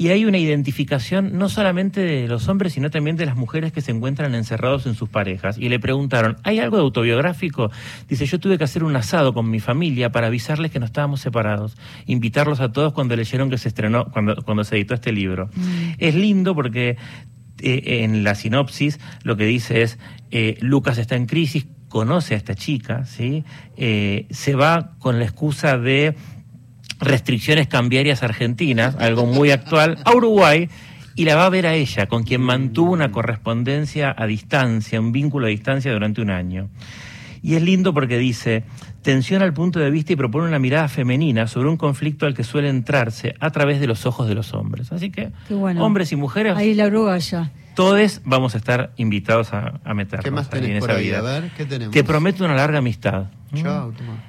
Y 0.00 0.08
hay 0.08 0.24
una 0.24 0.38
identificación 0.38 1.36
no 1.36 1.50
solamente 1.50 2.00
de 2.00 2.26
los 2.26 2.48
hombres, 2.48 2.72
sino 2.72 2.88
también 2.88 3.16
de 3.16 3.26
las 3.26 3.36
mujeres 3.36 3.70
que 3.70 3.82
se 3.82 3.92
encuentran 3.92 4.34
encerrados 4.34 4.86
en 4.86 4.94
sus 4.94 5.10
parejas. 5.10 5.58
Y 5.58 5.68
le 5.68 5.78
preguntaron, 5.78 6.38
¿hay 6.42 6.58
algo 6.58 6.78
de 6.78 6.84
autobiográfico? 6.84 7.70
Dice, 8.08 8.24
yo 8.24 8.40
tuve 8.40 8.56
que 8.56 8.64
hacer 8.64 8.82
un 8.82 8.96
asado 8.96 9.34
con 9.34 9.50
mi 9.50 9.60
familia 9.60 10.10
para 10.10 10.28
avisarles 10.28 10.70
que 10.70 10.78
no 10.78 10.86
estábamos 10.86 11.20
separados. 11.20 11.76
Invitarlos 12.06 12.60
a 12.60 12.72
todos 12.72 12.94
cuando 12.94 13.14
leyeron 13.14 13.50
que 13.50 13.58
se 13.58 13.68
estrenó, 13.68 14.06
cuando, 14.06 14.36
cuando 14.36 14.64
se 14.64 14.76
editó 14.76 14.94
este 14.94 15.12
libro. 15.12 15.50
Es 15.98 16.14
lindo 16.14 16.54
porque 16.54 16.96
eh, 17.58 18.02
en 18.02 18.24
la 18.24 18.34
sinopsis 18.34 19.00
lo 19.22 19.36
que 19.36 19.44
dice 19.44 19.82
es, 19.82 19.98
eh, 20.30 20.56
Lucas 20.62 20.96
está 20.96 21.16
en 21.16 21.26
crisis, 21.26 21.66
conoce 21.90 22.32
a 22.32 22.38
esta 22.38 22.54
chica, 22.54 23.04
¿sí? 23.04 23.44
Eh, 23.76 24.26
se 24.30 24.54
va 24.54 24.94
con 24.98 25.18
la 25.18 25.26
excusa 25.26 25.76
de 25.76 26.14
restricciones 27.00 27.66
cambiarias 27.68 28.22
argentinas, 28.22 28.96
algo 28.96 29.26
muy 29.26 29.50
actual, 29.50 29.98
a 30.04 30.12
Uruguay 30.14 30.68
y 31.16 31.24
la 31.24 31.34
va 31.36 31.46
a 31.46 31.50
ver 31.50 31.66
a 31.66 31.74
ella, 31.74 32.06
con 32.06 32.22
quien 32.22 32.40
mantuvo 32.40 32.92
una 32.92 33.10
correspondencia 33.10 34.14
a 34.16 34.26
distancia, 34.26 35.00
un 35.00 35.12
vínculo 35.12 35.46
a 35.46 35.50
distancia 35.50 35.92
durante 35.92 36.20
un 36.22 36.30
año. 36.30 36.68
Y 37.42 37.54
es 37.54 37.62
lindo 37.62 37.94
porque 37.94 38.18
dice, 38.18 38.64
tensiona 39.02 39.46
el 39.46 39.54
punto 39.54 39.80
de 39.80 39.90
vista 39.90 40.12
y 40.12 40.16
propone 40.16 40.46
una 40.46 40.58
mirada 40.58 40.88
femenina 40.88 41.46
sobre 41.46 41.70
un 41.70 41.78
conflicto 41.78 42.26
al 42.26 42.34
que 42.34 42.44
suele 42.44 42.68
entrarse 42.68 43.34
a 43.40 43.50
través 43.50 43.80
de 43.80 43.86
los 43.86 44.04
ojos 44.04 44.28
de 44.28 44.34
los 44.34 44.52
hombres. 44.52 44.92
Así 44.92 45.10
que, 45.10 45.30
bueno. 45.48 45.82
hombres 45.84 46.12
y 46.12 46.16
mujeres, 46.16 46.54
Ahí 46.56 46.74
la 46.74 46.86
Uruguaya. 46.86 47.50
todos 47.74 48.20
vamos 48.24 48.54
a 48.54 48.58
estar 48.58 48.92
invitados 48.98 49.54
a, 49.54 49.80
a 49.84 49.94
meternos 49.94 50.24
¿Qué 50.24 50.30
más 50.30 50.50
tenés 50.50 50.70
en 50.70 50.78
por 50.80 50.90
esa 50.90 50.98
ahí? 50.98 51.06
vida. 51.06 51.18
A 51.20 51.22
ver, 51.22 51.50
¿qué 51.56 51.64
tenemos? 51.64 51.94
Te 51.94 52.04
prometo 52.04 52.44
una 52.44 52.54
larga 52.54 52.78
amistad. 52.78 53.24
Chao, 53.54 53.90
toma. 53.92 54.22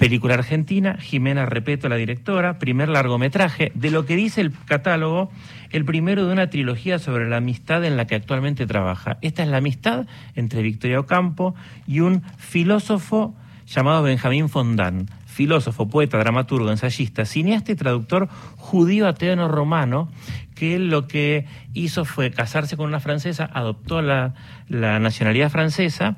Película 0.00 0.32
argentina, 0.32 0.96
Jimena 0.98 1.44
Repeto, 1.44 1.90
la 1.90 1.96
directora, 1.96 2.58
primer 2.58 2.88
largometraje, 2.88 3.70
de 3.74 3.90
lo 3.90 4.06
que 4.06 4.16
dice 4.16 4.40
el 4.40 4.50
catálogo, 4.64 5.30
el 5.68 5.84
primero 5.84 6.26
de 6.26 6.32
una 6.32 6.48
trilogía 6.48 6.98
sobre 6.98 7.28
la 7.28 7.36
amistad 7.36 7.84
en 7.84 7.98
la 7.98 8.06
que 8.06 8.14
actualmente 8.14 8.66
trabaja. 8.66 9.18
Esta 9.20 9.42
es 9.42 9.50
la 9.50 9.58
amistad 9.58 10.06
entre 10.34 10.62
Victoria 10.62 11.00
Ocampo 11.00 11.54
y 11.86 12.00
un 12.00 12.22
filósofo 12.38 13.34
llamado 13.66 14.02
Benjamín 14.02 14.48
Fondán, 14.48 15.06
filósofo, 15.26 15.90
poeta, 15.90 16.16
dramaturgo, 16.16 16.70
ensayista, 16.70 17.26
cineasta 17.26 17.72
y 17.72 17.74
traductor 17.74 18.30
judío 18.56 19.06
ateo 19.06 19.48
romano, 19.48 20.08
que 20.54 20.78
lo 20.78 21.08
que 21.08 21.44
hizo 21.74 22.06
fue 22.06 22.30
casarse 22.30 22.78
con 22.78 22.86
una 22.86 23.00
francesa, 23.00 23.50
adoptó 23.52 24.00
la 24.00 24.32
nacionalidad 24.70 25.50
francesa 25.50 26.16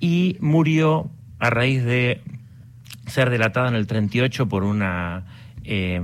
y 0.00 0.38
murió 0.40 1.10
a 1.40 1.50
raíz 1.50 1.84
de 1.84 2.22
ser 3.08 3.30
delatada 3.30 3.68
en 3.68 3.74
el 3.74 3.86
38 3.86 4.48
por 4.48 4.64
una 4.64 5.24
eh, 5.70 6.00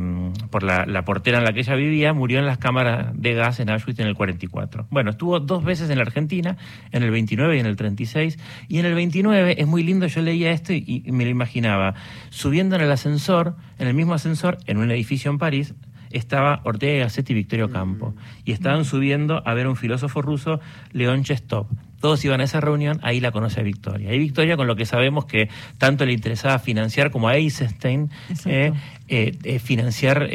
por 0.50 0.62
la, 0.62 0.84
la 0.84 1.04
portera 1.04 1.38
en 1.38 1.44
la 1.44 1.52
que 1.52 1.60
ella 1.60 1.74
vivía, 1.74 2.12
murió 2.12 2.38
en 2.38 2.44
las 2.44 2.58
cámaras 2.58 3.12
de 3.14 3.32
gas 3.32 3.60
en 3.60 3.70
Auschwitz 3.70 3.98
en 3.98 4.06
el 4.06 4.14
44. 4.14 4.86
Bueno, 4.90 5.10
estuvo 5.10 5.40
dos 5.40 5.64
veces 5.64 5.88
en 5.88 5.96
la 5.96 6.02
Argentina, 6.02 6.58
en 6.92 7.02
el 7.02 7.10
29 7.10 7.56
y 7.56 7.60
en 7.60 7.66
el 7.66 7.76
36, 7.76 8.38
y 8.68 8.78
en 8.78 8.84
el 8.84 8.94
29 8.94 9.54
es 9.58 9.66
muy 9.66 9.82
lindo, 9.82 10.06
yo 10.06 10.20
leía 10.20 10.50
esto 10.50 10.74
y, 10.74 11.02
y 11.06 11.12
me 11.12 11.24
lo 11.24 11.30
imaginaba, 11.30 11.94
subiendo 12.28 12.76
en 12.76 12.82
el 12.82 12.90
ascensor, 12.90 13.56
en 13.78 13.88
el 13.88 13.94
mismo 13.94 14.12
ascensor, 14.12 14.58
en 14.66 14.76
un 14.76 14.90
edificio 14.90 15.30
en 15.30 15.38
París, 15.38 15.74
estaba 16.10 16.60
Ortega 16.64 16.94
y 16.94 16.98
Gasset 17.00 17.28
y 17.30 17.34
Victorio 17.34 17.70
Campo. 17.70 18.14
Y 18.44 18.52
estaban 18.52 18.84
subiendo 18.84 19.42
a 19.46 19.54
ver 19.54 19.66
a 19.66 19.70
un 19.70 19.76
filósofo 19.76 20.22
ruso, 20.22 20.60
León 20.92 21.24
Chestov. 21.24 21.66
Todos 22.04 22.22
iban 22.26 22.42
a 22.42 22.44
esa 22.44 22.60
reunión, 22.60 23.00
ahí 23.02 23.18
la 23.18 23.32
conoce 23.32 23.60
a 23.60 23.62
Victoria. 23.62 24.12
Y 24.12 24.18
Victoria, 24.18 24.58
con 24.58 24.66
lo 24.66 24.76
que 24.76 24.84
sabemos 24.84 25.24
que 25.24 25.48
tanto 25.78 26.04
le 26.04 26.12
interesaba 26.12 26.58
financiar 26.58 27.10
como 27.10 27.28
a 27.28 27.36
Eisenstein, 27.36 28.10
eh, 28.44 28.74
eh, 29.08 29.38
eh, 29.42 29.58
financiar 29.58 30.28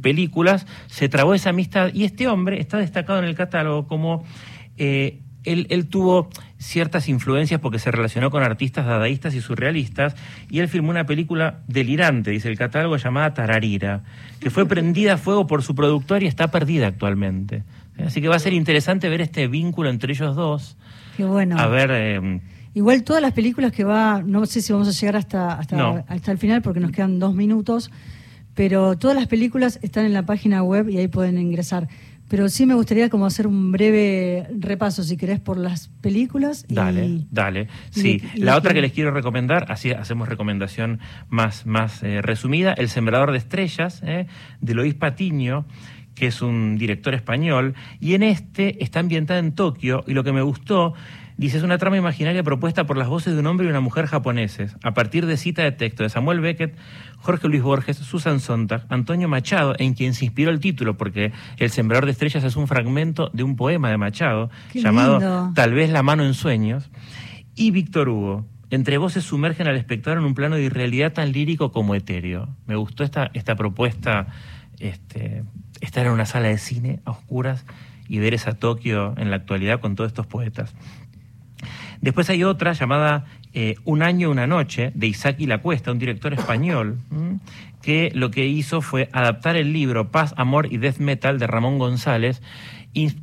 películas, 0.00 0.64
se 0.86 1.08
trabó 1.08 1.34
esa 1.34 1.50
amistad. 1.50 1.90
Y 1.92 2.04
este 2.04 2.28
hombre 2.28 2.60
está 2.60 2.78
destacado 2.78 3.18
en 3.18 3.24
el 3.24 3.34
catálogo 3.34 3.88
como... 3.88 4.24
él, 4.76 5.18
él 5.44 5.86
tuvo 5.88 6.30
ciertas 6.56 7.08
influencias 7.08 7.60
porque 7.60 7.80
se 7.80 7.90
relacionó 7.90 8.30
con 8.30 8.44
artistas 8.44 8.86
dadaístas 8.86 9.34
y 9.34 9.40
surrealistas 9.40 10.14
y 10.48 10.60
él 10.60 10.68
filmó 10.68 10.90
una 10.90 11.04
película 11.04 11.62
delirante, 11.66 12.30
dice 12.30 12.48
el 12.48 12.56
catálogo, 12.56 12.96
llamada 12.96 13.34
Tararira, 13.34 14.04
que 14.38 14.50
fue 14.50 14.66
prendida 14.66 15.14
a 15.14 15.16
fuego 15.16 15.48
por 15.48 15.64
su 15.64 15.74
productor 15.74 16.22
y 16.22 16.26
está 16.26 16.52
perdida 16.52 16.86
actualmente. 16.86 17.64
Así 18.06 18.20
que 18.20 18.28
va 18.28 18.36
a 18.36 18.38
ser 18.38 18.52
interesante 18.52 19.08
ver 19.08 19.20
este 19.20 19.48
vínculo 19.48 19.90
entre 19.90 20.12
ellos 20.12 20.36
dos. 20.36 20.76
Qué 21.18 21.24
bueno. 21.24 21.58
A 21.58 21.66
ver, 21.66 21.90
eh, 21.92 22.40
Igual 22.74 23.02
todas 23.02 23.20
las 23.20 23.32
películas 23.32 23.72
que 23.72 23.82
va, 23.82 24.22
no 24.24 24.46
sé 24.46 24.62
si 24.62 24.72
vamos 24.72 24.86
a 24.86 24.92
llegar 24.92 25.16
hasta, 25.16 25.54
hasta, 25.58 25.76
No. 25.76 26.04
hasta 26.06 26.30
el 26.30 26.38
final 26.38 26.62
porque 26.62 26.78
nos 26.78 26.92
quedan 26.92 27.18
dos 27.18 27.34
minutos, 27.34 27.90
pero 28.54 28.96
todas 28.96 29.16
las 29.16 29.26
películas 29.26 29.80
están 29.82 30.04
en 30.06 30.12
la 30.12 30.22
página 30.24 30.62
web 30.62 30.88
y 30.88 30.98
ahí 30.98 31.08
pueden 31.08 31.38
ingresar. 31.38 31.88
Pero 32.28 32.48
sí 32.50 32.66
me 32.66 32.74
gustaría 32.74 33.08
como 33.08 33.24
hacer 33.26 33.46
un 33.48 33.72
breve 33.72 34.46
repaso, 34.60 35.02
si 35.02 35.16
querés, 35.16 35.40
por 35.40 35.56
las 35.56 35.88
películas. 36.02 36.66
y- 36.68 36.74
Dale, 36.74 37.24
dale. 37.32 37.68
Sí, 37.90 38.22
y- 38.34 38.40
la 38.42 38.54
otra 38.56 38.74
que 38.74 38.82
les 38.82 38.92
quiero 38.92 39.10
recomendar, 39.10 39.72
así 39.72 39.90
hacemos 39.90 40.28
recomendación 40.28 41.00
más, 41.30 41.66
más 41.66 42.02
eh, 42.04 42.20
resumida, 42.22 42.74
El 42.74 42.90
Sembrador 42.90 43.32
de 43.32 43.38
Estrellas, 43.38 44.02
eh, 44.04 44.26
de 44.60 44.74
Lois 44.74 44.94
Patiño, 44.94 45.64
que 46.18 46.26
es 46.26 46.42
un 46.42 46.76
director 46.76 47.14
español, 47.14 47.74
y 48.00 48.14
en 48.14 48.22
este 48.22 48.82
está 48.82 49.00
ambientada 49.00 49.38
en 49.38 49.54
Tokio, 49.54 50.04
y 50.06 50.14
lo 50.14 50.24
que 50.24 50.32
me 50.32 50.42
gustó, 50.42 50.94
dice, 51.36 51.58
es 51.58 51.62
una 51.62 51.78
trama 51.78 51.96
imaginaria 51.96 52.42
propuesta 52.42 52.84
por 52.84 52.96
las 52.96 53.08
voces 53.08 53.34
de 53.34 53.40
un 53.40 53.46
hombre 53.46 53.66
y 53.66 53.70
una 53.70 53.80
mujer 53.80 54.06
japoneses, 54.06 54.76
a 54.82 54.92
partir 54.92 55.26
de 55.26 55.36
cita 55.36 55.62
de 55.62 55.72
texto 55.72 56.02
de 56.02 56.08
Samuel 56.08 56.40
Beckett, 56.40 56.76
Jorge 57.18 57.48
Luis 57.48 57.62
Borges, 57.62 57.96
Susan 57.96 58.40
Sontag, 58.40 58.86
Antonio 58.88 59.28
Machado, 59.28 59.74
en 59.78 59.94
quien 59.94 60.14
se 60.14 60.24
inspiró 60.24 60.50
el 60.50 60.60
título, 60.60 60.96
porque 60.96 61.32
El 61.58 61.70
Sembrador 61.70 62.06
de 62.06 62.12
Estrellas 62.12 62.44
es 62.44 62.56
un 62.56 62.66
fragmento 62.66 63.30
de 63.32 63.44
un 63.44 63.56
poema 63.56 63.90
de 63.90 63.96
Machado, 63.96 64.50
Qué 64.72 64.80
llamado 64.80 65.18
lindo. 65.18 65.52
Tal 65.54 65.72
vez 65.72 65.90
la 65.90 66.02
mano 66.02 66.24
en 66.24 66.34
sueños, 66.34 66.90
y 67.54 67.70
Víctor 67.70 68.08
Hugo. 68.08 68.46
Entre 68.70 68.98
voces 68.98 69.24
sumergen 69.24 69.66
al 69.66 69.76
espectador 69.76 70.18
en 70.18 70.24
un 70.26 70.34
plano 70.34 70.56
de 70.56 70.62
irrealidad 70.62 71.14
tan 71.14 71.32
lírico 71.32 71.72
como 71.72 71.94
etéreo. 71.94 72.50
Me 72.66 72.76
gustó 72.76 73.02
esta, 73.02 73.30
esta 73.32 73.56
propuesta, 73.56 74.26
este, 74.78 75.42
estar 75.80 76.06
en 76.06 76.12
una 76.12 76.26
sala 76.26 76.48
de 76.48 76.58
cine 76.58 77.00
a 77.04 77.12
oscuras 77.12 77.64
y 78.08 78.18
ver 78.18 78.34
esa 78.34 78.54
Tokio 78.54 79.14
en 79.18 79.30
la 79.30 79.36
actualidad 79.36 79.80
con 79.80 79.94
todos 79.94 80.08
estos 80.08 80.26
poetas. 80.26 80.74
Después 82.00 82.30
hay 82.30 82.44
otra 82.44 82.72
llamada 82.72 83.26
eh, 83.54 83.76
Un 83.84 84.02
año, 84.02 84.30
una 84.30 84.46
noche, 84.46 84.92
de 84.94 85.06
Isaac 85.06 85.36
y 85.38 85.46
la 85.46 85.58
Cuesta, 85.58 85.90
un 85.90 85.98
director 85.98 86.32
español, 86.32 86.98
que 87.82 88.10
lo 88.14 88.30
que 88.30 88.46
hizo 88.46 88.80
fue 88.80 89.08
adaptar 89.12 89.56
el 89.56 89.72
libro 89.72 90.10
Paz, 90.10 90.34
Amor 90.36 90.72
y 90.72 90.78
Death 90.78 90.98
Metal 90.98 91.38
de 91.38 91.46
Ramón 91.46 91.78
González, 91.78 92.42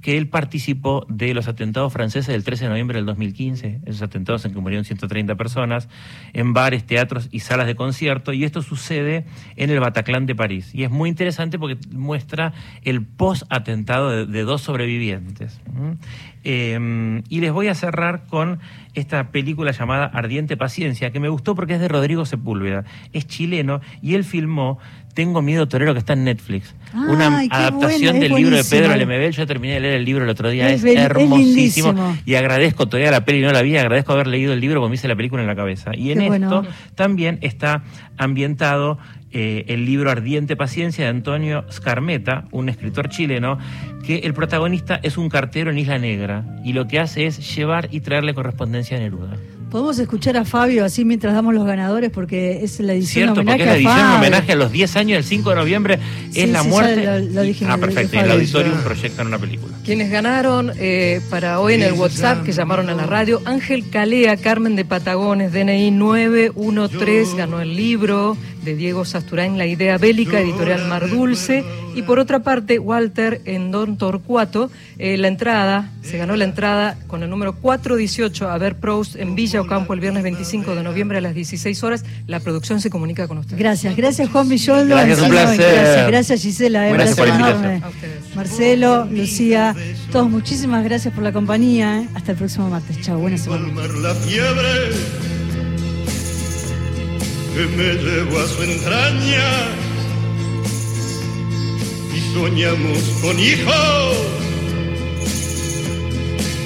que 0.01 0.17
él 0.17 0.27
participó 0.27 1.05
de 1.09 1.33
los 1.33 1.47
atentados 1.47 1.91
franceses 1.91 2.27
del 2.27 2.43
13 2.43 2.65
de 2.65 2.69
noviembre 2.69 2.97
del 2.97 3.05
2015, 3.05 3.81
esos 3.85 4.01
atentados 4.01 4.45
en 4.45 4.53
que 4.53 4.59
murieron 4.59 4.85
130 4.85 5.35
personas, 5.35 5.89
en 6.33 6.53
bares, 6.53 6.85
teatros 6.85 7.29
y 7.31 7.41
salas 7.41 7.67
de 7.67 7.75
concierto, 7.75 8.33
y 8.33 8.43
esto 8.43 8.61
sucede 8.61 9.25
en 9.55 9.69
el 9.69 9.79
Bataclan 9.79 10.25
de 10.25 10.35
París. 10.35 10.73
Y 10.73 10.83
es 10.83 10.91
muy 10.91 11.09
interesante 11.09 11.59
porque 11.59 11.77
muestra 11.91 12.53
el 12.83 13.03
post-atentado 13.03 14.25
de, 14.25 14.43
dos 14.43 14.61
sobrevivientes. 14.61 15.59
¿m? 15.75 15.97
Eh, 16.43 17.23
y 17.27 17.39
les 17.41 17.51
voy 17.51 17.67
a 17.67 17.75
cerrar 17.75 18.27
con 18.27 18.59
esta 18.93 19.31
película 19.31 19.71
llamada 19.71 20.05
Ardiente 20.05 20.55
Paciencia, 20.55 21.11
que 21.11 21.19
me 21.19 21.27
gustó 21.27 21.55
porque 21.55 21.73
es 21.73 21.79
de 21.79 21.87
Rodrigo 21.87 22.25
Sepúlveda. 22.25 22.85
Es 23.13 23.27
chileno 23.27 23.81
y 24.01 24.13
él 24.13 24.23
filmó 24.23 24.79
Tengo 25.15 25.41
Miedo 25.41 25.67
Torero, 25.67 25.93
que 25.93 25.99
está 25.99 26.13
en 26.13 26.25
Netflix. 26.25 26.75
Una 26.93 27.39
adaptación 27.49 28.19
del 28.19 28.33
libro 28.35 28.55
de. 28.57 28.63
Pedro 28.63 28.95
Lemebel. 28.95 29.31
Yo 29.31 29.47
terminé 29.47 29.73
de 29.75 29.79
leer 29.79 29.93
el 29.95 30.05
libro 30.05 30.23
el 30.25 30.29
otro 30.29 30.49
día. 30.49 30.69
Es 30.69 30.83
Es, 30.83 30.83
bel- 30.83 30.97
es 30.99 31.05
hermosísimo. 31.05 32.17
y 32.25 32.35
agradezco 32.35 32.87
todavía 32.87 33.09
la 33.11 33.25
peli, 33.25 33.41
no 33.41 33.51
la 33.51 33.61
vi. 33.63 33.75
Agradezco 33.77 34.13
haber 34.13 34.27
leído 34.27 34.53
el 34.53 34.59
libro 34.59 34.79
porque 34.79 34.89
me 34.91 34.95
hice 34.95 35.07
la 35.07 35.15
película 35.15 35.41
en 35.41 35.47
la 35.47 35.55
cabeza. 35.55 35.91
Y 35.95 36.11
en 36.11 36.21
esto 36.21 36.63
también 36.95 37.39
está 37.41 37.83
ambientado 38.17 38.97
eh, 39.31 39.65
el 39.69 39.85
libro 39.85 40.11
Ardiente 40.11 40.55
Paciencia 40.55 41.05
de 41.05 41.09
Antonio 41.11 41.65
Scarmeta, 41.71 42.45
un 42.51 42.69
escritor 42.69 43.09
chileno, 43.09 43.57
que 44.05 44.19
el 44.19 44.33
protagonista 44.33 44.99
es 45.01 45.17
un 45.17 45.29
cartero 45.29 45.71
en 45.71 45.77
Isla 45.79 45.97
Negra 45.97 46.43
y 46.63 46.73
lo 46.73 46.87
que 46.87 46.99
hace 46.99 47.25
es 47.25 47.55
llevar 47.55 47.87
y 47.91 48.01
traerle 48.01 48.33
correspondencia 48.33 48.95
a 48.97 48.99
Neruda. 48.99 49.35
Podemos 49.75 49.99
escuchar 49.99 50.37
a 50.37 50.45
Fabio 50.45 50.85
así 50.85 51.03
mientras 51.03 51.33
damos 51.33 51.53
los 51.53 51.65
ganadores 51.65 52.09
porque 52.09 52.63
es 52.63 52.79
la 52.79 52.93
edición 52.93 53.25
Cierto, 53.25 53.41
homenaje 53.41 53.57
porque 53.65 53.77
es 53.79 53.83
la 53.83 53.89
a 53.89 53.93
edición 53.97 54.09
en 54.09 54.17
homenaje 54.19 54.51
a 54.53 54.55
los 54.55 54.71
10 54.71 54.95
años, 54.95 55.17
el 55.17 55.23
5 55.25 55.49
de 55.49 55.55
noviembre, 55.57 55.99
Sí, 56.31 56.39
es 56.43 56.49
la 56.49 56.59
sí, 56.59 56.65
ya 56.65 56.69
muerte. 56.71 57.05
lo- 57.33 57.43
lo 57.43 57.69
ah, 57.73 57.77
perfecto, 57.77 58.15
y 58.15 58.19
el 58.19 58.31
auditorium 58.31 58.77
proyectan 58.85 59.27
una 59.27 59.37
película. 59.37 59.75
Quienes 59.83 60.09
ganaron 60.09 60.71
eh, 60.77 61.19
para 61.29 61.59
hoy 61.59 61.73
en 61.73 61.83
el 61.83 61.91
WhatsApp 61.91 62.45
que 62.45 62.53
llamaron 62.53 62.89
a 62.89 62.93
la 62.93 63.05
radio, 63.05 63.41
Ángel 63.43 63.89
Calea, 63.89 64.37
Carmen 64.37 64.77
de 64.77 64.85
Patagones, 64.85 65.51
DNI 65.51 65.91
913, 65.91 67.35
ganó 67.35 67.59
el 67.59 67.75
libro, 67.75 68.37
de 68.63 68.75
Diego 68.77 69.03
Sasturain, 69.03 69.57
La 69.57 69.65
idea 69.65 69.97
bélica, 69.97 70.39
editorial 70.39 70.87
Mar 70.87 71.09
Dulce. 71.09 71.65
Y 71.95 72.01
por 72.03 72.19
otra 72.19 72.39
parte, 72.39 72.77
Walter 72.77 73.41
en 73.45 73.71
Don 73.71 73.97
Torcuato, 73.97 74.69
eh, 74.97 75.17
la 75.17 75.27
entrada, 75.29 75.91
se 76.03 76.17
ganó 76.17 76.35
la 76.35 76.43
entrada 76.43 76.97
con 77.07 77.23
el 77.23 77.29
número 77.29 77.55
418 77.55 78.49
a 78.49 78.57
ver 78.57 78.75
Proust 78.75 79.15
en 79.15 79.35
Villa 79.35 79.61
Ocampo 79.61 79.93
el 79.93 79.99
viernes 80.01 80.21
25 80.23 80.75
de 80.75 80.83
noviembre 80.83 81.17
a 81.17 81.21
las 81.21 81.33
16 81.33 81.83
horas. 81.83 82.03
La 82.27 82.39
producción 82.41 82.81
se 82.81 82.89
comunica 82.89 83.27
con 83.27 83.37
usted. 83.37 83.57
Gracias, 83.57 83.95
gracias 83.95 84.29
Juan 84.29 84.49
Villoldo. 84.49 84.95
Gracias, 84.95 85.19
un 85.21 85.29
placer. 85.29 85.57
Gracias, 85.73 86.07
gracias 86.07 86.41
Gisela. 86.41 86.89
eh, 86.89 86.93
Gracias 86.93 87.17
por 87.17 87.27
la 87.27 87.35
enorme. 87.35 87.81
A 87.83 87.89
ustedes. 87.89 88.35
Marcelo, 88.35 89.05
Lucía, 89.05 89.75
todos 90.11 90.29
muchísimas 90.29 90.83
gracias 90.83 91.13
por 91.13 91.23
la 91.23 91.31
compañía. 91.31 92.01
eh. 92.01 92.09
Hasta 92.13 92.31
el 92.33 92.37
próximo 92.37 92.69
martes. 92.69 92.99
Chao, 93.01 93.17
buena 93.19 93.37
semana. 93.37 93.63
calmar 93.65 93.89
la 94.01 94.13
fiebre 94.15 94.69
que 97.55 97.65
me 97.77 97.93
llevó 97.93 98.39
a 98.39 98.47
su 98.47 98.63
entraña 98.63 99.43
y 102.15 102.21
soñamos 102.33 102.99
con 103.21 103.37
hijos 103.39 104.17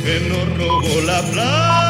que 0.04 0.20
nos 0.30 0.58
robó 0.58 1.02
la 1.02 1.22
playa. 1.32 1.90